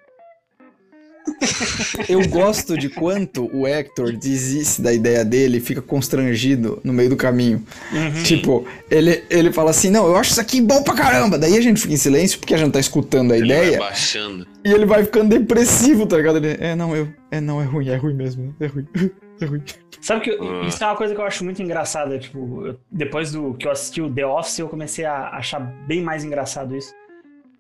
Eu 2.08 2.27
gosto 2.27 2.77
de 2.77 2.89
quanto 2.89 3.49
o 3.55 3.65
Hector 3.67 4.12
desiste 4.15 4.82
da 4.82 4.93
ideia 4.93 5.23
dele 5.23 5.58
e 5.58 5.62
fica 5.62 5.82
constrangido 5.82 6.79
no 6.84 6.91
meio 6.91 7.10
do 7.10 7.15
caminho. 7.15 7.63
Uhum. 7.91 8.23
Tipo, 8.23 8.65
ele, 8.89 9.23
ele 9.29 9.51
fala 9.51 9.69
assim, 9.71 9.89
não, 9.89 10.08
eu 10.08 10.15
acho 10.15 10.32
isso 10.32 10.41
aqui 10.41 10.62
bom 10.62 10.84
pra 10.84 10.93
caramba. 10.93 11.38
Daí 11.38 11.58
a 11.58 11.62
gente 11.62 11.82
fica 11.82 11.93
em 11.93 11.97
silêncio 11.97 12.39
porque 12.39 12.53
a 12.53 12.58
gente 12.58 12.71
tá 12.71 12.79
escutando 12.79 13.32
a 13.34 13.38
Ele 13.38 13.45
ideia 13.45 13.77
vai 13.77 13.89
baixando. 13.89 14.45
e 14.63 14.71
ele 14.71 14.86
vai 14.86 15.03
ficando 15.03 15.29
depressivo, 15.29 16.05
tá 16.05 16.17
ligado? 16.17 16.38
Ele, 16.38 16.58
é, 16.60 16.75
não, 16.75 16.95
eu, 16.95 17.08
é, 17.32 17.39
não, 17.39 17.62
é 17.62 17.65
ruim, 17.65 17.89
é 17.89 17.95
ruim 17.95 18.13
mesmo, 18.15 18.55
é 18.60 18.65
ruim, 18.67 18.88
é 19.41 19.45
ruim. 19.45 19.62
Sabe 20.01 20.21
que 20.21 20.29
eu- 20.32 20.41
Ah. 20.62 20.65
isso 20.67 20.84
é 20.84 20.88
uma 20.88 20.95
coisa 20.95 21.13
que 21.13 21.19
eu 21.21 21.25
acho 21.25 21.43
muito 21.43 21.62
engraçada, 21.62 22.17
tipo, 22.17 22.65
eu- 22.67 22.79
depois 22.91 23.32
do 23.32 23.53
que 23.53 23.67
eu 23.67 23.71
assisti 23.71 24.01
o 24.01 24.10
The 24.12 24.25
Office, 24.25 24.60
eu 24.60 24.67
comecei 24.69 25.05
a 25.05 25.29
achar 25.29 25.60
bem 25.88 26.01
mais 26.01 26.23
engraçado 26.23 26.75
isso. 26.75 26.93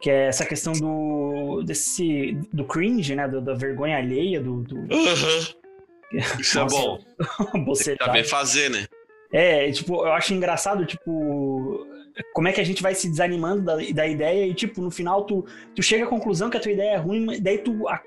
Que 0.01 0.09
é 0.09 0.27
essa 0.27 0.45
questão 0.45 0.73
do 0.73 1.61
desse 1.63 2.37
do 2.53 2.63
cringe, 2.63 3.15
né, 3.15 3.27
do- 3.27 3.41
da 3.41 3.53
vergonha 3.53 3.97
alheia, 3.97 4.39
do, 4.41 4.61
do 4.63 4.87
Isso 6.39 6.59
é 6.59 6.65
bom. 6.65 6.99
você 7.65 7.95
Saber 7.97 8.23
fazer, 8.23 8.69
né? 8.69 8.85
É, 9.31 9.71
tipo, 9.71 9.95
eu 9.95 10.11
acho 10.13 10.33
engraçado, 10.33 10.85
tipo, 10.85 11.85
como 12.33 12.47
é 12.47 12.51
que 12.51 12.59
a 12.59 12.63
gente 12.63 12.81
vai 12.81 12.95
se 12.95 13.07
desanimando 13.09 13.61
da, 13.61 13.75
da 13.75 14.07
ideia 14.07 14.47
e, 14.47 14.53
tipo, 14.55 14.81
no 14.81 14.89
final 14.89 15.25
tu, 15.25 15.45
tu 15.75 15.83
chega 15.83 16.05
à 16.05 16.07
conclusão 16.07 16.49
que 16.49 16.57
a 16.57 16.59
tua 16.59 16.71
ideia 16.71 16.93
é 16.93 16.97
ruim, 16.97 17.25
mas 17.25 17.39
daí 17.39 17.59
tu. 17.59 17.87
A, 17.87 18.01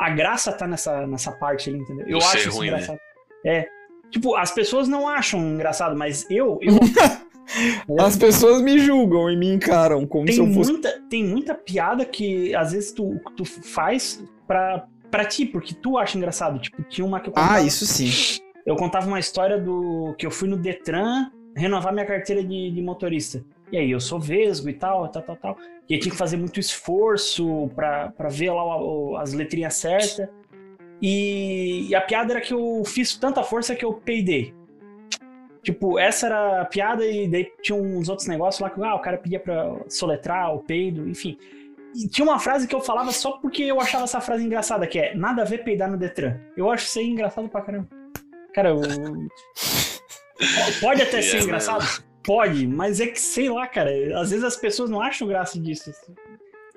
a 0.00 0.10
graça 0.10 0.52
tá 0.52 0.66
nessa, 0.66 1.06
nessa 1.06 1.30
parte 1.30 1.70
ali, 1.70 1.78
entendeu? 1.78 2.04
Eu 2.08 2.20
ser 2.20 2.38
acho 2.38 2.48
isso 2.48 2.56
ruim, 2.58 2.70
né? 2.70 2.72
engraçado. 2.78 2.98
É. 3.46 3.68
Tipo, 4.10 4.34
as 4.34 4.50
pessoas 4.50 4.88
não 4.88 5.06
acham 5.08 5.40
engraçado, 5.40 5.94
mas 5.96 6.28
eu. 6.30 6.58
eu 6.60 6.74
As 7.98 8.16
pessoas 8.16 8.60
me 8.62 8.78
julgam 8.78 9.30
e 9.30 9.36
me 9.36 9.52
encaram 9.52 10.06
como 10.06 10.26
se 10.28 10.36
tem, 10.38 10.46
eu 10.48 10.52
fosse. 10.54 10.72
muita, 10.72 11.00
tem 11.08 11.24
muita 11.24 11.54
piada 11.54 12.04
que 12.04 12.54
às 12.54 12.72
vezes 12.72 12.92
tu, 12.92 13.20
tu 13.36 13.44
faz 13.44 14.22
pra, 14.46 14.86
pra 15.10 15.24
ti, 15.24 15.46
porque 15.46 15.74
tu 15.74 15.96
acha 15.98 16.16
engraçado. 16.18 16.58
Tipo, 16.58 16.82
tinha 16.84 17.04
uma 17.06 17.20
que 17.20 17.28
eu 17.28 17.32
contava. 17.32 17.54
Ah, 17.54 17.60
isso 17.62 17.86
sim. 17.86 18.40
eu 18.66 18.76
contava 18.76 19.06
uma 19.06 19.20
história 19.20 19.58
do 19.58 20.14
que 20.18 20.26
eu 20.26 20.30
fui 20.30 20.48
no 20.48 20.56
Detran 20.56 21.30
renovar 21.56 21.92
minha 21.92 22.06
carteira 22.06 22.42
de, 22.42 22.70
de 22.70 22.82
motorista. 22.82 23.44
E 23.72 23.76
aí, 23.78 23.90
eu 23.90 24.00
sou 24.00 24.20
vesgo 24.20 24.68
e 24.68 24.72
tal, 24.74 25.08
tal, 25.08 25.22
tal, 25.22 25.36
tal. 25.36 25.56
E 25.88 25.94
aí 25.94 26.00
tinha 26.00 26.10
que 26.12 26.18
fazer 26.18 26.36
muito 26.36 26.58
esforço 26.60 27.70
pra, 27.74 28.10
pra 28.10 28.28
ver 28.28 28.50
lá 28.50 28.80
o- 28.82 29.16
as 29.16 29.32
letrinhas 29.32 29.74
certas. 29.74 30.28
E, 31.02 31.86
e 31.88 31.94
a 31.94 32.00
piada 32.00 32.32
era 32.32 32.40
que 32.40 32.52
eu 32.54 32.82
fiz 32.84 33.16
tanta 33.16 33.42
força 33.42 33.74
que 33.74 33.84
eu 33.84 33.92
peidei. 33.92 34.54
Tipo, 35.64 35.98
essa 35.98 36.26
era 36.26 36.60
a 36.60 36.64
piada 36.66 37.06
e 37.06 37.26
daí 37.26 37.50
tinha 37.62 37.74
uns 37.74 38.10
outros 38.10 38.28
negócios 38.28 38.60
lá 38.60 38.68
que 38.68 38.80
ah, 38.84 38.94
o 38.94 39.00
cara 39.00 39.16
pedia 39.16 39.40
pra 39.40 39.74
soletrar 39.88 40.54
o 40.54 40.58
peido, 40.58 41.08
enfim. 41.08 41.38
E 41.94 42.06
tinha 42.06 42.24
uma 42.24 42.38
frase 42.38 42.68
que 42.68 42.74
eu 42.74 42.82
falava 42.82 43.10
só 43.12 43.32
porque 43.32 43.62
eu 43.62 43.80
achava 43.80 44.04
essa 44.04 44.20
frase 44.20 44.44
engraçada, 44.44 44.86
que 44.86 44.98
é 44.98 45.14
nada 45.14 45.40
a 45.40 45.44
ver 45.44 45.64
peidar 45.64 45.90
no 45.90 45.96
Detran. 45.96 46.38
Eu 46.54 46.70
acho 46.70 46.84
isso 46.86 46.98
aí 46.98 47.08
engraçado 47.08 47.48
pra 47.48 47.62
caramba. 47.62 47.88
Cara, 48.52 48.68
eu... 48.68 48.82
Pode 50.82 51.00
até 51.00 51.22
ser 51.22 51.42
engraçado? 51.42 52.04
Pode, 52.22 52.66
mas 52.66 53.00
é 53.00 53.06
que 53.06 53.20
sei 53.20 53.48
lá, 53.48 53.66
cara. 53.66 53.90
Às 54.20 54.30
vezes 54.30 54.44
as 54.44 54.56
pessoas 54.56 54.90
não 54.90 55.00
acham 55.00 55.26
graça 55.26 55.58
disso. 55.58 55.88
assim. 55.88 56.14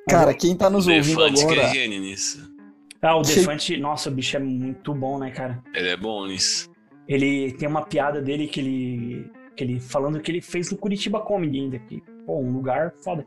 Cara, 0.07 0.33
quem 0.33 0.55
tá 0.55 0.69
nos 0.69 0.87
ouvindo 0.87 1.17
Defante 1.17 1.45
que 1.45 1.53
é 1.53 1.57
agora. 1.57 1.73
gênio 1.73 1.99
nisso. 1.99 2.55
Ah, 3.01 3.17
o 3.17 3.21
Defante, 3.21 3.75
nossa, 3.77 4.09
o 4.09 4.13
bicho 4.13 4.37
é 4.37 4.39
muito 4.39 4.93
bom, 4.93 5.19
né, 5.19 5.31
cara? 5.31 5.61
Ele 5.73 5.89
é 5.89 5.97
bom 5.97 6.25
nisso. 6.25 6.69
Ele 7.07 7.53
tem 7.53 7.67
uma 7.67 7.85
piada 7.85 8.21
dele 8.21 8.47
que 8.47 8.59
ele. 8.59 9.31
que 9.55 9.63
ele. 9.63 9.79
falando 9.79 10.19
que 10.19 10.31
ele 10.31 10.41
fez 10.41 10.71
no 10.71 10.77
Curitiba 10.77 11.19
Comedy 11.21 11.59
ainda. 11.59 11.79
Que, 11.79 12.01
pô, 12.25 12.39
um 12.39 12.51
lugar 12.51 12.93
foda. 13.03 13.25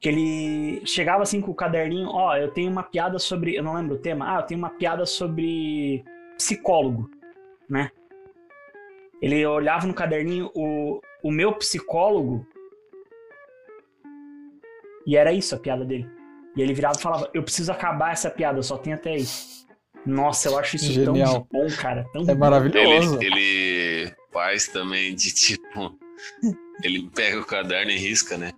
Que 0.00 0.08
ele 0.08 0.86
chegava 0.86 1.22
assim 1.22 1.40
com 1.40 1.50
o 1.50 1.54
caderninho, 1.54 2.08
ó, 2.08 2.34
eu 2.36 2.50
tenho 2.50 2.70
uma 2.70 2.82
piada 2.82 3.18
sobre. 3.18 3.54
Eu 3.54 3.62
não 3.62 3.74
lembro 3.74 3.96
o 3.96 3.98
tema. 3.98 4.34
Ah, 4.34 4.40
eu 4.40 4.46
tenho 4.46 4.58
uma 4.58 4.70
piada 4.70 5.06
sobre 5.06 6.04
psicólogo, 6.36 7.10
né? 7.68 7.90
Ele 9.20 9.44
olhava 9.44 9.86
no 9.86 9.94
caderninho 9.94 10.50
o, 10.54 11.00
o 11.22 11.30
meu 11.30 11.52
psicólogo. 11.52 12.46
E 15.06 15.16
era 15.16 15.32
isso 15.32 15.54
a 15.54 15.58
piada 15.58 15.84
dele. 15.84 16.08
E 16.56 16.62
ele 16.62 16.72
virava 16.72 16.98
e 16.98 17.02
falava, 17.02 17.30
eu 17.32 17.42
preciso 17.42 17.70
acabar 17.70 18.12
essa 18.12 18.30
piada, 18.30 18.58
eu 18.58 18.62
só 18.62 18.76
tenho 18.76 18.96
até 18.96 19.10
aí. 19.10 19.24
Nossa, 20.06 20.48
eu 20.48 20.58
acho 20.58 20.76
isso 20.76 20.92
Genial. 20.92 21.46
tão 21.50 21.60
bom, 21.60 21.68
cara. 21.76 22.06
Tão 22.12 22.24
É 22.28 22.34
maravilhoso. 22.34 23.16
Ele, 23.20 23.26
ele 23.26 24.14
faz 24.32 24.68
também 24.68 25.14
de 25.14 25.32
tipo. 25.32 25.98
Ele 26.82 27.10
pega 27.14 27.38
o 27.38 27.44
caderno 27.44 27.90
e 27.92 27.98
risca, 27.98 28.38
né? 28.38 28.52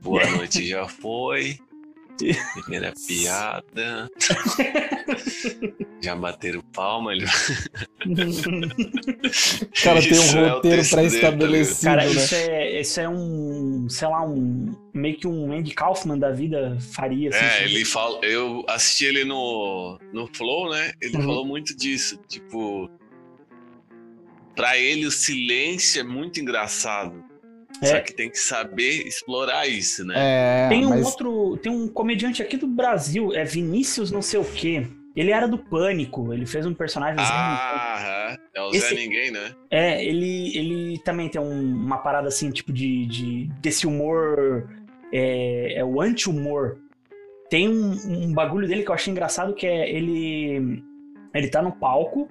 Boa 0.00 0.24
noite 0.30 0.64
já 0.64 0.86
foi. 0.86 1.58
Primeira 2.54 2.92
piada. 3.06 4.08
Já 6.02 6.14
bateram 6.16 6.60
palma. 6.72 7.12
Ele... 7.12 7.26
Cara, 9.82 10.00
tem 10.00 10.12
um 10.12 10.14
Isso 10.22 10.38
é 10.38 10.48
roteiro 10.48 10.88
pré-estabelecido, 10.88 11.84
Cara, 11.84 12.04
né? 12.04 12.10
isso 12.10 12.34
é, 12.34 12.80
isso 12.80 13.00
é 13.00 13.08
um, 13.08 13.86
sei 13.88 14.08
lá, 14.08 14.24
um 14.24 14.74
meio 14.94 15.16
que 15.18 15.26
um 15.26 15.52
Andy 15.52 15.74
Kaufman 15.74 16.18
da 16.18 16.30
vida 16.30 16.76
faria. 16.92 17.30
Assim, 17.30 17.38
É, 17.44 17.50
sabe? 17.50 17.64
ele 17.64 17.84
fala. 17.84 18.20
Eu 18.24 18.64
assisti 18.68 19.04
ele 19.06 19.24
no, 19.24 19.98
no 20.12 20.28
Flow, 20.34 20.70
né? 20.70 20.92
Ele 21.00 21.16
Uhum. 21.16 21.22
falou 21.22 21.46
muito 21.46 21.76
disso. 21.76 22.18
Tipo. 22.28 22.90
Pra 24.54 24.76
ele, 24.76 25.06
o 25.06 25.10
silêncio 25.10 26.00
é 26.00 26.04
muito 26.04 26.40
engraçado. 26.40 27.24
É. 27.80 27.86
Só 27.86 28.00
que 28.00 28.12
tem 28.12 28.28
que 28.28 28.38
saber 28.38 29.06
explorar 29.06 29.68
isso, 29.68 30.04
né? 30.04 30.14
É, 30.16 30.68
Tem 30.68 30.84
um 30.84 30.88
mas 30.88 31.06
outro, 31.06 31.56
tem 31.62 31.70
um 31.70 31.86
comediante 31.86 32.42
aqui 32.42 32.56
do 32.56 32.66
Brasil, 32.66 33.32
é 33.32 33.44
Vinícius 33.44 34.10
não 34.10 34.20
sei 34.20 34.40
o 34.40 34.44
quê. 34.44 34.84
Ele 35.16 35.30
era 35.32 35.48
do 35.48 35.58
Pânico, 35.58 36.32
ele 36.32 36.46
fez 36.46 36.64
um 36.64 36.74
personagem. 36.74 37.16
Ah, 37.18 37.94
aham. 38.30 38.38
é 38.54 38.62
o 38.62 38.70
Zé 38.72 38.78
Esse- 38.78 38.94
Ninguém, 38.94 39.30
né? 39.30 39.52
É, 39.70 40.04
ele, 40.04 40.56
ele 40.56 40.98
também 41.00 41.28
tem 41.28 41.40
um- 41.40 41.74
uma 41.74 41.98
parada 41.98 42.28
assim, 42.28 42.50
tipo 42.50 42.72
de, 42.72 43.06
de 43.06 43.44
desse 43.60 43.86
humor, 43.86 44.68
é, 45.12 45.74
é 45.78 45.84
o 45.84 46.00
anti-humor. 46.00 46.78
Tem 47.50 47.68
um, 47.68 47.92
um 48.06 48.32
bagulho 48.32 48.68
dele 48.68 48.82
que 48.84 48.90
eu 48.90 48.94
achei 48.94 49.10
engraçado 49.10 49.54
que 49.54 49.66
é 49.66 49.90
ele, 49.90 50.82
ele 51.34 51.48
tá 51.48 51.62
no 51.62 51.72
palco, 51.72 52.28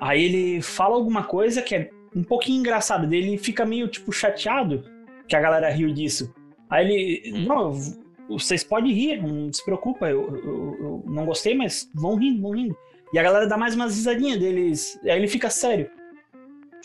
aí 0.00 0.24
ele 0.24 0.62
fala 0.62 0.94
alguma 0.94 1.22
coisa 1.24 1.60
que 1.62 1.74
é 1.74 1.90
um 2.16 2.22
pouquinho 2.24 2.60
engraçado, 2.60 3.06
daí 3.06 3.18
ele 3.18 3.36
fica 3.38 3.64
meio 3.66 3.86
tipo 3.88 4.10
chateado 4.12 4.82
que 5.28 5.36
a 5.36 5.40
galera 5.40 5.68
riu 5.70 5.92
disso. 5.92 6.34
Aí 6.70 6.84
ele, 6.90 7.32
Hum. 7.32 7.44
não, 7.46 7.72
vocês 8.28 8.64
podem 8.64 8.92
rir, 8.92 9.22
não 9.22 9.52
se 9.52 9.64
preocupa, 9.64 10.08
eu, 10.08 10.22
eu- 10.36 10.76
eu 10.80 11.04
não 11.06 11.24
gostei, 11.26 11.54
mas 11.54 11.88
vão 11.94 12.16
rindo, 12.16 12.42
vão 12.42 12.52
rindo. 12.52 12.76
E 13.12 13.18
a 13.18 13.22
galera 13.22 13.46
dá 13.46 13.56
mais 13.56 13.74
umas 13.74 13.94
risadinhas 13.94 14.38
deles, 14.38 14.98
aí 15.04 15.10
ele 15.10 15.28
fica 15.28 15.48
sério. 15.50 15.90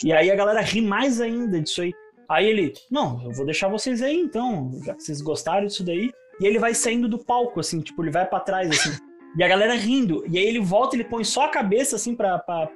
E 0.03 0.13
aí 0.13 0.29
a 0.31 0.35
galera 0.35 0.61
ri 0.61 0.81
mais 0.81 1.19
ainda 1.19 1.59
disso 1.59 1.81
aí. 1.81 1.93
Aí 2.27 2.45
ele, 2.47 2.73
não, 2.91 3.21
eu 3.23 3.31
vou 3.31 3.45
deixar 3.45 3.67
vocês 3.67 4.01
aí 4.01 4.15
então, 4.15 4.71
já 4.85 4.93
que 4.93 5.03
vocês 5.03 5.21
gostaram 5.21 5.65
disso 5.67 5.83
daí. 5.83 6.11
E 6.39 6.45
ele 6.45 6.59
vai 6.59 6.73
saindo 6.73 7.09
do 7.09 7.17
palco, 7.17 7.59
assim, 7.59 7.81
tipo, 7.81 8.01
ele 8.03 8.11
vai 8.11 8.25
pra 8.25 8.39
trás, 8.39 8.69
assim. 8.69 8.91
e 9.37 9.43
a 9.43 9.47
galera 9.47 9.73
rindo. 9.73 10.23
E 10.29 10.37
aí 10.37 10.45
ele 10.45 10.59
volta, 10.59 10.95
ele 10.95 11.03
põe 11.03 11.23
só 11.23 11.45
a 11.45 11.49
cabeça, 11.49 11.95
assim, 11.97 12.15
pra, 12.15 12.37
pra, 12.39 12.69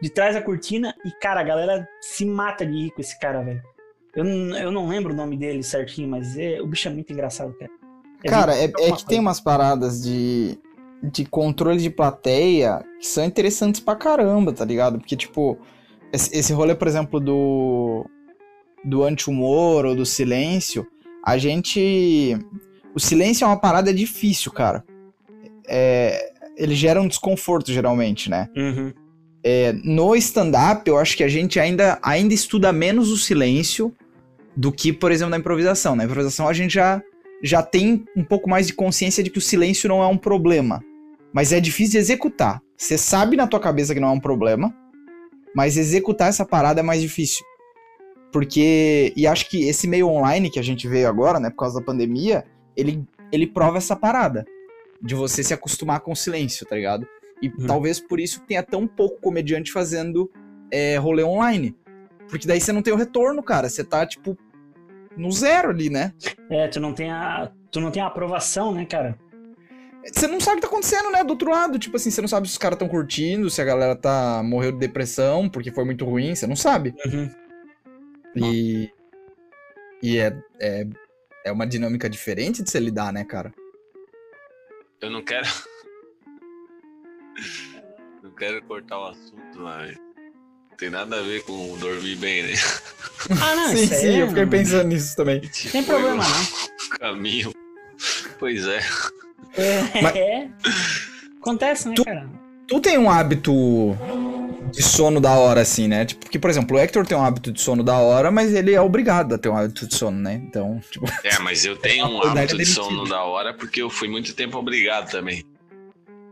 de 0.00 0.08
trás 0.10 0.34
da 0.34 0.40
cortina. 0.42 0.94
E, 1.04 1.10
cara, 1.20 1.40
a 1.40 1.44
galera 1.44 1.86
se 2.00 2.24
mata 2.24 2.64
de 2.64 2.72
rir 2.72 2.90
com 2.92 3.00
esse 3.00 3.18
cara, 3.18 3.42
velho. 3.42 3.60
Eu, 4.14 4.24
eu 4.24 4.70
não 4.72 4.88
lembro 4.88 5.12
o 5.12 5.16
nome 5.16 5.36
dele 5.36 5.62
certinho, 5.62 6.08
mas 6.08 6.38
é, 6.38 6.62
o 6.62 6.66
bicho 6.66 6.88
é 6.88 6.92
muito 6.92 7.12
engraçado, 7.12 7.52
cara. 7.58 7.70
Cara, 8.28 8.54
é, 8.54 8.64
é 8.64 8.92
que 8.92 9.06
tem 9.06 9.18
umas 9.18 9.40
paradas 9.40 10.02
de, 10.02 10.58
de 11.02 11.24
controle 11.24 11.80
de 11.80 11.90
plateia 11.90 12.84
que 12.98 13.06
são 13.06 13.24
interessantes 13.24 13.80
pra 13.80 13.96
caramba, 13.96 14.52
tá 14.52 14.64
ligado? 14.64 14.98
Porque, 14.98 15.16
tipo, 15.16 15.58
esse, 16.12 16.36
esse 16.36 16.52
rolê, 16.52 16.74
por 16.74 16.88
exemplo, 16.88 17.18
do, 17.18 18.04
do 18.84 19.02
anti-humor 19.02 19.86
ou 19.86 19.94
do 19.94 20.04
silêncio, 20.04 20.86
a 21.24 21.38
gente. 21.38 22.36
O 22.94 23.00
silêncio 23.00 23.44
é 23.44 23.46
uma 23.46 23.58
parada 23.58 23.92
difícil, 23.94 24.50
cara. 24.52 24.84
É, 25.68 26.32
ele 26.56 26.74
gera 26.74 27.00
um 27.00 27.08
desconforto, 27.08 27.72
geralmente, 27.72 28.28
né? 28.28 28.48
Uhum. 28.56 28.92
É, 29.42 29.72
no 29.84 30.14
stand-up, 30.16 30.88
eu 30.88 30.98
acho 30.98 31.16
que 31.16 31.24
a 31.24 31.28
gente 31.28 31.58
ainda, 31.58 31.98
ainda 32.02 32.34
estuda 32.34 32.72
menos 32.72 33.10
o 33.10 33.16
silêncio 33.16 33.94
do 34.54 34.70
que, 34.70 34.92
por 34.92 35.10
exemplo, 35.10 35.30
na 35.30 35.38
improvisação. 35.38 35.96
Na 35.96 36.04
improvisação, 36.04 36.46
a 36.46 36.52
gente 36.52 36.74
já, 36.74 37.00
já 37.42 37.62
tem 37.62 38.04
um 38.16 38.24
pouco 38.24 38.48
mais 38.48 38.66
de 38.66 38.74
consciência 38.74 39.22
de 39.22 39.30
que 39.30 39.38
o 39.38 39.42
silêncio 39.42 39.88
não 39.88 40.02
é 40.02 40.06
um 40.06 40.16
problema. 40.16 40.82
Mas 41.32 41.52
é 41.52 41.60
difícil 41.60 41.92
de 41.92 41.98
executar. 41.98 42.60
Você 42.76 42.98
sabe 42.98 43.36
na 43.36 43.46
tua 43.46 43.60
cabeça 43.60 43.94
que 43.94 44.00
não 44.00 44.08
é 44.08 44.12
um 44.12 44.20
problema, 44.20 44.74
mas 45.54 45.76
executar 45.76 46.28
essa 46.28 46.44
parada 46.44 46.80
é 46.80 46.82
mais 46.82 47.00
difícil. 47.00 47.44
Porque, 48.32 49.12
e 49.16 49.26
acho 49.26 49.48
que 49.48 49.68
esse 49.68 49.88
meio 49.88 50.08
online 50.08 50.50
que 50.50 50.58
a 50.58 50.62
gente 50.62 50.86
veio 50.88 51.08
agora, 51.08 51.40
né, 51.40 51.50
por 51.50 51.56
causa 51.56 51.80
da 51.80 51.84
pandemia, 51.84 52.44
ele, 52.76 53.04
ele 53.32 53.46
prova 53.46 53.78
essa 53.78 53.96
parada. 53.96 54.44
De 55.02 55.14
você 55.14 55.42
se 55.42 55.54
acostumar 55.54 56.00
com 56.00 56.12
o 56.12 56.16
silêncio, 56.16 56.66
tá 56.66 56.76
ligado? 56.76 57.06
E 57.42 57.48
Uhum. 57.48 57.66
talvez 57.66 57.98
por 57.98 58.20
isso 58.20 58.42
tenha 58.46 58.62
tão 58.62 58.86
pouco 58.86 59.18
comediante 59.20 59.72
fazendo 59.72 60.30
é, 60.70 60.96
rolê 60.98 61.24
online. 61.24 61.74
Porque 62.28 62.46
daí 62.46 62.60
você 62.60 62.70
não 62.70 62.82
tem 62.82 62.92
o 62.92 62.96
retorno, 62.96 63.42
cara. 63.42 63.68
Você 63.68 63.82
tá, 63.82 64.04
tipo, 64.06 64.36
no 65.16 65.30
zero 65.30 65.70
ali, 65.70 65.90
né? 65.90 66.12
É, 66.48 66.68
tu 66.68 66.80
não 66.80 66.92
tem 66.92 67.10
a. 67.10 67.50
Tu 67.70 67.80
não 67.80 67.90
tem 67.90 68.02
a 68.02 68.06
aprovação, 68.06 68.72
né, 68.72 68.84
cara? 68.84 69.18
Você 70.04 70.26
não 70.26 70.40
sabe 70.40 70.54
o 70.54 70.56
que 70.56 70.62
tá 70.62 70.68
acontecendo, 70.68 71.10
né? 71.10 71.22
Do 71.22 71.30
outro 71.30 71.50
lado. 71.50 71.78
Tipo 71.78 71.96
assim, 71.96 72.10
você 72.10 72.20
não 72.20 72.28
sabe 72.28 72.48
se 72.48 72.52
os 72.52 72.58
caras 72.58 72.76
estão 72.76 72.88
curtindo, 72.88 73.50
se 73.50 73.60
a 73.60 73.64
galera 73.64 73.94
tá 73.94 74.42
morreu 74.42 74.72
de 74.72 74.78
depressão 74.78 75.48
porque 75.48 75.70
foi 75.70 75.84
muito 75.84 76.04
ruim. 76.04 76.34
Você 76.34 76.46
não 76.46 76.56
sabe. 76.56 76.94
Uhum. 77.06 77.30
E. 78.36 78.90
E 80.02 80.18
é, 80.18 80.34
é, 80.58 80.86
é 81.44 81.52
uma 81.52 81.66
dinâmica 81.66 82.08
diferente 82.08 82.62
de 82.62 82.70
se 82.70 82.80
lidar, 82.80 83.12
né, 83.12 83.24
cara? 83.24 83.52
Eu 85.00 85.10
não 85.10 85.22
quero. 85.22 85.46
não 88.22 88.30
quero 88.30 88.62
cortar 88.64 88.98
o 88.98 89.08
assunto, 89.08 89.58
mas. 89.58 90.09
Não 90.80 90.88
tem 90.88 90.90
nada 90.90 91.18
a 91.18 91.22
ver 91.22 91.42
com 91.42 91.76
dormir 91.76 92.16
bem, 92.16 92.42
né? 92.42 92.54
Ah, 93.38 93.54
não, 93.54 93.68
sim, 93.68 93.86
sim, 93.86 94.06
é 94.18 94.22
eu 94.22 94.28
fiquei 94.28 94.46
pensando 94.46 94.84
nisso 94.88 95.14
também. 95.14 95.40
Tipo, 95.40 95.72
Tem 95.72 95.84
problema, 95.84 96.24
não. 96.24 96.46
Caminho. 96.98 97.52
Pois 98.38 98.66
é. 98.66 98.80
É. 99.58 100.00
Mas- 100.02 100.16
é. 100.16 100.48
Acontece, 101.38 101.86
né, 101.88 101.94
Tu- 101.94 102.04
cara? 102.04 102.26
Tu 102.66 102.80
tem 102.80 102.96
um 102.96 103.10
hábito 103.10 103.52
de 104.72 104.82
sono 104.82 105.20
da 105.20 105.32
hora, 105.32 105.60
assim, 105.60 105.86
né? 105.86 106.06
Tipo, 106.06 106.20
porque, 106.24 106.38
por 106.38 106.48
exemplo, 106.48 106.76
o 106.76 106.80
Hector 106.80 107.06
tem 107.06 107.16
um 107.18 107.22
hábito 107.24 107.52
de 107.52 107.60
sono 107.60 107.82
da 107.82 107.98
hora, 107.98 108.30
mas 108.30 108.54
ele 108.54 108.72
é 108.72 108.80
obrigado 108.80 109.34
a 109.34 109.38
ter 109.38 109.50
um 109.50 109.56
hábito 109.56 109.86
de 109.86 109.94
sono, 109.94 110.16
né? 110.18 110.40
Então, 110.46 110.80
tipo. 110.90 111.04
É, 111.22 111.38
mas 111.40 111.64
eu 111.66 111.76
tenho 111.80 112.06
um 112.06 112.22
hábito 112.22 112.54
é 112.54 112.58
de 112.58 112.64
sono 112.64 113.06
da 113.06 113.22
hora 113.24 113.52
porque 113.52 113.82
eu 113.82 113.90
fui 113.90 114.08
muito 114.08 114.32
tempo 114.34 114.56
obrigado 114.56 115.10
também. 115.10 115.44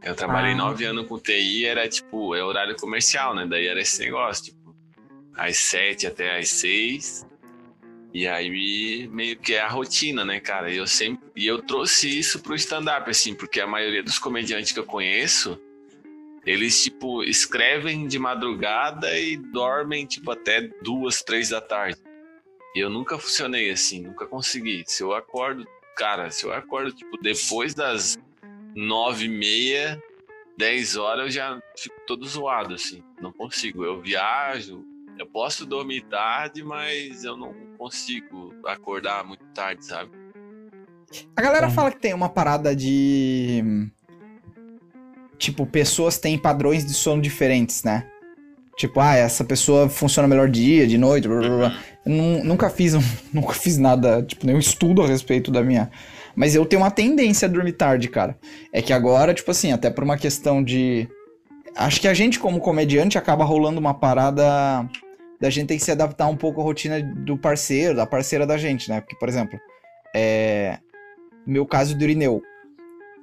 Eu 0.03 0.15
trabalhei 0.15 0.53
Ah. 0.53 0.57
nove 0.57 0.85
anos 0.85 1.07
com 1.07 1.19
TI, 1.19 1.65
era 1.67 1.89
tipo, 1.89 2.35
é 2.35 2.43
horário 2.43 2.77
comercial, 2.77 3.35
né? 3.35 3.47
Daí 3.47 3.67
era 3.67 3.81
esse 3.81 4.01
negócio, 4.05 4.47
tipo, 4.47 4.75
às 5.35 5.57
sete 5.57 6.07
até 6.07 6.39
às 6.39 6.49
seis. 6.51 7.27
E 8.15 8.27
aí 8.27 9.07
meio 9.09 9.37
que 9.39 9.55
é 9.55 9.61
a 9.61 9.69
rotina, 9.69 10.25
né, 10.25 10.41
cara? 10.41 10.71
E 10.73 10.77
eu 10.77 10.87
sempre. 10.87 11.29
E 11.37 11.47
eu 11.47 11.61
trouxe 11.61 12.19
isso 12.19 12.41
pro 12.41 12.55
stand-up, 12.55 13.09
assim, 13.11 13.35
porque 13.35 13.61
a 13.61 13.67
maioria 13.67 14.03
dos 14.03 14.19
comediantes 14.19 14.73
que 14.73 14.79
eu 14.79 14.85
conheço, 14.85 15.61
eles, 16.47 16.83
tipo, 16.83 17.23
escrevem 17.23 18.07
de 18.07 18.19
madrugada 18.19 19.19
e 19.19 19.37
dormem, 19.37 20.07
tipo, 20.07 20.31
até 20.31 20.63
duas, 20.83 21.23
três 21.23 21.51
da 21.51 21.61
tarde. 21.61 21.99
E 22.75 22.79
eu 22.81 22.89
nunca 22.89 23.19
funcionei 23.19 23.71
assim, 23.71 24.03
nunca 24.03 24.27
consegui. 24.27 24.85
Se 24.87 25.03
eu 25.03 25.13
acordo, 25.13 25.67
cara, 25.97 26.31
se 26.31 26.47
eu 26.47 26.53
acordo, 26.53 26.93
tipo, 26.93 27.19
depois 27.21 27.75
das 27.75 28.19
nove 28.75 29.27
e 29.27 29.29
meia, 29.29 30.01
dez 30.57 30.97
horas, 30.97 31.27
eu 31.27 31.31
já 31.31 31.61
fico 31.77 31.97
todo 32.07 32.27
zoado, 32.27 32.75
assim. 32.75 33.03
Não 33.21 33.33
consigo. 33.33 33.85
Eu 33.85 34.01
viajo, 34.01 34.85
eu 35.19 35.27
posso 35.27 35.67
dormir 35.67 36.03
tarde, 36.03 36.63
mas 36.63 37.25
eu 37.25 37.37
não 37.37 37.53
consigo 37.77 38.55
acordar 38.65 39.25
muito 39.25 39.45
tarde, 39.55 39.85
sabe? 39.85 40.11
A 41.37 41.41
galera 41.43 41.67
É. 41.67 41.71
fala 41.71 41.91
que 41.91 41.99
tem 42.01 42.13
uma 42.15 42.29
parada 42.29 42.75
de. 42.77 43.89
Tipo, 45.39 45.65
pessoas 45.67 46.19
têm 46.19 46.37
padrões 46.37 46.85
de 46.85 46.93
sono 46.93 47.23
diferentes, 47.23 47.83
né? 47.85 48.07
Tipo, 48.77 49.01
ah, 49.01 49.15
essa 49.15 49.45
pessoa 49.45 49.89
funciona 49.89 50.29
melhor 50.29 50.49
dia, 50.49 50.87
de 50.87 50.99
noite, 50.99 51.27
blá, 51.29 51.39
blá, 51.41 51.57
blá. 51.57 51.79
Eu 52.05 52.13
nu- 52.13 52.45
nunca 52.45 52.69
fiz 52.71 52.95
um, 52.95 53.01
nunca 53.33 53.53
fiz 53.55 53.79
nada, 53.79 54.23
tipo, 54.23 54.47
nenhum 54.47 54.59
estudo 54.59 55.03
a 55.03 55.07
respeito 55.07 55.51
da 55.51 55.63
minha. 55.63 55.91
Mas 56.39 56.55
eu 56.55 56.65
tenho 56.65 56.81
uma 56.81 56.91
tendência 56.91 57.49
a 57.49 57.51
dormir 57.51 57.73
tarde, 57.73 58.07
cara. 58.07 58.39
É 58.73 58.81
que 58.81 58.93
agora, 58.93 59.35
tipo 59.35 59.51
assim, 59.51 59.73
até 59.73 59.91
por 59.91 60.05
uma 60.05 60.17
questão 60.17 60.63
de. 60.63 61.09
Acho 61.75 62.01
que 62.01 62.07
a 62.07 62.15
gente, 62.15 62.39
como 62.39 62.61
comediante, 62.61 63.19
acaba 63.19 63.45
rolando 63.45 63.81
uma 63.81 63.93
parada 63.93 64.89
da 65.41 65.51
gente 65.51 65.67
ter 65.67 65.77
que 65.77 65.83
se 65.83 65.91
adaptar 65.91 66.29
um 66.29 66.37
pouco 66.37 66.61
à 66.61 66.65
rotina 66.65 67.03
do 67.03 67.37
parceiro, 67.37 67.97
da 67.97 68.07
parceira 68.07 68.47
da 68.47 68.57
gente, 68.57 68.89
né? 68.89 69.01
Porque, 69.01 69.17
por 69.17 69.29
exemplo, 69.29 69.59
é. 70.15 70.79
Meu 71.45 71.67
caso 71.67 71.99
do 71.99 72.05
Irineu. 72.05 72.41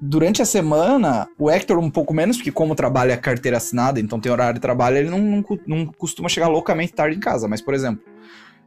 Durante 0.01 0.41
a 0.41 0.45
semana, 0.45 1.25
o 1.39 1.49
Hector 1.49 1.79
um 1.79 1.89
pouco 1.89 2.13
menos, 2.13 2.35
porque 2.35 2.51
como 2.51 2.75
trabalha 2.75 3.15
carteira 3.15 3.55
assinada, 3.55 3.97
então 3.97 4.19
tem 4.19 4.29
horário 4.29 4.55
de 4.55 4.59
trabalho, 4.59 4.97
ele 4.97 5.09
não, 5.09 5.19
não, 5.19 5.45
não 5.65 5.85
costuma 5.85 6.27
chegar 6.27 6.49
loucamente 6.49 6.91
tarde 6.91 7.15
em 7.15 7.21
casa. 7.21 7.47
Mas, 7.47 7.61
por 7.61 7.73
exemplo, 7.73 8.03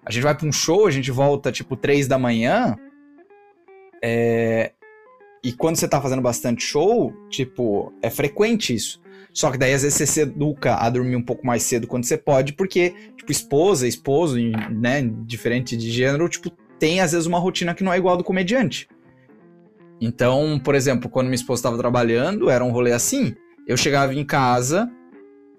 a 0.06 0.10
gente 0.10 0.22
vai 0.22 0.34
pra 0.34 0.48
um 0.48 0.52
show, 0.52 0.86
a 0.86 0.90
gente 0.90 1.10
volta 1.10 1.52
tipo 1.52 1.76
3 1.76 2.08
da 2.08 2.18
manhã. 2.18 2.78
É... 4.02 4.72
E 5.42 5.52
quando 5.52 5.76
você 5.76 5.88
tá 5.88 6.00
fazendo 6.00 6.22
bastante 6.22 6.64
show, 6.64 7.12
tipo, 7.30 7.92
é 8.02 8.10
frequente 8.10 8.74
isso. 8.74 9.00
Só 9.32 9.50
que 9.50 9.58
daí 9.58 9.72
às 9.72 9.82
vezes 9.82 9.96
você 9.96 10.06
se 10.06 10.20
educa 10.20 10.74
a 10.76 10.90
dormir 10.90 11.14
um 11.14 11.22
pouco 11.22 11.46
mais 11.46 11.62
cedo 11.62 11.86
quando 11.86 12.04
você 12.04 12.16
pode, 12.16 12.54
porque, 12.54 12.94
tipo, 13.16 13.30
esposa, 13.30 13.86
esposo, 13.86 14.36
né, 14.70 15.02
diferente 15.24 15.76
de 15.76 15.90
gênero, 15.90 16.28
tipo, 16.28 16.50
tem 16.78 17.00
às 17.00 17.12
vezes 17.12 17.26
uma 17.26 17.38
rotina 17.38 17.74
que 17.74 17.84
não 17.84 17.92
é 17.92 17.98
igual 17.98 18.16
do 18.16 18.24
comediante. 18.24 18.88
Então, 20.00 20.60
por 20.62 20.74
exemplo, 20.74 21.08
quando 21.08 21.26
minha 21.26 21.36
esposa 21.36 21.60
estava 21.60 21.78
trabalhando, 21.78 22.50
era 22.50 22.64
um 22.64 22.70
rolê 22.70 22.92
assim. 22.92 23.34
Eu 23.66 23.76
chegava 23.76 24.14
em 24.14 24.24
casa 24.24 24.90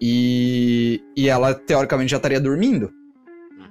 e, 0.02 1.02
e 1.16 1.28
ela, 1.28 1.54
teoricamente, 1.54 2.12
já 2.12 2.18
estaria 2.18 2.40
dormindo. 2.40 2.92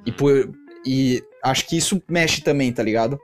E, 0.04 0.12
por, 0.12 0.50
e 0.87 1.22
acho 1.42 1.66
que 1.66 1.76
isso 1.76 2.02
mexe 2.09 2.42
também, 2.42 2.72
tá 2.72 2.83
ligado? 2.83 3.18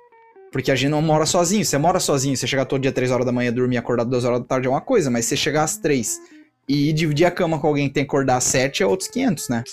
Porque 0.55 0.71
a 0.71 0.77
gente 0.77 0.91
não 0.91 1.03
mora 1.03 1.27
sozinho. 1.27 1.65
Você 1.65 1.77
mora 1.77 1.99
sozinho, 1.99 2.37
você 2.37 2.47
chegar 2.47 2.65
todo 2.65 2.81
dia 2.81 2.93
3 2.93 3.11
horas 3.11 3.27
da 3.27 3.33
manhã, 3.33 3.53
dormir 3.53 3.77
acordado 3.77 4.09
2 4.09 4.25
horas 4.25 4.39
da 4.39 4.47
tarde 4.47 4.69
é 4.69 4.71
uma 4.71 4.81
coisa, 4.81 5.11
mas 5.11 5.25
você 5.25 5.37
chegar 5.37 5.65
às 5.65 5.77
3 5.79 6.21
e 6.69 6.93
dividir 6.93 7.25
a 7.25 7.31
cama 7.33 7.61
com 7.61 7.67
alguém 7.67 7.89
que 7.89 7.95
tem 7.95 8.05
que 8.05 8.09
acordar 8.09 8.37
às 8.37 8.45
7 8.45 8.85
é 8.85 8.87
outros 8.87 9.09
500, 9.09 9.49
né? 9.49 9.65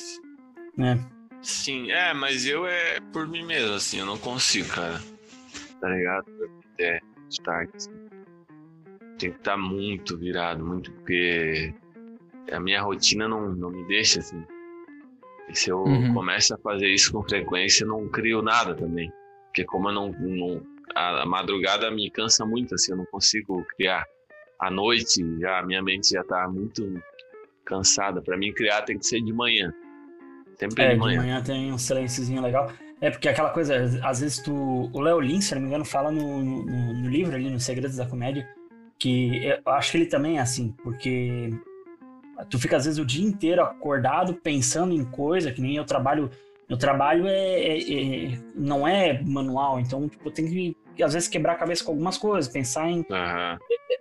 É. 0.80 0.98
Sim, 1.44 1.91
é, 1.91 2.15
mas 2.15 2.48
eu 2.48 2.65
é 2.65 3.00
por 3.13 3.28
mim 3.28 3.46
mesmo, 3.46 3.76
assim, 3.76 4.00
eu 4.00 4.08
não 4.08 4.17
consigo, 4.17 4.70
cara. 4.70 5.00
Tá 5.80 5.88
ligado? 5.88 6.26
É, 6.80 7.00
tarde, 7.44 7.72
assim. 7.76 7.91
Tem 9.20 9.30
que 9.30 9.38
estar 9.38 9.52
tá 9.52 9.58
muito 9.58 10.17
virado, 10.17 10.65
muito, 10.65 10.91
porque 10.94 11.76
a 12.52 12.60
minha 12.60 12.82
rotina 12.82 13.28
não, 13.28 13.54
não 13.54 13.70
me 13.70 13.86
deixa, 13.86 14.20
assim. 14.20 14.44
E 15.48 15.56
se 15.56 15.70
eu 15.70 15.84
uhum. 15.84 16.12
começo 16.15 16.56
a 16.56 16.58
fazer 16.58 16.88
isso 16.88 17.12
com 17.12 17.22
frequência, 17.22 17.84
eu 17.84 17.89
não 17.89 18.08
crio 18.08 18.41
nada 18.41 18.74
também. 18.74 19.13
Porque 19.46 19.63
como 19.65 19.89
eu 19.89 19.94
não, 19.94 20.12
não 20.13 20.70
a, 20.95 21.23
a 21.23 21.25
madrugada 21.25 21.89
me 21.91 22.10
cansa 22.10 22.45
muito, 22.45 22.75
assim, 22.75 22.91
eu 22.91 22.97
não 22.97 23.06
consigo 23.06 23.65
criar. 23.75 24.06
À 24.60 24.69
noite, 24.69 25.23
já 25.39 25.60
a 25.60 25.65
minha 25.65 25.82
mente 25.82 26.10
já 26.10 26.23
tá 26.23 26.47
muito 26.47 27.01
cansada. 27.65 28.21
Para 28.21 28.38
mim, 28.38 28.54
criar 28.54 28.84
tem 28.84 28.97
que 28.97 29.06
ser 29.06 29.21
de 29.21 29.34
manhã. 29.34 29.73
Sempre 30.56 30.84
é, 30.84 30.93
de 30.93 30.99
manhã. 30.99 31.19
de 31.19 31.27
manhã 31.27 31.43
tem 31.43 31.73
um 31.73 31.77
silênciozinho 31.77 32.41
legal. 32.41 32.71
É 33.01 33.10
porque 33.10 33.27
aquela 33.27 33.49
coisa, 33.49 33.99
às 34.04 34.19
vezes 34.19 34.38
tu. 34.43 34.89
O 34.93 34.99
Léo 34.99 35.19
Lins, 35.19 35.45
se 35.45 35.56
não 35.56 35.62
me 35.62 35.67
engano, 35.67 35.84
fala 35.84 36.12
no, 36.12 36.43
no, 36.43 36.93
no, 36.93 37.10
livro 37.10 37.36
ali, 37.36 37.49
nos 37.49 37.63
Segredos 37.63 37.97
da 37.97 38.06
Comédia, 38.06 38.47
que 38.99 39.43
eu 39.43 39.73
acho 39.73 39.91
que 39.91 39.97
ele 39.97 40.06
também 40.06 40.38
é 40.38 40.41
assim, 40.41 40.71
porque 40.84 41.49
tu 42.47 42.60
fica 42.60 42.77
às 42.77 42.86
vezes 42.86 42.99
o 42.99 43.06
dia 43.06 43.25
inteiro 43.25 43.63
acordado 43.63 44.36
pensando 44.36 44.93
em 44.93 45.04
coisa, 45.04 45.51
que 45.51 45.62
nem 45.62 45.75
eu 45.75 45.84
trabalho. 45.84 46.30
Meu 46.69 46.77
trabalho 46.77 47.27
é, 47.27 47.60
é, 47.60 48.25
é 48.34 48.39
não 48.56 48.88
é 48.88 49.21
manual, 49.23 49.80
então 49.80 50.08
tipo, 50.08 50.30
eu 50.30 50.32
tenho 50.32 50.47
que 50.47 50.77
às 50.99 51.13
vezes 51.13 51.27
quebrar 51.27 51.54
a 51.54 51.56
cabeça 51.58 51.84
com 51.84 51.91
algumas 51.91 52.17
coisas, 52.17 52.51
pensar 52.51 52.89
em. 52.89 52.99
Uhum. 52.99 53.58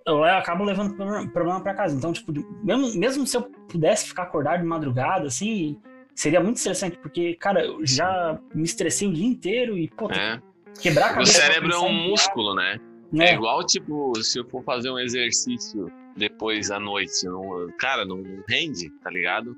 Eu 0.07 0.25
acabo 0.25 0.65
levando 0.65 0.95
problema 1.33 1.61
para 1.61 1.75
casa. 1.75 1.97
Então, 1.97 2.13
tipo, 2.13 2.33
mesmo, 2.65 2.99
mesmo 2.99 3.27
se 3.27 3.37
eu 3.37 3.43
pudesse 3.43 4.09
ficar 4.09 4.25
acordado 4.25 4.61
de 4.61 4.67
madrugada, 4.67 5.27
assim, 5.27 5.79
seria 6.15 6.41
muito 6.41 6.57
estressante, 6.57 6.99
porque, 6.99 7.35
cara, 7.35 7.65
eu 7.65 7.87
já 7.87 8.39
me 8.55 8.65
estressei 8.65 9.09
o 9.09 9.13
dia 9.13 9.27
inteiro 9.27 9.79
e, 9.79 9.89
pô, 9.89 10.11
é. 10.11 10.41
quebrar 10.81 11.07
a 11.07 11.15
cabeça. 11.15 11.33
O 11.33 11.35
cérebro 11.35 11.73
é 11.73 11.79
um 11.79 12.09
músculo, 12.09 12.55
né? 12.55 12.81
É. 13.19 13.31
é. 13.31 13.35
igual, 13.35 13.65
tipo, 13.65 14.13
se 14.23 14.39
eu 14.39 14.49
for 14.49 14.63
fazer 14.63 14.91
um 14.91 14.99
exercício 14.99 15.91
depois 16.17 16.71
à 16.71 16.79
noite, 16.79 17.25
não, 17.25 17.69
cara, 17.79 18.05
não, 18.05 18.19
não 18.19 18.43
rende, 18.49 18.91
tá 19.03 19.11
ligado? 19.11 19.57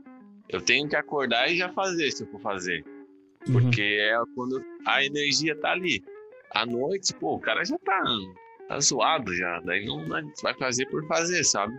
Eu 0.48 0.60
tenho 0.60 0.88
que 0.88 0.96
acordar 0.96 1.50
e 1.50 1.56
já 1.56 1.68
fazer 1.70 2.10
se 2.10 2.24
eu 2.24 2.26
for 2.28 2.40
fazer. 2.40 2.84
Uhum. 3.46 3.54
Porque 3.54 3.82
uhum. 3.82 4.22
é 4.22 4.24
quando 4.34 4.64
a 4.86 5.04
energia 5.04 5.56
tá 5.56 5.72
ali. 5.72 6.02
À 6.54 6.66
noite, 6.66 7.14
pô, 7.14 7.34
o 7.34 7.40
cara 7.40 7.64
já 7.64 7.78
tá, 7.78 8.02
tá 8.68 8.80
zoado 8.80 9.34
já. 9.34 9.60
Daí 9.60 9.86
não, 9.86 10.06
não 10.06 10.32
vai 10.42 10.54
fazer 10.54 10.86
por 10.86 11.06
fazer, 11.06 11.42
sabe? 11.44 11.74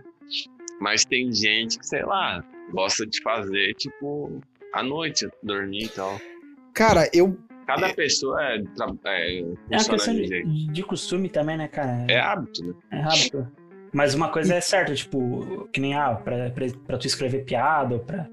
Mas 0.80 1.04
tem 1.04 1.32
gente 1.32 1.78
que, 1.78 1.86
sei 1.86 2.04
lá, 2.04 2.44
gosta 2.70 3.06
de 3.06 3.22
fazer, 3.22 3.74
tipo, 3.74 4.40
à 4.72 4.82
noite, 4.82 5.28
dormir 5.42 5.84
e 5.84 5.88
tal. 5.88 6.20
Cara, 6.72 7.08
eu. 7.12 7.36
Cada 7.66 7.88
é... 7.88 7.94
pessoa 7.94 8.42
é. 8.42 8.56
É, 9.04 9.40
é 9.40 9.44
uma 9.70 9.84
questão 9.84 10.14
de, 10.14 10.66
de, 10.66 10.82
costume 10.82 11.28
também, 11.28 11.56
né, 11.56 11.68
cara? 11.68 12.04
É 12.08 12.18
hábito, 12.18 12.62
né? 12.62 12.74
É 12.90 13.00
hábito. 13.02 13.48
Mas 13.92 14.12
uma 14.14 14.28
coisa 14.28 14.54
é 14.54 14.60
certa, 14.60 14.92
tipo, 14.92 15.68
que 15.72 15.80
nem, 15.80 15.94
ah, 15.94 16.14
pra, 16.16 16.50
pra, 16.50 16.66
pra 16.84 16.98
tu 16.98 17.06
escrever 17.06 17.44
piada, 17.44 17.94
ou 17.94 18.00
pra, 18.00 18.28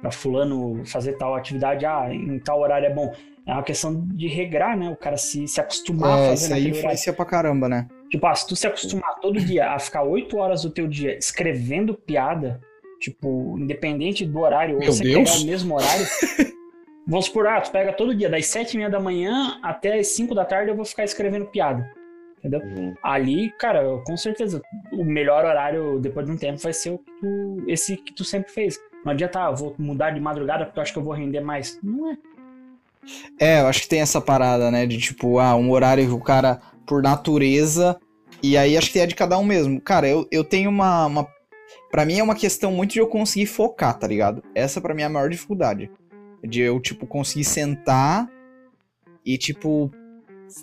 pra 0.00 0.12
fulano 0.12 0.84
fazer 0.84 1.14
tal 1.14 1.34
atividade, 1.34 1.86
ah, 1.86 2.06
em 2.12 2.38
tal 2.38 2.60
horário 2.60 2.86
é 2.86 2.94
bom. 2.94 3.12
É 3.46 3.52
uma 3.52 3.62
questão 3.62 4.06
de 4.08 4.26
regrar, 4.26 4.76
né? 4.76 4.90
O 4.90 4.96
cara 4.96 5.16
se, 5.16 5.46
se 5.46 5.60
acostumar 5.60 6.18
é, 6.18 6.24
a 6.24 6.28
fazer 6.30 6.44
isso 6.46 6.54
aí 6.54 6.68
influencia 6.68 7.12
pra 7.12 7.24
caramba, 7.24 7.68
né? 7.68 7.86
Tipo, 8.10 8.26
ah, 8.26 8.34
se 8.34 8.46
tu 8.46 8.56
se 8.56 8.66
acostumar 8.66 9.20
todo 9.20 9.38
dia 9.38 9.70
a 9.70 9.78
ficar 9.78 10.02
oito 10.02 10.36
horas 10.36 10.62
do 10.62 10.70
teu 10.70 10.88
dia 10.88 11.16
escrevendo 11.16 11.94
piada, 11.94 12.60
Tipo, 12.98 13.58
independente 13.58 14.24
do 14.24 14.40
horário, 14.40 14.78
Meu 14.78 14.88
ou 14.88 14.92
você 14.92 15.02
Deus. 15.02 15.30
pegar 15.30 15.42
o 15.42 15.46
mesmo 15.46 15.74
horário. 15.74 16.06
vamos 17.06 17.26
supor, 17.26 17.46
ah, 17.46 17.60
tu 17.60 17.70
pega 17.70 17.92
todo 17.92 18.14
dia, 18.14 18.28
das 18.28 18.46
sete 18.46 18.74
e 18.74 18.76
meia 18.78 18.90
da 18.90 18.98
manhã 18.98 19.58
até 19.62 19.98
as 19.98 20.08
cinco 20.08 20.34
da 20.34 20.44
tarde 20.44 20.70
eu 20.70 20.76
vou 20.76 20.84
ficar 20.84 21.04
escrevendo 21.04 21.46
piada. 21.46 21.90
Entendeu? 22.38 22.60
Uhum. 22.60 22.94
Ali, 23.02 23.50
cara, 23.58 23.82
com 24.06 24.16
certeza, 24.16 24.62
o 24.92 25.04
melhor 25.04 25.44
horário 25.44 25.98
depois 25.98 26.26
de 26.26 26.32
um 26.32 26.36
tempo 26.36 26.58
vai 26.58 26.72
ser 26.72 26.90
o 26.90 26.98
que 26.98 27.12
tu, 27.20 27.64
esse 27.66 27.96
que 27.96 28.14
tu 28.14 28.24
sempre 28.24 28.52
fez. 28.52 28.78
Não 29.04 29.12
adianta, 29.12 29.40
ah, 29.40 29.50
vou 29.50 29.74
mudar 29.78 30.10
de 30.10 30.20
madrugada 30.20 30.64
porque 30.64 30.78
eu 30.78 30.82
acho 30.82 30.92
que 30.92 30.98
eu 30.98 31.04
vou 31.04 31.12
render 31.12 31.40
mais. 31.40 31.78
Não 31.82 32.12
é. 32.12 32.18
É, 33.38 33.60
eu 33.60 33.66
acho 33.66 33.82
que 33.82 33.88
tem 33.88 34.00
essa 34.00 34.20
parada, 34.20 34.70
né? 34.70 34.86
De 34.86 34.98
tipo, 34.98 35.38
ah, 35.38 35.54
um 35.56 35.70
horário 35.70 36.06
que 36.06 36.12
o 36.12 36.20
cara, 36.20 36.60
por 36.86 37.02
natureza. 37.02 37.98
E 38.42 38.56
aí 38.56 38.76
acho 38.76 38.92
que 38.92 38.98
é 38.98 39.06
de 39.06 39.14
cada 39.14 39.38
um 39.38 39.44
mesmo. 39.44 39.80
Cara, 39.80 40.08
eu, 40.08 40.26
eu 40.30 40.44
tenho 40.44 40.70
uma, 40.70 41.06
uma 41.06 41.26
para 41.90 42.04
mim 42.04 42.18
é 42.18 42.22
uma 42.22 42.34
questão 42.34 42.70
muito 42.70 42.92
de 42.92 42.98
eu 42.98 43.06
conseguir 43.06 43.46
focar, 43.46 43.98
tá 43.98 44.06
ligado? 44.06 44.42
Essa 44.54 44.80
para 44.80 44.94
mim 44.94 45.02
é 45.02 45.06
a 45.06 45.08
maior 45.08 45.30
dificuldade. 45.30 45.90
De 46.44 46.60
eu, 46.60 46.78
tipo, 46.80 47.06
conseguir 47.06 47.44
sentar 47.44 48.30
e, 49.24 49.36
tipo, 49.36 49.90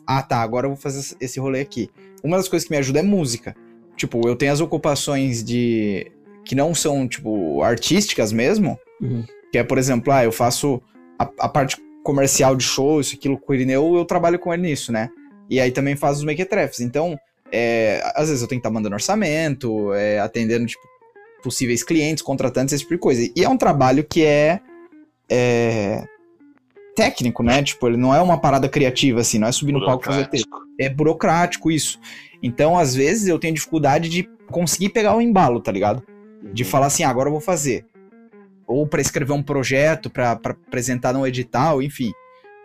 ah, 0.05 0.21
tá, 0.21 0.37
agora 0.37 0.65
eu 0.65 0.71
vou 0.71 0.77
fazer 0.77 1.15
esse 1.19 1.39
rolê 1.39 1.61
aqui. 1.61 1.89
Uma 2.23 2.37
das 2.37 2.47
coisas 2.47 2.67
que 2.67 2.73
me 2.73 2.77
ajuda 2.77 2.99
é 2.99 3.03
música. 3.03 3.55
Tipo, 3.97 4.27
eu 4.27 4.35
tenho 4.35 4.53
as 4.53 4.61
ocupações 4.61 5.43
de. 5.43 6.11
que 6.45 6.55
não 6.55 6.73
são, 6.73 7.07
tipo, 7.07 7.61
artísticas 7.61 8.31
mesmo. 8.31 8.79
Uhum. 9.01 9.25
Que 9.51 9.57
é, 9.57 9.63
por 9.63 9.77
exemplo, 9.77 10.13
ah, 10.13 10.23
eu 10.23 10.31
faço 10.31 10.81
a, 11.19 11.29
a 11.39 11.49
parte 11.49 11.77
comercial 12.03 12.55
de 12.55 12.63
show, 12.63 12.99
isso, 12.99 13.15
aquilo 13.15 13.37
com 13.37 13.51
o 13.51 13.55
Irineu, 13.55 13.95
eu 13.95 14.05
trabalho 14.05 14.37
com 14.37 14.53
ele 14.53 14.63
nisso, 14.63 14.91
né? 14.91 15.09
E 15.49 15.59
aí 15.59 15.71
também 15.71 15.95
faço 15.95 16.19
os 16.19 16.25
mequetrefes. 16.25 16.81
Então, 16.81 17.17
é, 17.51 18.01
às 18.15 18.27
vezes 18.27 18.41
eu 18.41 18.47
tenho 18.47 18.59
que 18.59 18.67
estar 18.67 18.69
tá 18.69 18.73
mandando 18.73 18.95
orçamento, 18.95 19.93
é, 19.93 20.19
atendendo, 20.19 20.65
tipo, 20.65 20.83
possíveis 21.41 21.83
clientes, 21.83 22.23
contratantes, 22.23 22.73
esse 22.73 22.83
tipo 22.83 22.95
de 22.95 22.99
coisa. 22.99 23.31
E 23.35 23.43
é 23.43 23.49
um 23.49 23.57
trabalho 23.57 24.03
que 24.03 24.25
é, 24.25 24.59
é 25.29 26.03
técnico, 26.95 27.43
né? 27.43 27.61
Tipo, 27.63 27.87
ele 27.87 27.97
não 27.97 28.13
é 28.13 28.21
uma 28.21 28.39
parada 28.39 28.67
criativa, 28.69 29.21
assim, 29.21 29.39
não 29.39 29.47
é 29.47 29.51
subir 29.51 29.73
no 29.73 29.85
palco 29.85 30.03
e 30.03 30.05
fazer 30.05 30.27
texto. 30.27 30.47
É 30.79 30.89
burocrático 30.89 31.71
isso. 31.71 31.99
Então, 32.41 32.77
às 32.77 32.95
vezes, 32.95 33.27
eu 33.27 33.39
tenho 33.39 33.53
dificuldade 33.53 34.09
de 34.09 34.27
conseguir 34.51 34.89
pegar 34.89 35.15
o 35.15 35.21
embalo, 35.21 35.59
tá 35.59 35.71
ligado? 35.71 36.03
De 36.53 36.63
uhum. 36.63 36.69
falar 36.69 36.87
assim, 36.87 37.03
ah, 37.03 37.09
agora 37.09 37.29
eu 37.29 37.33
vou 37.33 37.41
fazer. 37.41 37.85
Ou 38.67 38.87
para 38.87 39.01
escrever 39.01 39.33
um 39.33 39.43
projeto, 39.43 40.09
para 40.09 40.31
apresentar 40.31 41.13
no 41.13 41.25
edital, 41.27 41.81
enfim. 41.81 42.11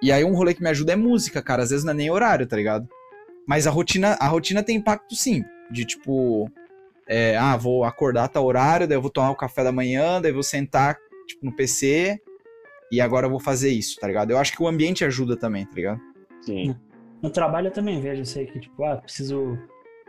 E 0.00 0.12
aí 0.12 0.24
um 0.24 0.34
rolê 0.34 0.54
que 0.54 0.62
me 0.62 0.68
ajuda 0.68 0.92
é 0.92 0.96
música, 0.96 1.42
cara. 1.42 1.62
Às 1.62 1.70
vezes 1.70 1.84
não 1.84 1.92
é 1.92 1.96
nem 1.96 2.10
horário, 2.10 2.46
tá 2.46 2.56
ligado? 2.56 2.88
Mas 3.46 3.66
a 3.66 3.70
rotina, 3.70 4.16
a 4.20 4.26
rotina 4.26 4.62
tem 4.62 4.76
impacto 4.76 5.14
sim. 5.14 5.44
De 5.70 5.84
tipo, 5.84 6.50
é, 7.08 7.36
ah, 7.36 7.56
vou 7.56 7.84
acordar 7.84 8.28
tal 8.28 8.44
horário, 8.44 8.86
daí 8.86 8.96
eu 8.96 9.02
vou 9.02 9.10
tomar 9.10 9.30
o 9.30 9.36
café 9.36 9.64
da 9.64 9.72
manhã, 9.72 10.20
daí 10.20 10.30
eu 10.30 10.34
vou 10.34 10.42
sentar, 10.42 10.98
tipo, 11.26 11.44
no 11.44 11.54
PC 11.54 12.20
e 12.90 13.00
agora 13.00 13.26
eu 13.26 13.30
vou 13.30 13.40
fazer 13.40 13.70
isso, 13.70 13.98
tá 14.00 14.06
ligado? 14.06 14.30
Eu 14.30 14.38
acho 14.38 14.52
que 14.52 14.62
o 14.62 14.68
ambiente 14.68 15.04
ajuda 15.04 15.36
também, 15.36 15.66
tá 15.66 15.74
ligado? 15.74 16.00
Sim. 16.42 16.76
No 17.22 17.30
trabalho 17.30 17.68
eu 17.68 17.72
também 17.72 18.00
vejo, 18.00 18.22
eu 18.22 18.26
sei 18.26 18.46
que, 18.46 18.60
tipo, 18.60 18.84
ah, 18.84 18.96
preciso, 18.96 19.58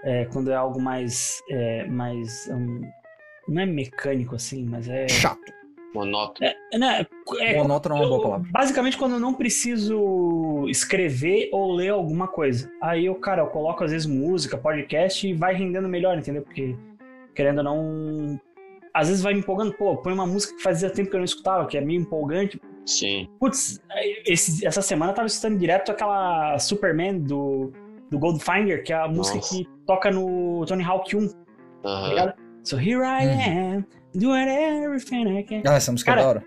é, 0.03 0.25
quando 0.25 0.51
é 0.51 0.55
algo 0.55 0.79
mais, 0.79 1.41
é, 1.49 1.85
mais, 1.87 2.47
um, 2.49 2.81
não 3.47 3.61
é 3.61 3.65
mecânico 3.65 4.35
assim, 4.35 4.65
mas 4.65 4.87
é... 4.87 5.07
Chato. 5.07 5.58
Monótono. 5.93 6.47
É, 6.47 6.77
né, 6.77 7.05
é, 7.39 7.57
Monótono 7.57 7.95
é 7.95 7.99
uma 7.99 8.07
boa 8.07 8.21
palavra. 8.21 8.47
Basicamente, 8.51 8.97
quando 8.97 9.13
eu 9.13 9.19
não 9.19 9.33
preciso 9.33 10.67
escrever 10.67 11.49
ou 11.51 11.73
ler 11.73 11.89
alguma 11.89 12.27
coisa. 12.27 12.71
Aí 12.81 13.05
eu, 13.05 13.15
cara, 13.15 13.41
eu 13.41 13.47
coloco 13.47 13.83
às 13.83 13.91
vezes 13.91 14.05
música, 14.05 14.57
podcast 14.57 15.27
e 15.27 15.33
vai 15.33 15.53
rendendo 15.53 15.87
melhor, 15.87 16.17
entendeu? 16.17 16.43
Porque 16.43 16.75
querendo 17.33 17.59
ou 17.59 17.63
não. 17.63 18.39
Às 18.93 19.07
vezes 19.07 19.23
vai 19.23 19.33
me 19.33 19.39
empolgando, 19.39 19.73
pô, 19.73 19.95
põe 19.97 20.13
uma 20.13 20.25
música 20.25 20.55
que 20.55 20.63
fazia 20.63 20.89
tempo 20.89 21.09
que 21.09 21.15
eu 21.15 21.19
não 21.19 21.25
escutava, 21.25 21.67
que 21.67 21.77
é 21.77 21.81
meio 21.81 22.01
empolgante. 22.01 22.59
Sim. 22.85 23.29
Putz, 23.39 23.79
esse, 24.25 24.65
essa 24.65 24.81
semana 24.81 25.11
eu 25.11 25.15
tava 25.15 25.27
escutando 25.27 25.57
direto 25.57 25.91
aquela 25.91 26.57
Superman 26.57 27.19
do, 27.19 27.71
do 28.09 28.17
Goldfinger, 28.17 28.83
que 28.83 28.91
é 28.91 28.95
a 28.95 29.07
Nossa. 29.07 29.35
música 29.35 29.55
que 29.55 29.69
toca 29.85 30.09
no 30.09 30.65
Tony 30.65 30.83
Hawk 30.83 31.15
1. 31.15 31.29
Tá 31.83 32.35
So 32.63 32.77
here 32.77 33.03
I 33.03 33.25
uhum. 33.25 33.75
am, 33.77 33.85
doing 34.13 34.47
everything 34.47 35.37
I 35.37 35.43
can. 35.43 35.61
Ah, 35.65 35.75
essa 35.75 35.91
música 35.91 36.11
Cara, 36.11 36.21
é 36.21 36.23
da 36.23 36.29
hora. 36.29 36.43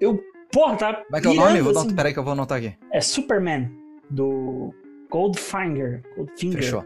Eu, 0.00 0.22
porra, 0.52 0.76
tá. 0.76 1.02
Vai 1.10 1.20
que 1.20 1.26
é 1.26 1.30
o 1.30 1.34
nome? 1.34 1.60
Vou 1.60 1.76
assim, 1.78 1.94
peraí 1.94 2.12
que 2.12 2.18
eu 2.18 2.24
vou 2.24 2.32
anotar 2.32 2.58
aqui. 2.58 2.74
É 2.92 3.00
Superman, 3.00 3.70
do 4.10 4.74
Goldfinger. 5.10 6.02
Goldfinger. 6.16 6.62
Fechou. 6.62 6.84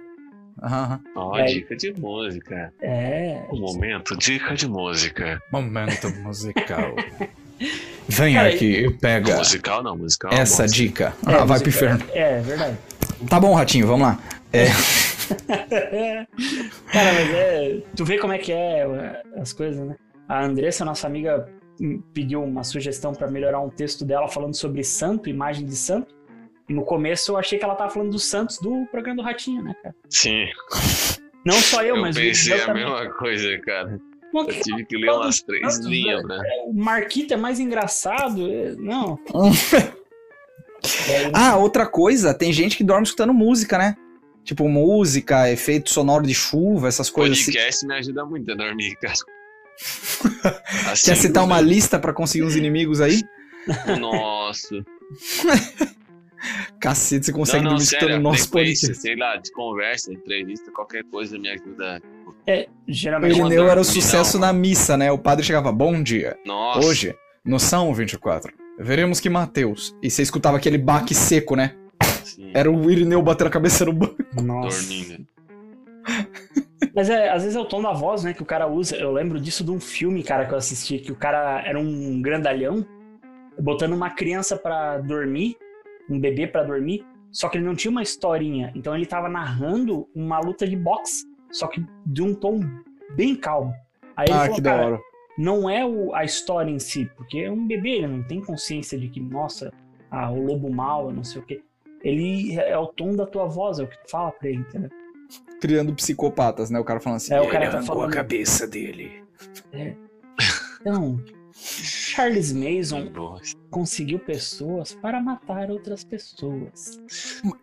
Aham. 0.62 1.00
Ó, 1.14 1.38
É. 1.38 1.44
dica 1.44 1.76
de 1.76 1.92
música. 2.00 2.72
É. 2.80 3.42
Um 3.52 3.60
momento, 3.60 4.16
dica 4.16 4.54
de 4.54 4.68
música. 4.68 5.40
Momento 5.52 6.08
musical. 6.22 6.94
Vem 8.08 8.34
Cara, 8.34 8.48
aqui 8.48 8.86
e 8.86 8.90
pega 8.94 9.36
Musical 9.36 9.82
não, 9.82 9.96
musical. 9.96 10.32
essa 10.32 10.62
música. 10.62 11.12
dica. 11.12 11.14
É, 11.30 11.34
Ah, 11.34 11.44
vai 11.44 11.60
pro 11.60 11.68
inferno. 11.68 12.04
É, 12.12 12.38
é 12.38 12.40
verdade. 12.40 12.76
Tá 13.28 13.38
bom, 13.40 13.52
Ratinho, 13.54 13.86
vamos 13.86 14.06
lá. 14.06 14.18
É, 14.52 14.66
Cara, 16.92 17.12
mas 17.12 17.34
é. 17.34 17.82
Tu 17.96 18.04
vê 18.04 18.18
como 18.18 18.32
é 18.32 18.38
que 18.38 18.52
é 18.52 18.86
uh, 18.86 19.40
as 19.40 19.52
coisas, 19.52 19.86
né? 19.86 19.96
A 20.28 20.44
Andressa, 20.44 20.84
nossa 20.84 21.06
amiga, 21.06 21.48
hum, 21.80 22.02
pediu 22.12 22.42
uma 22.42 22.64
sugestão 22.64 23.12
pra 23.12 23.30
melhorar 23.30 23.60
um 23.60 23.70
texto 23.70 24.04
dela 24.04 24.28
falando 24.28 24.54
sobre 24.54 24.82
santo, 24.84 25.28
imagem 25.28 25.64
de 25.66 25.76
santo. 25.76 26.14
E 26.68 26.74
no 26.74 26.84
começo 26.84 27.32
eu 27.32 27.36
achei 27.38 27.58
que 27.58 27.64
ela 27.64 27.74
tava 27.74 27.90
falando 27.90 28.10
dos 28.10 28.24
santos 28.24 28.58
do 28.58 28.86
programa 28.90 29.16
do 29.16 29.22
Ratinho, 29.22 29.62
né, 29.62 29.74
cara? 29.82 29.94
Sim, 30.10 30.44
Não 31.44 31.54
só 31.54 31.82
eu, 31.82 31.96
eu, 31.96 32.02
mas 32.02 32.14
o 32.16 32.20
pensei 32.20 32.60
a 32.60 32.66
também. 32.66 32.84
mesma 32.84 33.10
coisa, 33.14 33.58
cara. 33.60 33.98
Não, 34.34 34.42
Eu 34.46 34.60
tive 34.60 34.84
que 34.84 34.96
ler 34.98 35.06
Fala 35.06 35.24
umas 35.24 35.40
três 35.40 35.72
santos, 35.72 35.88
linhas, 35.88 36.22
né? 36.24 36.36
né? 36.36 36.44
O 36.66 36.74
Marquito 36.74 37.32
é 37.32 37.36
mais 37.38 37.58
engraçado. 37.58 38.46
é- 38.52 38.74
Não. 38.76 39.18
É, 41.10 41.30
Ah, 41.34 41.56
outra 41.56 41.86
coisa, 41.88 42.32
tem 42.32 42.52
gente 42.52 42.76
que 42.76 42.84
dorme 42.84 43.02
escutando 43.02 43.34
música, 43.34 43.76
né? 43.76 43.96
Tipo, 44.48 44.66
música, 44.66 45.50
efeito 45.50 45.90
sonoro 45.90 46.26
de 46.26 46.32
chuva, 46.32 46.88
essas 46.88 47.10
coisas 47.10 47.38
assim. 47.38 47.52
Podcast 47.52 47.86
me 47.86 47.94
ajuda 47.96 48.24
muito 48.24 48.50
a 48.50 48.54
dormir, 48.54 48.96
cara. 48.96 49.12
Assim, 50.90 51.10
Quer 51.10 51.16
citar 51.18 51.44
uma 51.44 51.60
lista 51.60 51.98
pra 51.98 52.14
conseguir 52.14 52.44
uns 52.44 52.56
inimigos 52.56 53.02
aí? 53.02 53.20
Nossa. 54.00 54.74
Cacete, 56.80 57.26
você 57.26 57.32
consegue 57.32 57.64
não, 57.64 57.72
não, 57.72 57.76
dormir 57.76 57.86
sério, 57.86 57.98
escutando 58.06 58.16
a 58.16 58.18
o 58.18 58.32
nosso 58.32 58.50
podcast. 58.50 58.94
sei 58.94 59.16
lá, 59.16 59.36
de 59.36 59.52
conversa, 59.52 60.10
entrevista, 60.14 60.70
qualquer 60.72 61.04
coisa 61.04 61.38
me 61.38 61.50
ajuda. 61.50 62.00
é, 62.46 62.66
O 62.66 62.72
geralmente. 62.88 63.32
Ele- 63.32 63.40
Irineu 63.40 63.68
era 63.68 63.78
o 63.80 63.84
sucesso 63.84 64.38
não. 64.38 64.46
na 64.46 64.52
missa, 64.54 64.96
né? 64.96 65.12
O 65.12 65.18
padre 65.18 65.44
chegava, 65.44 65.70
bom 65.70 66.02
dia. 66.02 66.38
Nossa. 66.46 66.86
Hoje, 66.86 67.14
no 67.44 67.60
São 67.60 67.92
24, 67.92 68.50
veremos 68.78 69.20
que 69.20 69.28
Mateus. 69.28 69.94
E 70.02 70.10
você 70.10 70.22
escutava 70.22 70.56
aquele 70.56 70.78
baque 70.78 71.14
seco, 71.14 71.54
né? 71.54 71.74
Sim, 72.34 72.50
Era 72.54 72.70
o 72.70 72.90
Irineu 72.90 73.22
batendo 73.22 73.48
a 73.48 73.50
cabeça 73.50 73.84
no 73.84 73.92
banco. 73.92 74.16
Nossa. 74.42 74.80
dormindo. 74.88 75.26
Mas 76.94 77.10
é, 77.10 77.28
às 77.28 77.42
vezes 77.42 77.56
é 77.56 77.60
o 77.60 77.64
tom 77.64 77.82
da 77.82 77.92
voz, 77.92 78.24
né, 78.24 78.32
que 78.32 78.42
o 78.42 78.46
cara 78.46 78.66
usa. 78.66 78.96
Eu 78.96 79.12
lembro 79.12 79.40
disso 79.40 79.64
de 79.64 79.70
um 79.70 79.80
filme, 79.80 80.22
cara, 80.22 80.46
que 80.46 80.52
eu 80.54 80.58
assisti, 80.58 80.98
que 80.98 81.12
o 81.12 81.16
cara 81.16 81.62
era 81.66 81.78
um 81.78 82.20
grandalhão, 82.22 82.84
botando 83.60 83.92
uma 83.92 84.10
criança 84.10 84.56
pra 84.56 84.98
dormir, 84.98 85.56
um 86.08 86.18
bebê 86.18 86.46
pra 86.46 86.62
dormir, 86.62 87.04
só 87.30 87.48
que 87.48 87.58
ele 87.58 87.64
não 87.64 87.74
tinha 87.74 87.90
uma 87.90 88.02
historinha. 88.02 88.72
Então 88.74 88.94
ele 88.94 89.06
tava 89.06 89.28
narrando 89.28 90.08
uma 90.14 90.38
luta 90.40 90.66
de 90.66 90.76
boxe, 90.76 91.24
só 91.50 91.66
que 91.66 91.84
de 92.06 92.22
um 92.22 92.34
tom 92.34 92.60
bem 93.14 93.34
calmo. 93.36 93.72
Aí 94.16 94.26
ele 94.28 94.34
Ah, 94.34 94.40
falou, 94.42 94.54
que 94.56 94.60
da 94.62 94.74
hora. 94.76 95.00
não 95.36 95.68
é 95.70 95.84
o- 95.84 96.14
a 96.14 96.24
história 96.24 96.70
em 96.70 96.78
si, 96.78 97.08
porque 97.16 97.38
é 97.40 97.50
um 97.50 97.66
bebê, 97.66 97.90
ele 97.90 98.06
não 98.08 98.22
tem 98.22 98.40
consciência 98.40 98.98
de 98.98 99.08
que, 99.08 99.20
nossa, 99.20 99.72
ah, 100.10 100.30
o 100.30 100.42
lobo 100.44 100.70
mal, 100.70 101.12
não 101.12 101.22
sei 101.22 101.40
o 101.42 101.44
quê. 101.44 101.60
Ele 102.02 102.58
é 102.58 102.76
o 102.78 102.86
tom 102.86 103.14
da 103.16 103.26
tua 103.26 103.46
voz, 103.46 103.78
é 103.78 103.84
o 103.84 103.88
que 103.88 103.96
tu 104.04 104.10
fala 104.10 104.30
pra 104.32 104.48
ele, 104.48 104.58
entendeu? 104.58 104.90
Criando 105.60 105.92
psicopatas, 105.94 106.70
né? 106.70 106.78
O 106.78 106.84
cara 106.84 107.00
falando 107.00 107.16
assim. 107.16 107.34
É, 107.34 107.40
o 107.40 107.48
cara 107.48 107.64
"Ele 107.64 107.72
tá 107.72 107.82
falando- 107.82 108.10
a 108.10 108.14
cabeça 108.14 108.66
dele. 108.66 109.22
Então, 110.80 111.20
Charles 111.52 112.52
Mason 112.52 113.10
conseguiu 113.70 114.18
pessoas 114.20 114.94
para 114.94 115.20
matar 115.20 115.70
outras 115.70 116.04
pessoas. 116.04 117.00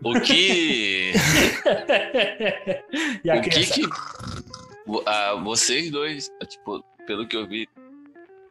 O 0.03 0.19
que. 0.19 1.13
e 3.23 3.29
a 3.31 3.35
o 3.37 3.41
que 3.41 3.49
criança, 3.49 3.73
que. 3.73 3.81
vo- 4.85 5.03
ah, 5.05 5.35
vocês 5.43 5.89
dois, 5.89 6.29
tipo, 6.47 6.83
pelo 7.07 7.27
que 7.27 7.35
eu 7.37 7.47
vi, 7.47 7.67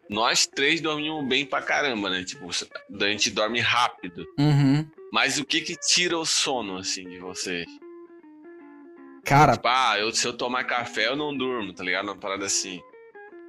nós 0.08 0.46
três 0.46 0.80
dormimos 0.80 1.26
bem 1.28 1.44
pra 1.46 1.60
caramba, 1.62 2.08
né? 2.10 2.24
Tipo, 2.24 2.48
a 2.48 3.04
gente 3.06 3.30
dorme 3.30 3.60
rápido. 3.60 4.24
Uhum. 4.38 4.86
Mas 5.14 5.38
o 5.38 5.44
que 5.44 5.60
que 5.60 5.76
tira 5.76 6.18
o 6.18 6.26
sono, 6.26 6.76
assim, 6.76 7.08
de 7.08 7.20
vocês? 7.20 7.66
Cara, 9.24 9.52
Tipo, 9.52 9.68
ah, 9.68 9.96
eu, 9.96 10.10
se 10.10 10.26
eu 10.26 10.32
tomar 10.32 10.64
café, 10.64 11.06
eu 11.06 11.14
não 11.14 11.32
durmo, 11.32 11.72
tá 11.72 11.84
ligado? 11.84 12.06
Uma 12.06 12.16
parada 12.16 12.44
assim. 12.44 12.80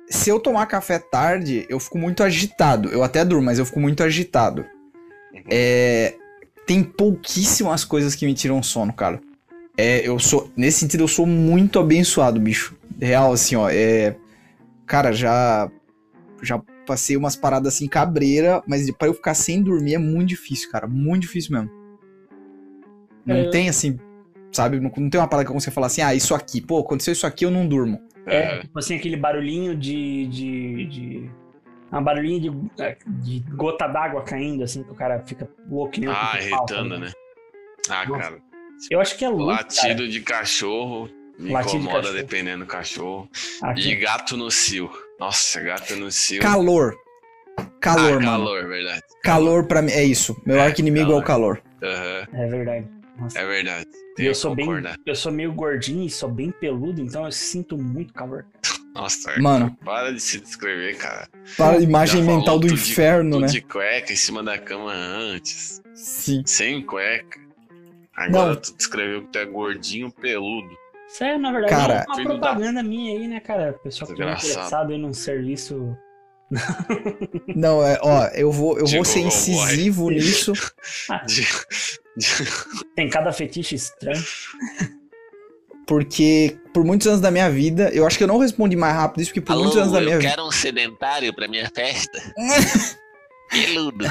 se 0.07 0.29
eu 0.29 0.39
tomar 0.39 0.67
café 0.67 0.99
tarde, 0.99 1.65
eu 1.67 1.79
fico 1.79 1.97
muito 1.97 2.21
agitado. 2.21 2.89
Eu 2.89 3.03
até 3.03 3.25
durmo, 3.25 3.45
mas 3.45 3.57
eu 3.57 3.65
fico 3.65 3.79
muito 3.79 4.03
agitado. 4.03 4.63
Uhum. 5.33 5.41
É, 5.49 6.13
tem 6.67 6.83
pouquíssimas 6.83 7.83
coisas 7.83 8.13
que 8.13 8.27
me 8.27 8.35
tiram 8.35 8.61
sono, 8.61 8.93
cara. 8.93 9.19
É, 9.75 10.07
eu 10.07 10.19
sou, 10.19 10.51
nesse 10.55 10.81
sentido, 10.81 11.05
eu 11.05 11.07
sou 11.07 11.25
muito 11.25 11.79
abençoado, 11.79 12.39
bicho. 12.39 12.77
Real, 13.01 13.33
assim, 13.33 13.55
ó. 13.55 13.67
É, 13.71 14.15
cara, 14.85 15.11
já, 15.11 15.67
já 16.43 16.61
passei 16.85 17.17
umas 17.17 17.35
paradas 17.35 17.73
assim 17.73 17.87
cabreira, 17.87 18.61
mas 18.67 18.89
pra 18.91 19.07
eu 19.07 19.13
ficar 19.13 19.33
sem 19.33 19.61
dormir 19.61 19.95
é 19.95 19.97
muito 19.97 20.29
difícil, 20.29 20.69
cara. 20.71 20.87
Muito 20.87 21.23
difícil 21.23 21.51
mesmo. 21.53 21.71
Não 23.25 23.35
É, 23.35 23.49
tem 23.49 23.69
assim, 23.69 23.99
sabe? 24.51 24.79
Não, 24.79 24.91
não 24.95 25.09
tem 25.09 25.19
uma 25.19 25.27
parada 25.27 25.47
que 25.47 25.53
você 25.53 25.71
falar 25.71 25.87
assim, 25.87 26.01
ah, 26.01 26.13
isso 26.13 26.33
aqui, 26.35 26.61
pô, 26.61 26.79
aconteceu 26.79 27.11
isso 27.11 27.25
aqui, 27.25 27.45
eu 27.45 27.51
não 27.51 27.67
durmo. 27.67 27.99
é, 28.25 28.59
tipo 28.59 28.77
assim, 28.79 28.95
aquele 28.95 29.17
barulhinho 29.17 29.75
de. 29.75 30.27
de, 30.27 30.85
de 30.87 31.31
um 31.91 32.03
barulhinho 32.03 32.41
de, 32.41 32.49
de 33.23 33.39
gota 33.51 33.87
d'água 33.87 34.21
caindo, 34.23 34.63
assim, 34.63 34.83
que 34.83 34.91
o 34.91 34.95
cara 34.95 35.19
fica 35.25 35.47
louco. 35.69 35.91
que 35.93 36.01
nem 36.01 36.09
o 36.09 36.11
Ah, 36.11 36.31
pica-pau, 36.37 36.65
irritando, 36.65 36.89
tá 36.95 36.99
né? 36.99 37.11
Ah, 37.89 38.05
Nossa. 38.05 38.21
cara. 38.21 38.37
Eu 38.91 38.99
acho 38.99 39.17
que 39.17 39.23
é 39.23 39.29
louco. 39.29 39.45
Latido 39.45 40.07
de 40.07 40.19
cachorro 40.21 41.09
me 41.39 41.51
Latido 41.51 41.71
de 41.71 41.83
incomoda 41.83 42.01
cachorro. 42.07 42.17
dependendo 42.17 42.65
do 42.65 42.67
cachorro. 42.67 43.29
Cara. 43.61 43.73
E 43.79 43.81
Aqui, 43.81 43.95
gato 43.95 44.35
no 44.37 44.51
cio. 44.51 44.89
Nossa, 45.19 45.59
gato 45.61 45.95
no 45.95 46.11
cio. 46.11 46.41
Calor. 46.41 46.95
Calor, 47.79 48.11
ah, 48.11 48.15
mano. 48.15 48.25
calor, 48.25 48.67
verdade. 48.67 49.01
Calor 49.23 49.67
pra 49.67 49.81
mim, 49.81 49.91
é 49.91 50.03
isso. 50.03 50.35
Meu 50.45 50.57
É, 50.57 50.61
arqui-inimigo 50.65 51.11
é 51.11 51.15
o 51.15 51.23
calor. 51.23 51.61
Aham, 51.81 52.27
é 52.33 52.47
verdade. 52.47 52.87
Nossa. 53.17 53.39
é 53.39 53.45
verdade. 53.45 53.85
Eu 54.17 54.35
sou 54.35 54.53
bem, 54.55 54.67
eu 55.05 55.15
sou 55.15 55.31
meio 55.31 55.53
gordinho 55.53 56.05
e 56.05 56.09
sou 56.09 56.29
bem 56.29 56.51
peludo, 56.51 57.01
então 57.01 57.25
eu 57.25 57.31
sinto 57.31 57.77
muito 57.77 58.13
calor. 58.13 58.45
Nossa, 58.93 59.37
Mano, 59.39 59.77
para 59.83 60.11
de 60.13 60.19
se 60.21 60.39
descrever, 60.39 60.95
cara. 60.97 61.27
para 61.57 61.77
a 61.77 61.81
imagem 61.81 62.23
Já 62.23 62.27
mental 62.31 62.57
do 62.59 62.67
de- 62.67 62.73
inferno, 62.73 63.31
Tô 63.31 63.39
né? 63.41 63.47
de 63.47 63.61
cueca 63.61 64.11
em 64.13 64.15
cima 64.15 64.41
da 64.41 64.57
cama 64.57 64.91
antes. 64.93 65.81
Sim. 65.93 66.43
Sem 66.45 66.81
cueca. 66.81 67.39
Agora 68.15 68.53
Não. 68.53 68.55
tu 68.55 68.73
descreveu 68.75 69.21
que 69.23 69.27
tu 69.27 69.39
é 69.39 69.45
gordinho 69.45 70.09
peludo. 70.11 70.69
Isso 71.07 71.23
é, 71.23 71.37
na 71.37 71.51
verdade, 71.51 71.73
Cara- 71.73 72.05
uma 72.07 72.15
Filho 72.15 72.29
da- 72.29 72.35
propaganda 72.39 72.83
minha 72.83 73.17
aí, 73.19 73.27
né, 73.27 73.39
cara? 73.39 73.73
Pessoal 73.83 74.09
que 74.11 74.17
tá 74.17 74.31
interessado 74.33 74.91
aí 74.91 74.97
num 74.97 75.13
serviço. 75.13 75.95
Não, 77.55 77.83
é, 77.83 77.97
ó, 78.03 78.25
eu 78.35 78.51
vou, 78.51 78.77
eu 78.77 78.85
vou 78.85 79.03
ser 79.05 79.19
Boy. 79.19 79.27
incisivo 79.27 80.09
nisso, 80.09 80.53
De- 81.27 81.41
de- 82.17 82.85
Tem 82.95 83.09
cada 83.09 83.31
fetiche 83.31 83.75
estranho. 83.75 84.23
porque 85.87 86.57
por 86.73 86.83
muitos 86.83 87.07
anos 87.07 87.21
da 87.21 87.29
minha 87.31 87.49
vida, 87.49 87.89
eu 87.93 88.05
acho 88.05 88.17
que 88.17 88.23
eu 88.23 88.27
não 88.27 88.37
respondi 88.39 88.75
mais 88.75 88.95
rápido 88.95 89.21
isso, 89.21 89.31
porque 89.31 89.41
por 89.41 89.55
muitos 89.57 89.77
anos 89.77 89.91
da 89.91 90.01
minha 90.01 90.17
vida. 90.19 90.43
um 90.43 90.51
sedentário 90.51 91.33
pra 91.33 91.47
minha 91.47 91.69
festa. 91.73 92.21
Peludo. 93.65 94.05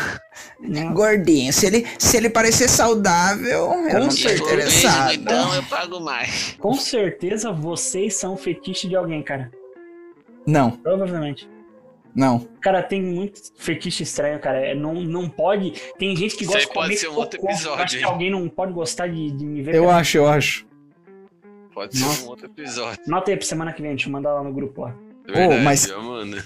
Gordinho, 0.92 1.52
se 1.52 1.66
ele, 1.66 1.86
se 1.98 2.16
ele 2.16 2.30
parecer 2.30 2.68
saudável, 2.68 3.72
eu 3.90 4.00
não 4.00 4.08
tô 4.08 4.12
certeza. 4.12 4.42
interessado. 4.44 5.12
então 5.14 5.54
eu 5.54 5.62
pago 5.64 6.00
mais. 6.00 6.56
Com 6.58 6.74
certeza 6.74 7.52
vocês 7.52 8.14
são 8.14 8.36
fetiche 8.36 8.88
de 8.88 8.96
alguém, 8.96 9.22
cara. 9.22 9.50
Não, 10.46 10.72
Provavelmente. 10.72 11.48
não. 12.14 12.46
Cara, 12.60 12.82
tem 12.82 13.02
muito 13.02 13.40
fetiche 13.56 14.02
estranho, 14.02 14.38
cara. 14.38 14.58
É, 14.58 14.74
não, 14.74 14.94
não 14.94 15.28
pode. 15.28 15.72
Tem 15.98 16.14
gente 16.16 16.36
que 16.36 16.44
Isso 16.44 16.52
gosta 16.52 16.58
aí 16.58 16.66
de 16.68 16.72
pode 16.74 16.86
comer 16.88 16.96
ser 16.98 17.08
um 17.08 17.14
outro 17.16 17.40
cocô. 17.40 17.52
episódio, 17.52 17.78
Eu 17.78 17.84
acho 17.84 17.96
que 17.96 18.02
hein? 18.02 18.10
alguém 18.10 18.30
não 18.30 18.48
pode 18.48 18.72
gostar 18.72 19.06
de, 19.08 19.30
de 19.30 19.44
me 19.44 19.62
ver. 19.62 19.74
Eu 19.76 19.86
cara. 19.86 19.96
acho, 19.98 20.16
eu 20.18 20.26
acho. 20.28 20.66
Pode 21.74 21.96
ser 21.98 22.04
Nossa. 22.04 22.24
um 22.24 22.28
outro 22.28 22.46
episódio. 22.46 23.00
Nota 23.06 23.30
aí 23.30 23.36
pra 23.36 23.46
semana 23.46 23.72
que 23.72 23.82
vem, 23.82 23.90
deixa 23.94 24.08
eu 24.08 24.12
mandar 24.12 24.32
lá 24.34 24.42
no 24.44 24.52
grupo 24.52 24.82
lá. 24.82 24.94
Verdade, 25.26 25.62
mas- 25.62 25.90
ó, 25.90 26.00
mano. 26.02 26.42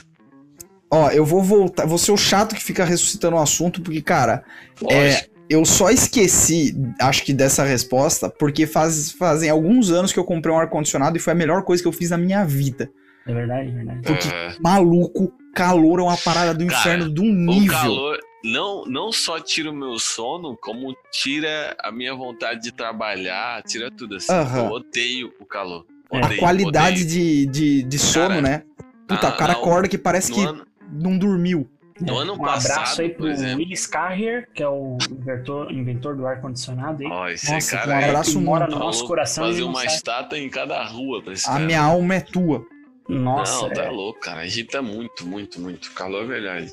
Ó, 0.91 1.11
eu 1.11 1.24
vou 1.24 1.43
voltar, 1.43 1.86
vou 1.86 1.99
ser 1.99 2.12
o 2.12 2.16
chato 2.16 2.55
que 2.55 2.62
fica 2.62 2.84
ressuscitando 2.84 3.36
o 3.36 3.41
assunto, 3.41 3.82
porque, 3.82 4.01
cara, 4.01 4.43
É, 4.91 5.26
eu 5.51 5.64
só 5.64 5.91
esqueci, 5.91 6.74
acho 7.01 7.22
que 7.24 7.32
dessa 7.34 7.62
resposta, 7.64 8.30
porque 8.30 8.66
faz, 8.66 9.12
fazem 9.12 9.51
alguns 9.51 9.91
anos 9.91 10.12
que 10.12 10.18
eu 10.18 10.24
comprei 10.24 10.55
um 10.55 10.59
ar-condicionado 10.59 11.16
e 11.16 11.20
foi 11.20 11.32
a 11.32 11.36
melhor 11.36 11.62
coisa 11.62 11.82
que 11.82 11.89
eu 11.89 11.93
fiz 11.93 12.11
na 12.11 12.16
minha 12.18 12.45
vida. 12.45 12.91
É 13.26 13.34
verdade, 13.34 13.68
é 13.68 13.72
verdade. 13.72 14.01
porque- 14.03 14.28
É. 14.28 14.57
Maluco, 14.61 15.30
calor 15.55 16.01
é 16.01 16.03
uma 16.03 16.16
parada 16.16 16.55
do 16.55 16.66
Cara, 16.66 16.80
inferno 16.80 17.12
de 17.12 17.20
um 17.20 17.24
O 17.30 17.34
nível. 17.34 17.76
calor 17.78 18.18
não, 18.43 18.84
não 18.86 19.12
só 19.12 19.39
tira 19.39 19.70
o 19.70 19.74
meu 19.74 19.99
sono, 19.99 20.57
como 20.62 20.97
tira 21.12 21.76
a 21.82 21.93
minha 21.93 22.14
vontade 22.14 22.62
de 22.62 22.72
trabalhar, 22.72 23.62
tira 23.64 23.91
tudo 23.91 24.16
assim. 24.16 24.32
Aham. 24.32 24.64
Eu 24.66 24.70
odeio 24.72 25.32
o 25.39 25.45
calor. 25.45 25.84
É. 26.11 26.16
a 26.16 26.24
Odeio, 26.24 26.41
qualidade 26.41 27.03
odeio. 27.03 27.07
de, 27.07 27.47
de, 27.47 27.82
de 27.82 27.99
sono, 27.99 28.28
Cara, 28.28 28.41
né? 28.41 28.62
Puta, 29.07 29.28
na- 29.28 29.34
o 29.34 29.36
cara 29.36 29.53
na- 29.53 29.59
acorda 29.59 29.89
que 29.89 29.99
parece 29.99 30.32
que 30.32 30.43
ano, 30.43 30.66
não 30.93 31.16
dormiu. 31.18 31.68
No 32.01 32.16
ano 32.16 32.34
um 32.34 32.39
passado, 32.39 32.72
abraço 32.78 33.01
aí 33.03 33.09
pro. 33.09 33.26
Willis 33.26 33.84
Carrier, 33.86 34.49
que 34.55 34.62
é 34.62 34.68
o 34.68 34.97
inventor, 35.11 35.72
inventor 35.72 36.16
do 36.16 36.26
ar-condicionado 36.28 37.03
aí. 37.03 37.09
Ó, 37.11 37.28
esse 37.28 37.51
Nossa, 37.53 37.76
cara 37.76 37.91
um 37.93 38.05
abraço 38.05 38.39
que 38.39 38.45
mora 38.45 38.66
no 38.68 38.78
nosso 38.78 38.99
falou 39.01 39.09
coração. 39.09 39.45
fazer 39.47 39.62
uma 39.64 39.80
sabe. 39.80 39.86
estátua 39.95 40.39
em 40.39 40.49
cada 40.49 40.84
rua 40.84 41.20
pra 41.22 41.32
esse 41.32 41.49
A 41.49 41.55
cara. 41.55 41.64
minha 41.64 41.82
alma 41.82 42.14
é 42.14 42.20
tua. 42.20 42.64
Nossa, 43.09 43.62
Não, 43.62 43.70
tá 43.74 43.84
é. 43.84 43.91
louco, 43.91 44.20
cara. 44.20 44.47
Irrita 44.47 44.80
muito, 44.80 45.26
muito, 45.26 45.61
muito. 45.61 45.91
Calor 45.93 46.22
é 46.22 46.26
verdade. 46.26 46.72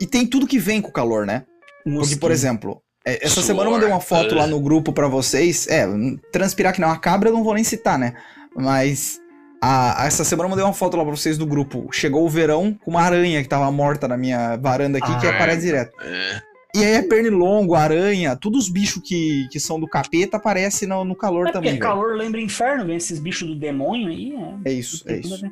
E 0.00 0.06
tem 0.06 0.26
tudo 0.26 0.46
que 0.46 0.58
vem 0.58 0.80
com 0.80 0.88
o 0.88 0.92
calor, 0.92 1.24
né? 1.26 1.44
Porque, 1.84 2.16
por 2.16 2.30
exemplo, 2.32 2.82
é, 3.06 3.24
essa 3.24 3.34
Suor. 3.36 3.46
semana 3.46 3.68
eu 3.68 3.72
mandei 3.74 3.88
uma 3.88 4.00
foto 4.00 4.34
lá 4.34 4.46
no 4.46 4.58
grupo 4.60 4.92
pra 4.92 5.06
vocês. 5.06 5.68
É, 5.68 5.86
transpirar 6.32 6.72
que 6.72 6.80
não 6.80 6.88
é 6.88 6.92
uma 6.92 6.98
cabra 6.98 7.28
eu 7.28 7.32
não 7.32 7.44
vou 7.44 7.54
nem 7.54 7.62
citar, 7.62 7.98
né? 7.98 8.14
Mas 8.56 9.20
a- 9.62 10.06
essa 10.06 10.24
semana 10.24 10.46
eu 10.46 10.50
mandei 10.50 10.64
uma 10.64 10.72
foto 10.74 10.96
lá 10.96 11.04
pra 11.04 11.14
vocês 11.14 11.38
do 11.38 11.46
grupo. 11.46 11.88
Chegou 11.92 12.24
o 12.24 12.28
verão 12.28 12.76
com 12.84 12.90
uma 12.90 13.00
aranha 13.02 13.42
que 13.42 13.48
tava 13.48 13.70
morta 13.70 14.08
na 14.08 14.16
minha 14.16 14.56
varanda 14.56 14.98
aqui, 14.98 15.20
que 15.20 15.26
Ah, 15.26 15.30
aparece 15.30 15.62
direto. 15.66 15.92
É. 16.02 16.42
E 16.74 16.78
aí 16.84 16.92
é 16.94 17.02
pernilongo, 17.02 17.74
aranha, 17.74 18.34
todos 18.34 18.64
os 18.64 18.70
bichos 18.70 19.02
que, 19.06 19.46
que 19.50 19.60
são 19.60 19.78
do 19.78 19.86
capeta 19.86 20.38
aparecem 20.38 20.88
no, 20.88 21.04
no 21.04 21.14
calor 21.14 21.42
É 21.42 21.44
porque 21.44 21.52
também, 21.52 21.70
velho. 21.72 21.82
calor 21.82 22.16
lembra 22.16 22.40
inferno, 22.40 22.86
vem 22.86 22.96
esses 22.96 23.18
bichos 23.18 23.46
do 23.46 23.54
demônio 23.54 24.08
aí. 24.08 24.32
É, 24.64 24.70
É 24.70 24.72
isso, 24.72 25.04
é 25.06 25.16
isso. 25.18 25.44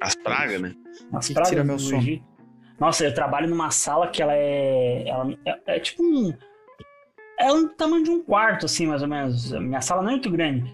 As 0.00 0.14
pragas, 0.14 0.60
né? 0.60 0.72
As 1.12 1.28
Que 1.28 1.34
pragas 1.34 1.50
tira 1.50 1.62
meu 1.62 1.78
sono. 1.78 1.98
Egito. 1.98 2.24
Nossa, 2.80 3.04
eu 3.04 3.14
trabalho 3.14 3.48
numa 3.48 3.70
sala 3.70 4.08
que 4.08 4.20
ela 4.22 4.32
é. 4.34 5.04
Ela 5.06 5.32
é, 5.46 5.76
é 5.76 5.80
tipo 5.80 6.02
um. 6.02 6.32
É 7.38 7.52
um 7.52 7.68
tamanho 7.68 8.02
de 8.02 8.10
um 8.10 8.22
quarto, 8.22 8.66
assim, 8.66 8.86
mais 8.86 9.02
ou 9.02 9.08
menos. 9.08 9.52
A 9.52 9.60
Minha 9.60 9.80
sala 9.80 10.00
não 10.02 10.08
é 10.08 10.12
muito 10.12 10.30
grande. 10.30 10.64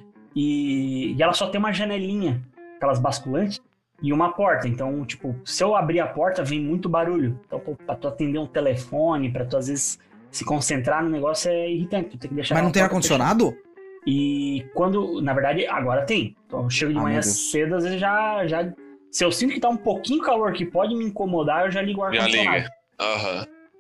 E, 0.41 1.15
e 1.17 1.23
ela 1.23 1.33
só 1.33 1.49
tem 1.49 1.59
uma 1.59 1.73
janelinha, 1.73 2.41
aquelas 2.77 3.01
basculantes, 3.01 3.61
e 4.01 4.13
uma 4.13 4.31
porta. 4.33 4.69
Então, 4.69 5.05
tipo, 5.05 5.35
se 5.45 5.65
eu 5.65 5.75
abrir 5.75 5.99
a 5.99 6.07
porta, 6.07 6.45
vem 6.45 6.61
muito 6.61 6.89
barulho. 6.89 7.41
Então, 7.45 7.59
pô, 7.59 7.75
pra 7.75 7.97
tu 7.97 8.07
atender 8.07 8.39
um 8.39 8.47
telefone, 8.47 9.33
pra 9.33 9.45
tu 9.45 9.57
às 9.57 9.67
vezes 9.67 9.99
se 10.31 10.45
concentrar 10.45 11.03
no 11.03 11.11
negócio 11.11 11.51
é 11.51 11.69
irritante. 11.69 12.11
Tu 12.11 12.19
tem 12.19 12.29
que 12.29 12.35
deixar 12.37 12.55
Mas 12.55 12.63
não 12.63 12.71
tem 12.71 12.83
ar-condicionado? 12.83 13.53
e 14.07 14.65
quando, 14.75 15.21
na 15.21 15.35
verdade, 15.35 15.67
agora 15.67 16.03
tem. 16.07 16.37
Então 16.47 16.63
eu 16.63 16.71
chego 16.71 16.93
de 16.93 16.99
Ah, 16.99 17.03
manhã 17.03 17.21
cedo, 17.21 17.75
às 17.75 17.83
vezes 17.83 17.99
já, 18.01 18.47
já. 18.47 18.73
Se 19.11 19.25
eu 19.25 19.33
sinto 19.33 19.53
que 19.55 19.61
tá 19.61 19.69
um 19.69 19.77
pouquinho 19.77 20.23
calor 20.23 20.53
que 20.53 20.65
pode 20.65 20.95
me 20.95 21.05
incomodar, 21.05 21.65
eu 21.67 21.71
já 21.73 21.83
ligo 21.83 22.01
o 22.01 22.05
ar-condicionado. 22.05 22.57
liga. 22.59 22.71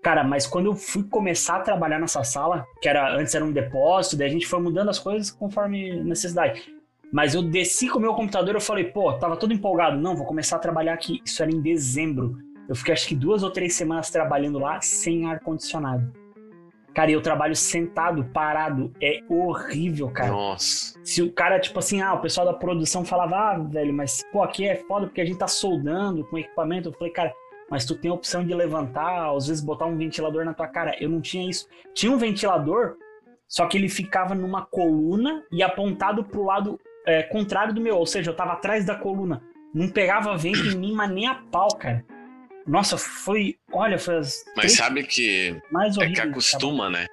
Cara, 0.02 0.22
mas 0.22 0.46
quando 0.46 0.66
eu 0.66 0.74
fui 0.74 1.02
começar 1.04 1.56
a 1.56 1.60
trabalhar 1.60 1.98
nessa 1.98 2.22
sala, 2.22 2.64
que 2.80 2.88
era 2.88 3.16
antes 3.16 3.34
era 3.34 3.44
um 3.44 3.52
depósito, 3.52 4.16
daí 4.16 4.28
a 4.28 4.32
gente 4.32 4.46
foi 4.46 4.60
mudando 4.60 4.88
as 4.88 4.98
coisas 4.98 5.30
conforme 5.30 6.02
necessidade. 6.02 6.62
Mas 7.12 7.34
eu 7.34 7.42
desci 7.42 7.88
com 7.88 7.98
o 7.98 8.02
meu 8.02 8.14
computador 8.14 8.54
eu 8.54 8.60
falei, 8.60 8.84
pô, 8.84 9.12
tava 9.14 9.36
todo 9.36 9.52
empolgado. 9.52 9.98
Não, 9.98 10.14
vou 10.14 10.26
começar 10.26 10.56
a 10.56 10.60
trabalhar 10.60 10.94
aqui. 10.94 11.20
Isso 11.24 11.42
era 11.42 11.50
em 11.50 11.60
dezembro. 11.60 12.36
Eu 12.68 12.74
fiquei 12.74 12.92
acho 12.92 13.08
que 13.08 13.14
duas 13.14 13.42
ou 13.42 13.50
três 13.50 13.74
semanas 13.74 14.10
trabalhando 14.10 14.58
lá 14.58 14.80
sem 14.80 15.26
ar-condicionado. 15.26 16.12
Cara, 16.94 17.10
e 17.10 17.14
eu 17.14 17.22
trabalho 17.22 17.56
sentado, 17.56 18.24
parado. 18.24 18.92
É 19.00 19.20
horrível, 19.28 20.10
cara. 20.10 20.32
Nossa. 20.32 20.98
Se 21.02 21.22
o 21.22 21.32
cara, 21.32 21.58
tipo 21.58 21.78
assim, 21.78 22.02
ah, 22.02 22.14
o 22.14 22.20
pessoal 22.20 22.46
da 22.46 22.52
produção 22.52 23.04
falava, 23.04 23.36
ah, 23.36 23.58
velho, 23.58 23.94
mas 23.94 24.22
pô, 24.32 24.42
aqui 24.42 24.66
é 24.66 24.76
foda 24.76 25.06
porque 25.06 25.20
a 25.20 25.24
gente 25.24 25.38
tá 25.38 25.46
soldando 25.46 26.24
com 26.24 26.36
equipamento. 26.36 26.88
Eu 26.88 26.92
falei, 26.92 27.12
cara, 27.12 27.32
mas 27.70 27.84
tu 27.84 27.94
tem 27.94 28.10
a 28.10 28.14
opção 28.14 28.44
de 28.44 28.54
levantar, 28.54 29.34
às 29.34 29.46
vezes 29.48 29.62
botar 29.62 29.86
um 29.86 29.96
ventilador 29.96 30.44
na 30.44 30.54
tua 30.54 30.68
cara. 30.68 30.96
Eu 31.02 31.08
não 31.08 31.20
tinha 31.20 31.48
isso. 31.48 31.66
Tinha 31.94 32.10
um 32.12 32.16
ventilador, 32.18 32.96
só 33.46 33.66
que 33.66 33.76
ele 33.76 33.88
ficava 33.88 34.34
numa 34.34 34.64
coluna 34.66 35.44
e 35.52 35.62
apontado 35.62 36.24
pro 36.24 36.44
lado 36.44 36.80
é, 37.06 37.22
contrário 37.22 37.72
do 37.74 37.80
meu, 37.80 37.96
ou 37.96 38.06
seja, 38.06 38.30
eu 38.30 38.36
tava 38.36 38.52
atrás 38.52 38.84
da 38.84 38.94
coluna. 38.94 39.42
Não 39.74 39.88
pegava 39.88 40.36
vento 40.36 40.60
em 40.60 40.74
mim, 40.76 40.92
mas 40.92 41.10
nem 41.10 41.26
a 41.26 41.34
pau, 41.34 41.68
cara. 41.76 42.04
Nossa, 42.66 42.98
foi. 42.98 43.56
Olha, 43.72 43.98
foi 43.98 44.18
as 44.18 44.44
Mas 44.56 44.72
sabe 44.74 45.02
que 45.04 45.56
mais 45.70 45.96
é 45.98 46.10
que 46.10 46.20
acostuma, 46.20 46.90
né? 46.90 47.06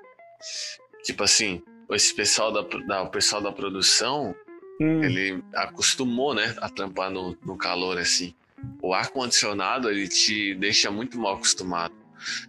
Tipo 1.04 1.24
assim, 1.24 1.62
esse 1.92 2.14
pessoal 2.14 2.52
da, 2.52 2.62
da- 2.62 3.04
o 3.04 3.10
pessoal 3.10 3.42
da 3.42 3.52
produção, 3.52 4.36
Hum, 4.82 5.02
ele 5.02 5.42
acostumou, 5.54 6.34
né, 6.34 6.54
a 6.60 6.68
trampar 6.70 7.10
no, 7.10 7.38
no 7.46 7.58
calor 7.58 7.98
assim. 7.98 8.34
O 8.82 8.94
ar 8.94 9.10
condicionado 9.10 9.90
ele 9.90 10.08
te 10.08 10.54
deixa 10.56 10.90
muito 10.92 11.18
mal 11.20 11.36
acostumado. 11.36 11.94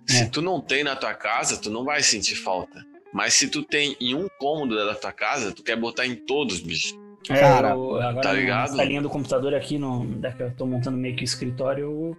Se 0.07 0.23
É. 0.23 0.27
tu 0.27 0.41
não 0.41 0.61
tem 0.61 0.83
na 0.85 0.95
tua 0.97 1.15
casa, 1.15 1.57
tu 1.57 1.71
não 1.71 1.85
vai 1.85 2.03
sentir 2.03 2.37
falta. 2.37 2.85
Mas 3.13 3.35
se 3.35 3.49
tu 3.49 3.63
tem 3.63 3.97
em 4.01 4.15
um 4.15 4.29
cômodo 4.39 4.75
da 4.77 4.95
tua 4.95 5.13
casa, 5.13 5.53
tu 5.53 5.63
quer 5.63 5.77
botar 5.77 6.07
em 6.07 6.15
todos, 6.15 6.61
bicho. 6.61 6.99
É, 7.29 7.41
Cara, 7.41 7.71
eu, 7.71 7.97
agora 8.01 8.21
tá 8.21 8.33
ligado? 8.33 8.77
salinha 8.77 9.03
do 9.03 9.09
computador 9.11 9.55
aqui, 9.55 9.79
no, 9.79 10.05
da 10.17 10.31
que 10.33 10.43
eu 10.43 10.51
tô 10.53 10.65
montando 10.67 10.97
meio 10.97 11.17
que 11.17 11.23
o 11.23 11.25
escritório, 11.25 11.83
eu, 11.85 12.17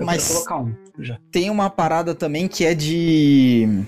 eu 0.00 0.06
Mas- 0.06 0.26
quero 0.26 0.34
colocar 0.44 0.56
um 0.58 0.74
já. 0.98 1.18
Tem 1.30 1.48
uma 1.50 1.70
parada 1.70 2.14
também 2.14 2.48
que 2.48 2.64
é 2.64 2.74
de, 2.74 3.84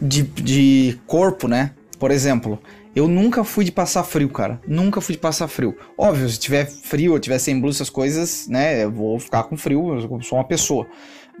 de. 0.00 0.22
de 0.22 0.98
corpo, 1.06 1.48
né? 1.48 1.74
Por 1.98 2.10
exemplo, 2.12 2.62
eu 2.98 3.08
nunca 3.08 3.44
fui 3.44 3.64
de 3.64 3.72
passar 3.72 4.02
frio, 4.04 4.28
cara. 4.28 4.60
Nunca 4.66 5.00
fui 5.00 5.14
de 5.14 5.20
passar 5.20 5.48
frio. 5.48 5.76
Óbvio, 5.96 6.28
se 6.28 6.38
tiver 6.38 6.66
frio, 6.66 7.14
eu 7.14 7.18
tiver 7.20 7.38
sem 7.38 7.60
blusa, 7.60 7.78
essas 7.78 7.90
coisas, 7.90 8.46
né? 8.48 8.84
Eu 8.84 8.90
vou 8.90 9.18
ficar 9.18 9.44
com 9.44 9.56
frio, 9.56 9.94
eu 9.94 10.22
sou 10.22 10.38
uma 10.38 10.44
pessoa. 10.44 10.86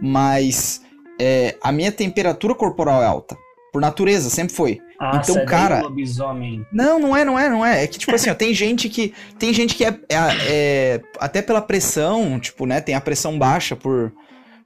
Mas 0.00 0.80
é, 1.20 1.56
a 1.62 1.72
minha 1.72 1.90
temperatura 1.92 2.54
corporal 2.54 3.02
é 3.02 3.06
alta. 3.06 3.36
Por 3.72 3.82
natureza, 3.82 4.30
sempre 4.30 4.54
foi. 4.54 4.80
Ah, 4.98 5.20
Então, 5.22 5.34
daí, 5.36 5.46
cara- 5.46 5.80
lobisomem. 5.82 6.64
Não, 6.72 6.98
não 6.98 7.14
é, 7.16 7.24
não 7.24 7.38
é, 7.38 7.48
não 7.50 7.64
é. 7.64 7.84
É 7.84 7.86
que, 7.86 7.98
tipo 7.98 8.14
assim, 8.14 8.30
ó, 8.30 8.34
tem 8.34 8.54
gente 8.54 8.88
que. 8.88 9.12
Tem 9.38 9.52
gente 9.52 9.74
que 9.74 9.84
é, 9.84 9.88
é- 10.08 10.16
é- 10.48 11.00
Até 11.20 11.42
pela 11.42 11.60
pressão, 11.60 12.40
tipo, 12.40 12.64
né? 12.64 12.80
Tem 12.80 12.94
a 12.94 13.00
pressão 13.00 13.38
baixa 13.38 13.76
por, 13.76 14.12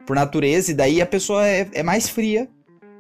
por 0.06 0.14
natureza, 0.14 0.70
e 0.70 0.74
daí 0.74 1.02
a 1.02 1.06
pessoa 1.06 1.46
é, 1.46 1.68
é 1.72 1.82
mais 1.82 2.08
fria, 2.08 2.48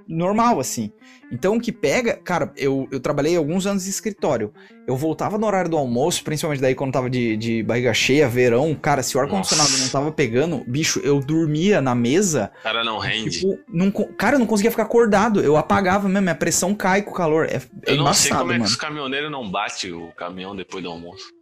normal, 0.06 0.60
assim. 0.60 0.92
Então 1.30 1.56
o 1.56 1.60
que 1.60 1.72
pega. 1.72 2.14
Cara, 2.16 2.52
eu, 2.56 2.86
eu 2.90 3.00
trabalhei 3.00 3.36
alguns 3.36 3.66
anos 3.66 3.86
em 3.86 3.90
escritório. 3.90 4.52
Eu 4.86 4.96
voltava 4.96 5.38
no 5.38 5.46
horário 5.46 5.70
do 5.70 5.76
almoço, 5.76 6.22
principalmente 6.24 6.60
daí 6.60 6.74
quando 6.74 6.92
tava 6.92 7.08
de, 7.08 7.36
de 7.36 7.62
barriga 7.62 7.94
cheia, 7.94 8.28
verão. 8.28 8.74
Cara, 8.74 9.02
se 9.02 9.16
o 9.16 9.20
ar-condicionado 9.20 9.70
não 9.78 9.88
tava 9.88 10.12
pegando, 10.12 10.62
bicho, 10.66 11.00
eu 11.00 11.20
dormia 11.20 11.80
na 11.80 11.94
mesa. 11.94 12.50
O 12.60 12.62
cara 12.62 12.84
não 12.84 12.98
rende. 12.98 13.40
Tipo, 13.40 13.58
não, 13.68 13.90
cara, 13.90 14.36
eu 14.36 14.40
não 14.40 14.46
conseguia 14.46 14.70
ficar 14.70 14.84
acordado. 14.84 15.40
Eu 15.40 15.56
apagava 15.56 16.08
mesmo, 16.08 16.22
minha 16.22 16.34
pressão 16.34 16.74
cai 16.74 17.02
com 17.02 17.10
o 17.10 17.14
calor. 17.14 17.46
É, 17.46 17.56
é 17.86 17.92
eu 17.92 17.96
não 17.96 18.12
sei 18.12 18.30
embaçado, 18.30 18.40
como 18.40 18.52
é 18.52 18.54
que 18.54 18.60
mano. 18.60 18.64
os 18.64 18.76
caminhoneiros 18.76 19.30
não 19.30 19.50
batem 19.50 19.92
o 19.92 20.12
caminhão 20.12 20.54
depois 20.54 20.82
do 20.82 20.90
almoço. 20.90 21.32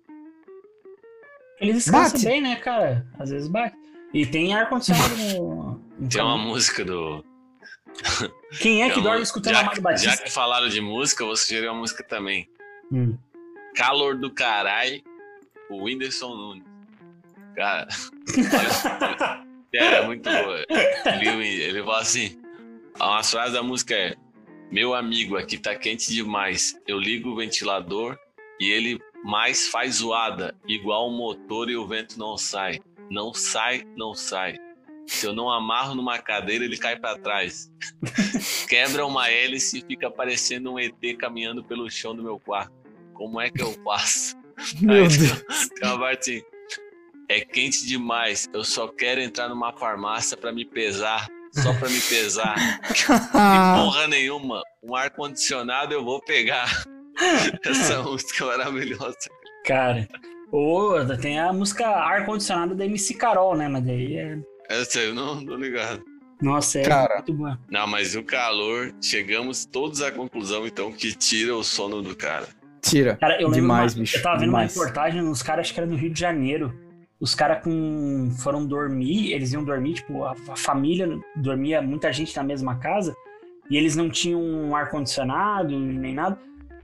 Eles 1.61 1.77
descansam 1.77 2.13
Bate. 2.13 2.25
bem, 2.25 2.41
né, 2.41 2.57
cara? 2.57 3.07
Às 3.19 3.31
vezes 3.31 3.49
bate. 3.49 3.77
E 4.15 4.27
tem 4.27 4.55
ar-condicionado 4.55 5.15
no. 5.17 5.81
Tem 6.09 6.23
uma 6.23 6.39
música 6.39 6.85
do. 6.85 7.25
Quem 8.61 8.83
é 8.83 8.91
que 8.91 8.99
uma- 8.99 9.11
dorme 9.11 9.23
escutando 9.23 9.55
já, 9.55 9.61
Amado 9.61 9.77
já 9.77 9.83
Batista? 9.83 10.25
que 10.25 10.31
falaram 10.31 10.69
de 10.69 10.81
música, 10.81 11.23
eu 11.23 11.29
vou 11.29 11.37
sugerir 11.37 11.69
uma 11.69 11.79
música 11.81 12.03
também. 12.03 12.49
Hum. 12.93 13.17
Calor 13.75 14.17
do 14.19 14.31
Carai, 14.31 15.03
o 15.69 15.85
Whindersson 15.85 16.35
Nunes. 16.35 16.65
Cara, 17.55 17.89
olha, 18.39 19.45
é, 19.73 20.07
muito 20.07 20.29
boa. 20.29 20.65
Ele, 21.21 21.47
ele 21.63 21.83
fala 21.83 22.01
assim: 22.01 22.41
umas 22.99 23.31
frases 23.31 23.53
da 23.55 23.63
música 23.63 23.95
é: 23.95 24.17
Meu 24.71 24.95
amigo, 24.95 25.37
aqui 25.37 25.59
tá 25.59 25.75
quente 25.75 26.11
demais. 26.13 26.77
Eu 26.87 26.99
ligo 26.99 27.31
o 27.31 27.37
ventilador 27.37 28.19
e 28.61 28.71
ele 28.71 29.01
mais 29.25 29.69
faz 29.69 29.97
zoada, 29.97 30.55
igual 30.67 31.09
o 31.09 31.13
motor 31.13 31.69
e 31.71 31.77
o 31.77 31.87
vento 31.87 32.19
não 32.19 32.37
sai. 32.37 32.81
Não 33.11 33.35
sai, 33.35 33.85
não 33.97 34.15
sai. 34.15 34.57
Se 35.07 35.27
eu 35.27 35.33
não 35.33 35.51
amarro 35.51 35.95
numa 35.95 36.19
cadeira, 36.19 36.65
ele 36.65 36.79
cai 36.79 36.97
pra 36.97 37.19
trás. 37.19 37.71
Quebra 38.69 39.05
uma 39.05 39.29
hélice 39.29 39.79
e 39.79 39.85
fica 39.85 40.11
parecendo 40.11 40.73
um 40.73 40.79
ET 40.79 40.95
caminhando 41.19 41.65
pelo 41.65 41.91
chão 41.91 42.15
do 42.15 42.23
meu 42.23 42.39
quarto. 42.39 42.73
Como 43.15 43.41
é 43.41 43.51
que 43.51 43.63
eu 43.63 43.73
faço? 43.85 44.35
Meu 44.81 45.05
Aí, 45.05 45.09
Deus. 45.09 45.69
Tem 45.79 45.91
uma 45.91 46.11
assim, 46.11 46.43
É 47.29 47.41
quente 47.41 47.87
demais. 47.87 48.49
Eu 48.53 48.63
só 48.63 48.89
quero 48.89 49.21
entrar 49.21 49.49
numa 49.49 49.73
farmácia 49.73 50.37
pra 50.37 50.53
me 50.53 50.65
pesar. 50.65 51.29
Só 51.53 51.73
pra 51.75 51.89
me 51.89 52.01
pesar. 52.01 52.55
E 53.11 53.83
porra 53.83 54.07
nenhuma. 54.07 54.63
Um 54.83 54.95
ar-condicionado 54.95 55.93
eu 55.93 56.05
vou 56.05 56.21
pegar. 56.23 56.85
Essa 57.65 58.03
música 58.03 58.45
é 58.45 58.47
maravilhosa. 58.47 59.17
Cara. 59.67 60.09
Ou 60.53 60.95
tem 61.19 61.39
a 61.39 61.53
música 61.53 61.87
ar-condicionado 61.87 62.75
da 62.75 62.85
MC 62.85 63.15
Carol, 63.15 63.57
né? 63.57 63.69
Mas 63.69 63.85
daí 63.85 64.17
é. 64.17 64.39
Essa 64.71 65.01
eu 65.01 65.15
não 65.15 65.45
tô 65.45 65.57
ligado. 65.57 66.03
Nossa, 66.41 66.79
é 66.79 66.85
Cara. 66.85 67.17
muito 67.17 67.35
boa. 67.35 67.59
Não, 67.71 67.87
mas 67.87 68.15
o 68.17 68.23
calor, 68.23 68.95
chegamos 69.03 69.67
todos 69.67 70.01
à 70.01 70.11
conclusão, 70.11 70.67
então, 70.67 70.91
que 70.91 71.13
tira 71.13 71.55
o 71.55 71.63
sono 71.63 72.01
do 72.01 72.17
cara. 72.17 72.47
Tira. 72.81 73.17
Cara, 73.17 73.35
eu 73.35 73.49
lembro. 73.49 73.55
Demais, 73.61 73.95
uma- 73.95 74.01
bicho, 74.01 74.17
Eu 74.17 74.23
tava 74.23 74.39
vendo 74.39 74.47
demais. 74.47 74.75
uma 74.75 74.83
reportagem 74.85 75.21
nos 75.23 75.43
caras, 75.43 75.67
acho 75.67 75.75
que 75.75 75.81
era 75.81 75.87
no 75.91 75.97
Rio 75.97 76.11
de 76.11 76.19
Janeiro. 76.19 76.73
Os 77.21 77.35
caras 77.35 77.63
com... 77.63 78.31
foram 78.43 78.65
dormir, 78.67 79.33
eles 79.33 79.53
iam 79.53 79.63
dormir, 79.63 79.95
tipo, 79.95 80.25
a, 80.25 80.35
a 80.49 80.57
família 80.57 81.07
dormia, 81.37 81.83
muita 81.83 82.11
gente 82.11 82.35
na 82.35 82.43
mesma 82.43 82.77
casa, 82.79 83.15
e 83.71 83.77
eles 83.77 83.95
não 83.95 84.09
tinham 84.09 84.41
um 84.41 84.75
ar-condicionado 84.75 85.79
nem 85.79 86.15
nada. 86.15 86.39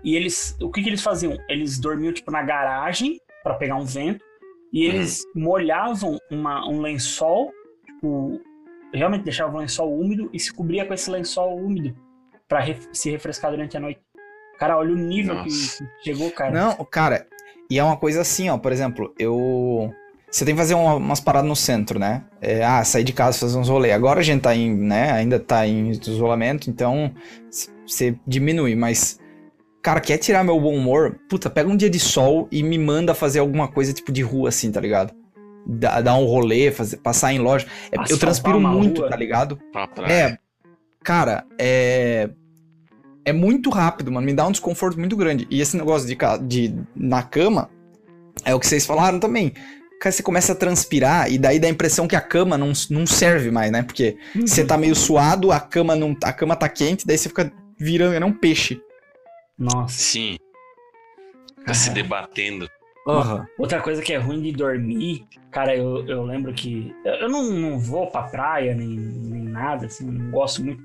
E 0.04 0.14
eles. 0.14 0.54
O 0.60 0.70
que, 0.70 0.82
que 0.82 0.90
eles 0.90 1.02
faziam? 1.02 1.38
Eles 1.48 1.78
dormiam, 1.78 2.12
tipo, 2.12 2.30
na 2.30 2.42
garagem 2.42 3.18
pra 3.42 3.54
pegar 3.54 3.76
um 3.76 3.86
vento, 3.86 4.22
e 4.70 4.84
eles 4.84 5.24
molhavam 5.34 6.18
uma, 6.30 6.68
um 6.68 6.82
lençol, 6.82 7.50
o, 8.06 8.40
realmente 8.92 9.24
deixava 9.24 9.54
o 9.54 9.58
lençol 9.58 9.92
úmido 9.98 10.30
e 10.32 10.38
se 10.40 10.52
cobria 10.52 10.84
com 10.86 10.94
esse 10.94 11.10
lençol 11.10 11.56
úmido 11.56 11.94
pra 12.48 12.60
ref- 12.60 12.88
se 12.92 13.10
refrescar 13.10 13.50
durante 13.50 13.76
a 13.76 13.80
noite. 13.80 14.00
Cara, 14.58 14.78
olha 14.78 14.92
o 14.92 14.96
nível 14.96 15.34
que, 15.42 15.50
Nossa. 15.50 15.84
que 15.84 16.04
chegou, 16.04 16.30
cara. 16.30 16.50
Não, 16.52 16.84
cara, 16.86 17.26
e 17.70 17.78
é 17.78 17.84
uma 17.84 17.96
coisa 17.96 18.20
assim, 18.22 18.48
ó, 18.48 18.56
por 18.56 18.72
exemplo, 18.72 19.12
eu. 19.18 19.92
Você 20.30 20.44
tem 20.44 20.54
que 20.54 20.60
fazer 20.60 20.74
uma- 20.74 20.96
umas 20.96 21.20
paradas 21.20 21.48
no 21.48 21.56
centro, 21.56 21.98
né? 21.98 22.24
É, 22.40 22.64
ah, 22.64 22.82
sair 22.84 23.04
de 23.04 23.12
casa, 23.12 23.38
fazer 23.38 23.56
uns 23.58 23.68
rolês. 23.68 23.94
Agora 23.94 24.20
a 24.20 24.22
gente 24.22 24.42
tá 24.42 24.54
em, 24.54 24.74
né, 24.74 25.12
ainda 25.12 25.38
tá 25.38 25.66
em 25.66 25.90
isolamento, 25.90 26.68
então 26.70 27.12
você 27.86 28.16
diminui, 28.26 28.74
mas. 28.74 29.18
Cara, 29.82 30.00
quer 30.00 30.18
tirar 30.18 30.42
meu 30.42 30.60
bom 30.60 30.74
humor? 30.74 31.16
Puta, 31.28 31.48
pega 31.48 31.68
um 31.70 31.76
dia 31.76 31.88
de 31.88 32.00
sol 32.00 32.48
e 32.50 32.60
me 32.62 32.76
manda 32.76 33.14
fazer 33.14 33.38
alguma 33.38 33.68
coisa 33.68 33.92
tipo 33.92 34.10
de 34.10 34.20
rua 34.20 34.48
assim, 34.48 34.72
tá 34.72 34.80
ligado? 34.80 35.14
Dar, 35.68 36.00
dar 36.00 36.16
um 36.16 36.24
rolê, 36.24 36.70
fazer, 36.70 36.98
passar 36.98 37.32
em 37.32 37.38
loja. 37.38 37.66
É, 37.90 37.96
eu 38.12 38.18
transpiro 38.18 38.60
muito, 38.60 39.00
rua. 39.00 39.10
tá 39.10 39.16
ligado? 39.16 39.58
É, 40.08 40.38
cara, 41.02 41.44
é. 41.58 42.30
É 43.24 43.32
muito 43.32 43.70
rápido, 43.70 44.12
mano. 44.12 44.24
Me 44.24 44.32
dá 44.32 44.46
um 44.46 44.52
desconforto 44.52 44.96
muito 45.00 45.16
grande. 45.16 45.48
E 45.50 45.60
esse 45.60 45.76
negócio 45.76 46.06
de, 46.06 46.16
de 46.46 46.74
na 46.94 47.24
cama 47.24 47.68
é 48.44 48.54
o 48.54 48.60
que 48.60 48.66
vocês 48.68 48.86
falaram 48.86 49.18
também. 49.18 49.52
Cara, 50.00 50.12
você 50.12 50.22
começa 50.22 50.52
a 50.52 50.54
transpirar 50.54 51.28
e 51.32 51.36
daí 51.36 51.58
dá 51.58 51.66
a 51.66 51.70
impressão 51.70 52.06
que 52.06 52.14
a 52.14 52.20
cama 52.20 52.56
não, 52.56 52.72
não 52.88 53.04
serve 53.04 53.50
mais, 53.50 53.72
né? 53.72 53.82
Porque 53.82 54.16
Uhum. 54.36 54.46
você 54.46 54.64
tá 54.64 54.76
meio 54.76 54.94
suado, 54.94 55.50
a 55.50 55.58
cama 55.58 55.96
não, 55.96 56.14
a 56.22 56.32
cama 56.32 56.54
tá 56.54 56.68
quente, 56.68 57.04
daí 57.04 57.18
você 57.18 57.28
fica 57.28 57.50
virando, 57.76 58.14
é 58.14 58.24
um 58.24 58.32
peixe. 58.32 58.80
Nossa. 59.58 59.98
Sim. 59.98 60.36
Fica 61.58 61.74
se 61.74 61.90
debatendo. 61.90 62.68
Aham. 63.06 63.46
Outra 63.58 63.80
coisa 63.80 64.02
que 64.02 64.12
é 64.12 64.16
ruim 64.16 64.42
de 64.42 64.52
dormir, 64.52 65.26
cara, 65.50 65.76
eu, 65.76 66.06
eu 66.08 66.24
lembro 66.24 66.52
que. 66.52 66.94
Eu 67.04 67.28
não, 67.28 67.50
não 67.50 67.78
vou 67.78 68.08
pra 68.08 68.24
praia 68.24 68.74
nem, 68.74 68.88
nem 68.88 69.42
nada, 69.42 69.86
assim, 69.86 70.10
não 70.10 70.30
gosto 70.30 70.64
muito. 70.64 70.82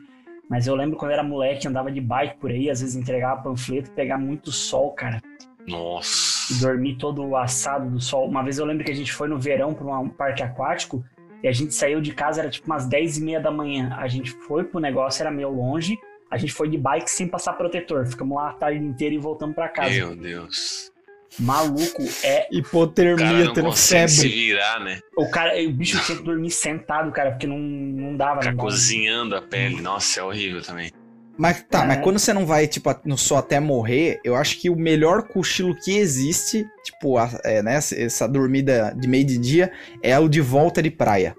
Mas 0.50 0.68
eu 0.68 0.76
lembro 0.76 0.98
quando 0.98 1.12
eu 1.12 1.16
era 1.16 1.24
moleque, 1.24 1.68
andava 1.68 1.92
de 1.92 2.02
bike 2.02 2.38
por 2.38 2.52
aí, 2.52 2.70
às 2.70 2.82
vezes 2.82 2.96
entregava 2.96 3.42
panfleto 3.42 3.90
e 3.90 3.94
pegava 3.94 4.22
muito 4.22 4.52
sol, 4.52 4.92
cara. 4.92 5.22
E 5.66 5.72
Nossa. 5.72 6.54
dormir 6.60 6.98
todo 6.98 7.36
assado 7.38 7.90
do 7.90 8.02
sol. 8.02 8.28
Uma 8.28 8.44
vez 8.44 8.60
eu 8.60 8.66
lembro 8.66 8.84
que 8.84 8.92
a 8.92 8.96
gente 8.96 9.14
foi 9.14 9.28
no 9.28 9.40
verão 9.40 9.74
pra 9.74 9.98
um 9.98 10.10
parque 10.10 10.44
aquático 10.44 11.04
e 11.42 11.48
a 11.48 11.52
gente 11.52 11.74
saiu 11.74 12.02
de 12.02 12.14
casa, 12.14 12.42
era 12.42 12.50
tipo 12.50 12.68
umas 12.68 12.86
10 12.86 13.18
e 13.18 13.24
meia 13.24 13.40
da 13.40 13.50
manhã. 13.50 13.96
A 13.98 14.08
gente 14.08 14.32
foi 14.32 14.64
pro 14.64 14.80
negócio, 14.80 15.24
era 15.24 15.32
meio 15.32 15.50
longe. 15.50 15.98
A 16.30 16.38
gente 16.38 16.54
foi 16.54 16.70
de 16.70 16.78
bike 16.78 17.10
sem 17.10 17.28
passar 17.28 17.54
protetor. 17.54 18.06
Ficamos 18.06 18.36
lá 18.36 18.50
a 18.50 18.54
tarde 18.54 18.84
inteira 18.84 19.16
e 19.16 19.18
voltamos 19.18 19.56
pra 19.56 19.70
casa. 19.70 19.90
Meu 19.90 20.16
Deus. 20.16 20.91
Maluco, 21.40 22.04
é 22.24 22.48
Hipotermia, 22.52 23.54
tendo 23.54 23.68
consegue 23.70 24.10
se 24.12 24.22
febre. 24.22 24.36
virar, 24.36 24.80
né? 24.80 25.00
O 25.18 25.30
cara, 25.30 25.54
o 25.64 25.72
bicho 25.72 26.00
tinha 26.06 26.18
que 26.18 26.24
dormir 26.24 26.52
sentado, 26.52 27.12
cara, 27.12 27.32
porque 27.32 27.48
não, 27.48 27.58
não 27.58 28.16
dava. 28.18 28.42
Ficar 28.42 28.56
cozinhando 28.56 29.36
a 29.36 29.42
pele. 29.42 29.82
Nossa, 29.82 30.20
é 30.20 30.24
horrível 30.24 30.62
também. 30.62 30.92
Mas 31.38 31.64
tá, 31.70 31.84
É. 31.84 31.88
mas 31.88 32.02
quando 32.02 32.20
você 32.20 32.34
não 32.34 32.46
vai, 32.46 32.68
tipo, 32.68 32.94
no 33.06 33.18
sol 33.18 33.38
até 33.38 33.60
morrer, 33.60 34.20
eu 34.24 34.36
acho 34.36 34.60
que 34.60 34.70
o 34.70 34.76
melhor 34.76 35.24
cochilo 35.24 35.76
que 35.76 35.98
existe, 35.98 36.68
tipo, 36.84 37.18
a- 37.18 37.32
é, 37.44 37.64
né, 37.64 37.76
essa 37.78 38.28
dormida 38.28 38.94
de 38.96 39.08
meio 39.08 39.26
de 39.26 39.38
dia, 39.38 39.72
é 40.04 40.20
o 40.20 40.28
de 40.28 40.42
volta 40.42 40.84
de 40.84 40.92
praia. 40.92 41.36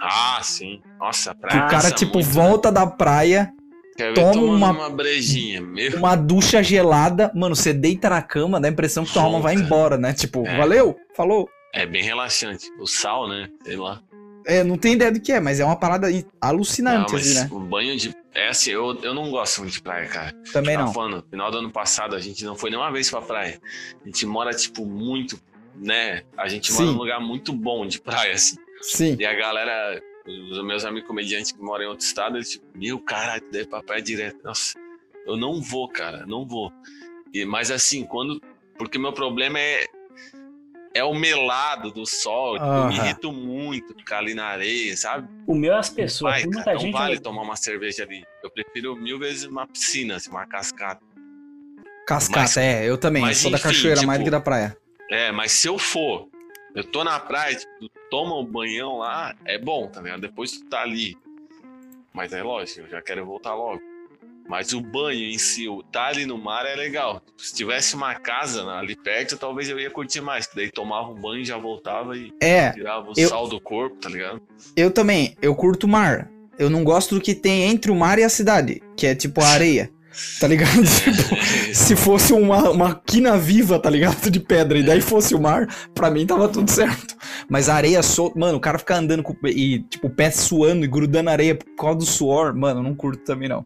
Ah, 0.00 0.40
sim. 0.42 0.80
Nossa, 0.98 1.30
a 1.30 1.34
Que 1.34 1.40
praia. 1.42 1.56
o 1.66 1.68
cara, 1.68 1.82
cansa 1.82 1.94
tipo, 1.94 2.14
muito, 2.14 2.28
volta 2.30 2.72
da 2.72 2.86
praia, 2.86 3.52
Quer 3.96 4.14
ver 4.14 4.32
toma 4.32 4.52
uma- 4.54 4.70
uma... 4.72 4.90
brejinha. 4.90 5.60
Meu. 5.60 5.96
uma 5.96 6.14
ducha 6.16 6.62
gelada, 6.62 7.30
mano, 7.34 7.56
você 7.56 7.72
deita 7.72 8.10
na 8.10 8.20
cama, 8.22 8.60
dá 8.60 8.68
a 8.68 8.70
impressão 8.70 9.04
que 9.04 9.12
tua 9.12 9.22
alma 9.22 9.40
vai 9.40 9.54
embora, 9.54 9.96
né? 9.96 10.12
Tipo, 10.12 10.46
É. 10.46 10.56
valeu, 10.56 10.96
falou. 11.14 11.48
É 11.74 11.84
bem 11.86 12.02
relaxante. 12.02 12.66
O 12.80 12.86
sal, 12.86 13.28
né? 13.28 13.48
Sei 13.64 13.76
lá. 13.76 14.00
É, 14.46 14.62
não 14.62 14.78
tem 14.78 14.92
ideia 14.92 15.10
do 15.10 15.20
que 15.20 15.32
é, 15.32 15.40
mas 15.40 15.58
é 15.58 15.64
uma 15.64 15.74
parada 15.76 16.08
in- 16.10 16.22
Não, 16.22 16.30
alucinante, 16.40 17.12
mas 17.12 17.22
assim, 17.36 17.40
né? 17.40 17.48
o 17.50 17.58
banho 17.58 17.96
de. 17.96 18.14
É 18.32 18.48
assim, 18.48 18.70
eu, 18.70 18.96
eu 19.02 19.12
não 19.14 19.30
gosto 19.30 19.60
muito 19.62 19.72
de 19.72 19.82
praia, 19.82 20.06
cara. 20.08 20.32
Também 20.52 20.76
não. 20.76 20.92
falando, 20.92 21.16
no 21.16 21.22
final 21.28 21.50
do 21.50 21.58
ano 21.58 21.70
passado 21.70 22.14
a 22.14 22.20
gente 22.20 22.44
não 22.44 22.54
foi 22.54 22.70
nenhuma 22.70 22.92
vez 22.92 23.10
pra 23.10 23.20
praia. 23.22 23.58
A 24.02 24.06
gente 24.06 24.24
mora, 24.26 24.52
tipo, 24.52 24.84
muito, 24.86 25.40
né? 25.74 26.22
A 26.36 26.46
gente 26.48 26.70
mora 26.72 26.84
Sim. 26.86 26.92
num 26.92 26.98
lugar 26.98 27.18
muito 27.20 27.52
bom 27.52 27.86
de 27.86 28.00
praia, 28.00 28.34
assim. 28.34 28.56
Sim. 28.82 29.16
E 29.18 29.24
a 29.26 29.34
galera, 29.34 30.00
os 30.26 30.64
meus 30.64 30.84
amigos 30.84 31.06
comediantes 31.06 31.52
que 31.52 31.60
moram 31.60 31.84
em 31.84 31.88
outro 31.88 32.04
estado, 32.04 32.36
eles, 32.36 32.50
tipo, 32.50 32.66
meu 32.74 32.98
caralho, 32.98 33.42
deve 33.50 33.64
ir 33.64 33.68
pra 33.68 33.82
praia 33.82 34.02
direto. 34.02 34.40
Nossa, 34.44 34.74
eu 35.26 35.36
não 35.36 35.60
vou, 35.62 35.88
cara, 35.88 36.24
não 36.26 36.46
vou. 36.46 36.72
E, 37.32 37.44
mas 37.44 37.70
assim, 37.70 38.04
quando. 38.04 38.40
Porque 38.78 38.98
meu 38.98 39.12
problema 39.12 39.58
é. 39.58 39.84
É 40.94 41.04
o 41.04 41.12
melado 41.14 41.90
do 41.90 42.06
sol, 42.06 42.54
tipo, 42.54 42.64
eu 42.70 42.86
me 42.86 42.94
Aham. 42.96 43.04
irrito 43.04 43.30
muito 43.30 43.94
ficar 43.94 44.16
ali 44.18 44.32
na 44.32 44.46
areia, 44.46 44.96
sabe? 44.96 45.28
O 45.46 45.54
meu 45.54 45.74
é 45.74 45.78
as 45.78 45.90
pessoas. 45.90 46.42
Vai, 46.42 46.50
cara, 46.50 46.72
não 46.72 46.80
gente. 46.80 46.92
vale 46.92 47.20
tomar 47.20 47.42
uma 47.42 47.54
cerveja 47.54 48.02
ali. 48.04 48.24
Eu 48.42 48.50
prefiro 48.50 48.96
mil 48.96 49.18
vezes 49.18 49.44
uma 49.44 49.66
piscina, 49.66 50.16
assim, 50.16 50.30
uma 50.30 50.46
cascata. 50.46 51.02
Cascata, 52.06 52.40
Mas- 52.40 52.56
é, 52.56 52.88
eu 52.88 52.96
também. 52.96 53.20
mas 53.20 53.36
sou 53.36 53.50
da 53.50 53.58
enfim, 53.58 53.68
cachoeira 53.68 54.02
mais 54.06 54.18
do 54.20 54.24
tipo, 54.24 54.24
que 54.24 54.30
da 54.30 54.40
praia. 54.40 54.74
É, 55.10 55.30
mas 55.32 55.52
se 55.52 55.68
eu 55.68 55.76
for, 55.76 56.28
eu 56.74 56.82
tô 56.82 57.04
na 57.04 57.20
praia, 57.20 57.54
tipo, 57.56 57.90
toma 58.10 58.36
um 58.38 58.44
banhão 58.44 58.98
lá, 58.98 59.34
é 59.44 59.58
bom, 59.58 59.86
tá 59.88 60.00
ligado? 60.00 60.20
Depois 60.20 60.52
tu 60.52 60.64
tá 60.66 60.82
ali. 60.82 61.16
Mas 62.12 62.32
é 62.32 62.42
lógico, 62.42 62.80
eu 62.80 62.88
já 62.88 63.02
quero 63.02 63.24
voltar 63.26 63.54
logo. 63.54 63.80
Mas 64.48 64.72
o 64.72 64.80
banho 64.80 65.24
em 65.24 65.38
si, 65.38 65.68
o 65.68 65.82
tá 65.82 66.06
ali 66.06 66.24
no 66.24 66.38
mar 66.38 66.64
é 66.66 66.76
legal. 66.76 67.20
Se 67.36 67.52
tivesse 67.52 67.96
uma 67.96 68.14
casa 68.14 68.64
ali 68.70 68.94
perto, 68.94 69.36
talvez 69.36 69.68
eu 69.68 69.78
ia 69.80 69.90
curtir 69.90 70.20
mais. 70.20 70.48
Daí 70.54 70.70
tomava 70.70 71.10
um 71.10 71.14
banho, 71.20 71.44
já 71.44 71.58
voltava 71.58 72.16
e 72.16 72.32
É, 72.40 72.70
tirava 72.70 73.08
o 73.10 73.12
eu- 73.16 73.28
sal 73.28 73.48
do 73.48 73.60
corpo, 73.60 73.96
tá 73.96 74.08
ligado? 74.08 74.40
eu 74.76 74.90
também, 74.92 75.36
eu 75.42 75.54
curto 75.54 75.84
o 75.84 75.88
mar. 75.88 76.30
Eu 76.58 76.70
não 76.70 76.84
gosto 76.84 77.16
do 77.16 77.20
que 77.20 77.34
tem 77.34 77.64
entre 77.64 77.90
o 77.90 77.94
mar 77.96 78.18
e 78.20 78.24
a 78.24 78.28
cidade, 78.28 78.80
que 78.96 79.06
é 79.06 79.14
tipo 79.16 79.42
a 79.42 79.48
areia. 79.48 79.90
Tá 80.40 80.48
ligado? 80.48 80.70
Tipo, 80.82 81.74
se 81.74 81.96
fosse 81.96 82.32
uma, 82.32 82.70
uma 82.70 82.94
quina 82.94 83.36
viva, 83.36 83.78
tá 83.78 83.90
ligado? 83.90 84.30
De 84.30 84.40
pedra, 84.40 84.78
e 84.78 84.82
daí 84.82 85.00
fosse 85.00 85.34
o 85.34 85.40
mar, 85.40 85.66
pra 85.94 86.10
mim 86.10 86.26
tava 86.26 86.48
tudo 86.48 86.70
certo. 86.70 87.14
Mas 87.48 87.68
a 87.68 87.74
areia 87.74 88.02
solta. 88.02 88.38
Mano, 88.38 88.56
o 88.58 88.60
cara 88.60 88.78
fica 88.78 88.96
andando 88.96 89.22
com, 89.22 89.34
e, 89.46 89.80
tipo, 89.80 90.06
o 90.06 90.10
pé 90.10 90.30
suando 90.30 90.84
e 90.84 90.88
grudando 90.88 91.30
areia 91.30 91.54
por 91.54 91.66
causa 91.76 91.98
do 91.98 92.04
suor, 92.06 92.54
mano, 92.54 92.82
não 92.82 92.94
curto 92.94 93.22
também 93.24 93.48
não. 93.48 93.64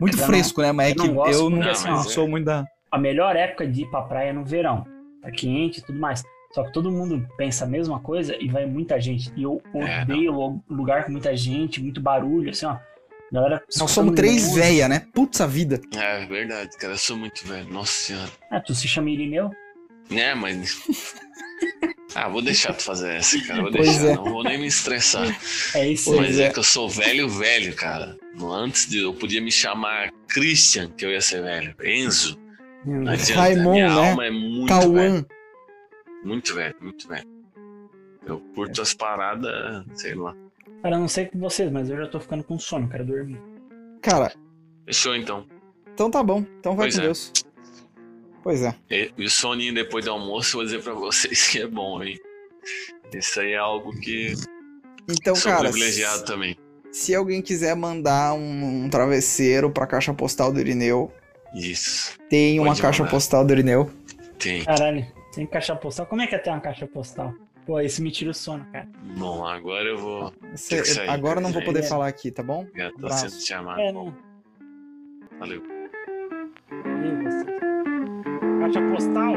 Muito 0.00 0.14
Eu 0.14 0.20
não- 0.20 0.26
fresco, 0.26 0.60
né? 0.62 0.72
Mas 0.72 0.90
é 0.90 0.94
que 0.94 1.06
não 1.06 1.14
gosto 1.14 1.32
eu 1.32 1.50
não, 1.50 1.62
assim, 1.70 1.88
não 1.88 1.94
ó, 1.96 2.02
sou 2.02 2.28
muito 2.28 2.44
da. 2.46 2.64
A 2.90 2.98
melhor 2.98 3.34
época 3.36 3.66
de 3.66 3.82
ir 3.82 3.90
pra 3.90 4.02
praia 4.02 4.30
é 4.30 4.32
no 4.32 4.44
verão. 4.44 4.84
Tá 5.22 5.30
quente 5.30 5.80
e 5.80 5.82
tudo 5.82 5.98
mais. 5.98 6.22
Só 6.54 6.62
que 6.64 6.72
todo 6.72 6.90
mundo 6.90 7.26
pensa 7.36 7.64
a 7.64 7.68
mesma 7.68 7.98
coisa 8.00 8.34
e 8.40 8.48
vai 8.48 8.64
muita 8.66 8.98
gente. 9.00 9.30
E 9.36 9.42
eu 9.42 9.60
É, 9.74 10.02
odeio 10.02 10.32
lu- 10.32 10.62
lugar 10.70 11.04
com 11.04 11.12
muita 11.12 11.36
gente, 11.36 11.82
muito 11.82 12.00
barulho, 12.00 12.50
assim, 12.50 12.64
ó. 12.66 12.76
Galera. 13.32 13.62
Nós 13.78 13.90
somos 13.90 14.14
três 14.14 14.54
véia, 14.54 14.88
né? 14.88 15.06
Putz 15.12 15.40
a 15.40 15.46
vida. 15.46 15.80
É 15.94 16.24
verdade, 16.26 16.76
cara, 16.76 16.94
eu 16.94 16.98
sou 16.98 17.16
muito 17.16 17.46
velho. 17.46 17.68
Nossa 17.72 17.92
senhora. 17.92 18.30
Ah, 18.50 18.60
tu 18.60 18.74
se 18.74 18.86
chama 18.86 19.10
Irineu? 19.10 19.50
É, 20.10 20.34
mas. 20.34 20.82
Ah, 22.14 22.28
vou 22.28 22.40
deixar 22.40 22.72
tu 22.72 22.82
fazer 22.82 23.14
essa, 23.16 23.38
cara. 23.46 23.60
Vou 23.62 23.70
Pois 23.72 23.86
deixar, 23.98 24.06
é. 24.12 24.14
não 24.14 24.24
vou 24.24 24.42
nem 24.42 24.58
me 24.58 24.66
estressar. 24.66 25.26
É 25.74 25.86
isso 25.90 26.12
aí. 26.14 26.20
Mas 26.20 26.38
é. 26.38 26.44
é. 26.44 26.50
que 26.50 26.58
eu 26.58 26.62
sou 26.62 26.88
velho, 26.88 27.28
velho, 27.28 27.74
cara. 27.74 28.16
Antes 28.40 28.88
de 28.88 28.98
eu 28.98 29.12
podia 29.12 29.40
me 29.42 29.52
chamar 29.52 30.10
Christian, 30.26 30.90
que 30.96 31.04
eu 31.04 31.10
ia 31.10 31.20
ser 31.20 31.42
velho. 31.42 31.74
Enzo. 31.84 32.38
Não 32.86 33.12
adianta. 33.12 33.40
Raimon, 33.40 33.72
Minha 33.72 33.88
né? 33.88 33.94
alma 33.94 34.26
é 34.26 34.30
muito 34.30 34.92
velho. 34.92 35.26
Muito 36.24 36.54
velho, 36.54 36.76
muito 36.80 37.06
velho. 37.08 37.26
Eu 38.26 38.40
curto 38.54 38.80
as 38.80 38.94
paradas, 38.94 39.84
sei 39.94 40.14
lá. 40.14 40.34
Cara, 40.82 40.96
eu 40.96 41.00
não 41.00 41.08
sei 41.08 41.26
com 41.26 41.38
vocês, 41.38 41.70
mas 41.70 41.88
eu 41.90 41.96
já 41.96 42.06
tô 42.06 42.20
ficando 42.20 42.44
com 42.44 42.58
sono, 42.58 42.88
quero 42.88 43.04
dormir. 43.04 43.40
Cara, 44.02 44.32
Fechou 44.84 45.16
então. 45.16 45.46
então 45.92 46.10
tá 46.10 46.22
bom. 46.22 46.44
Então 46.60 46.76
vai 46.76 46.86
Pois 46.86 46.94
com 46.96 47.00
é. 47.00 47.04
Deus. 47.04 47.32
Pois 48.42 48.62
é. 48.62 48.74
E, 48.90 49.10
e 49.18 49.24
o 49.24 49.30
soninho 49.30 49.74
depois 49.74 50.04
do 50.04 50.12
almoço, 50.12 50.50
eu 50.56 50.58
vou 50.58 50.64
dizer 50.64 50.82
pra 50.82 50.92
vocês 50.94 51.48
que 51.48 51.60
é 51.60 51.66
bom, 51.66 52.02
hein? 52.02 52.16
Isso 53.12 53.40
aí 53.40 53.52
é 53.52 53.56
algo 53.56 53.90
que 53.98 54.34
Então, 55.10 55.34
sou 55.34 55.50
cara, 55.50 55.64
privilegiado 55.64 56.24
também. 56.24 56.56
se 56.92 57.14
alguém 57.14 57.42
quiser 57.42 57.74
mandar 57.74 58.34
um, 58.34 58.84
um 58.84 58.90
travesseiro 58.90 59.70
pra 59.70 59.86
caixa 59.86 60.12
postal 60.14 60.52
do 60.52 60.60
Irineu, 60.60 61.10
Isso. 61.54 62.16
tem 62.28 62.58
uma 62.60 62.68
Pode 62.68 62.82
caixa 62.82 63.02
mandar. 63.02 63.10
postal 63.10 63.44
do 63.44 63.52
Irineu. 63.52 63.90
Tem. 64.38 64.64
Caralho, 64.64 65.04
tem 65.34 65.46
caixa 65.46 65.74
postal. 65.74 66.06
Como 66.06 66.22
é 66.22 66.26
que 66.28 66.34
é 66.34 66.38
ter 66.38 66.50
uma 66.50 66.60
caixa 66.60 66.86
postal? 66.86 67.32
Pô, 67.66 67.80
isso 67.80 68.00
me 68.00 68.12
tira 68.12 68.30
o 68.30 68.34
sono, 68.34 68.64
cara. 68.72 68.88
Bom, 69.18 69.44
agora 69.44 69.88
eu 69.88 69.98
vou. 69.98 70.32
Sair, 70.54 71.10
agora 71.10 71.40
eu 71.40 71.42
não 71.42 71.52
vou 71.52 71.62
poder 71.62 71.82
sair. 71.82 71.88
falar 71.90 72.06
aqui, 72.06 72.30
tá 72.30 72.42
bom? 72.42 72.64
Já 72.74 72.92
tô 72.92 73.10
sendo 73.10 73.44
chamado. 73.44 73.80
É, 73.80 73.92
não. 73.92 74.16
Valeu. 75.40 75.62
Você? 77.24 77.44
Caixa 78.60 78.80
postal? 78.88 79.32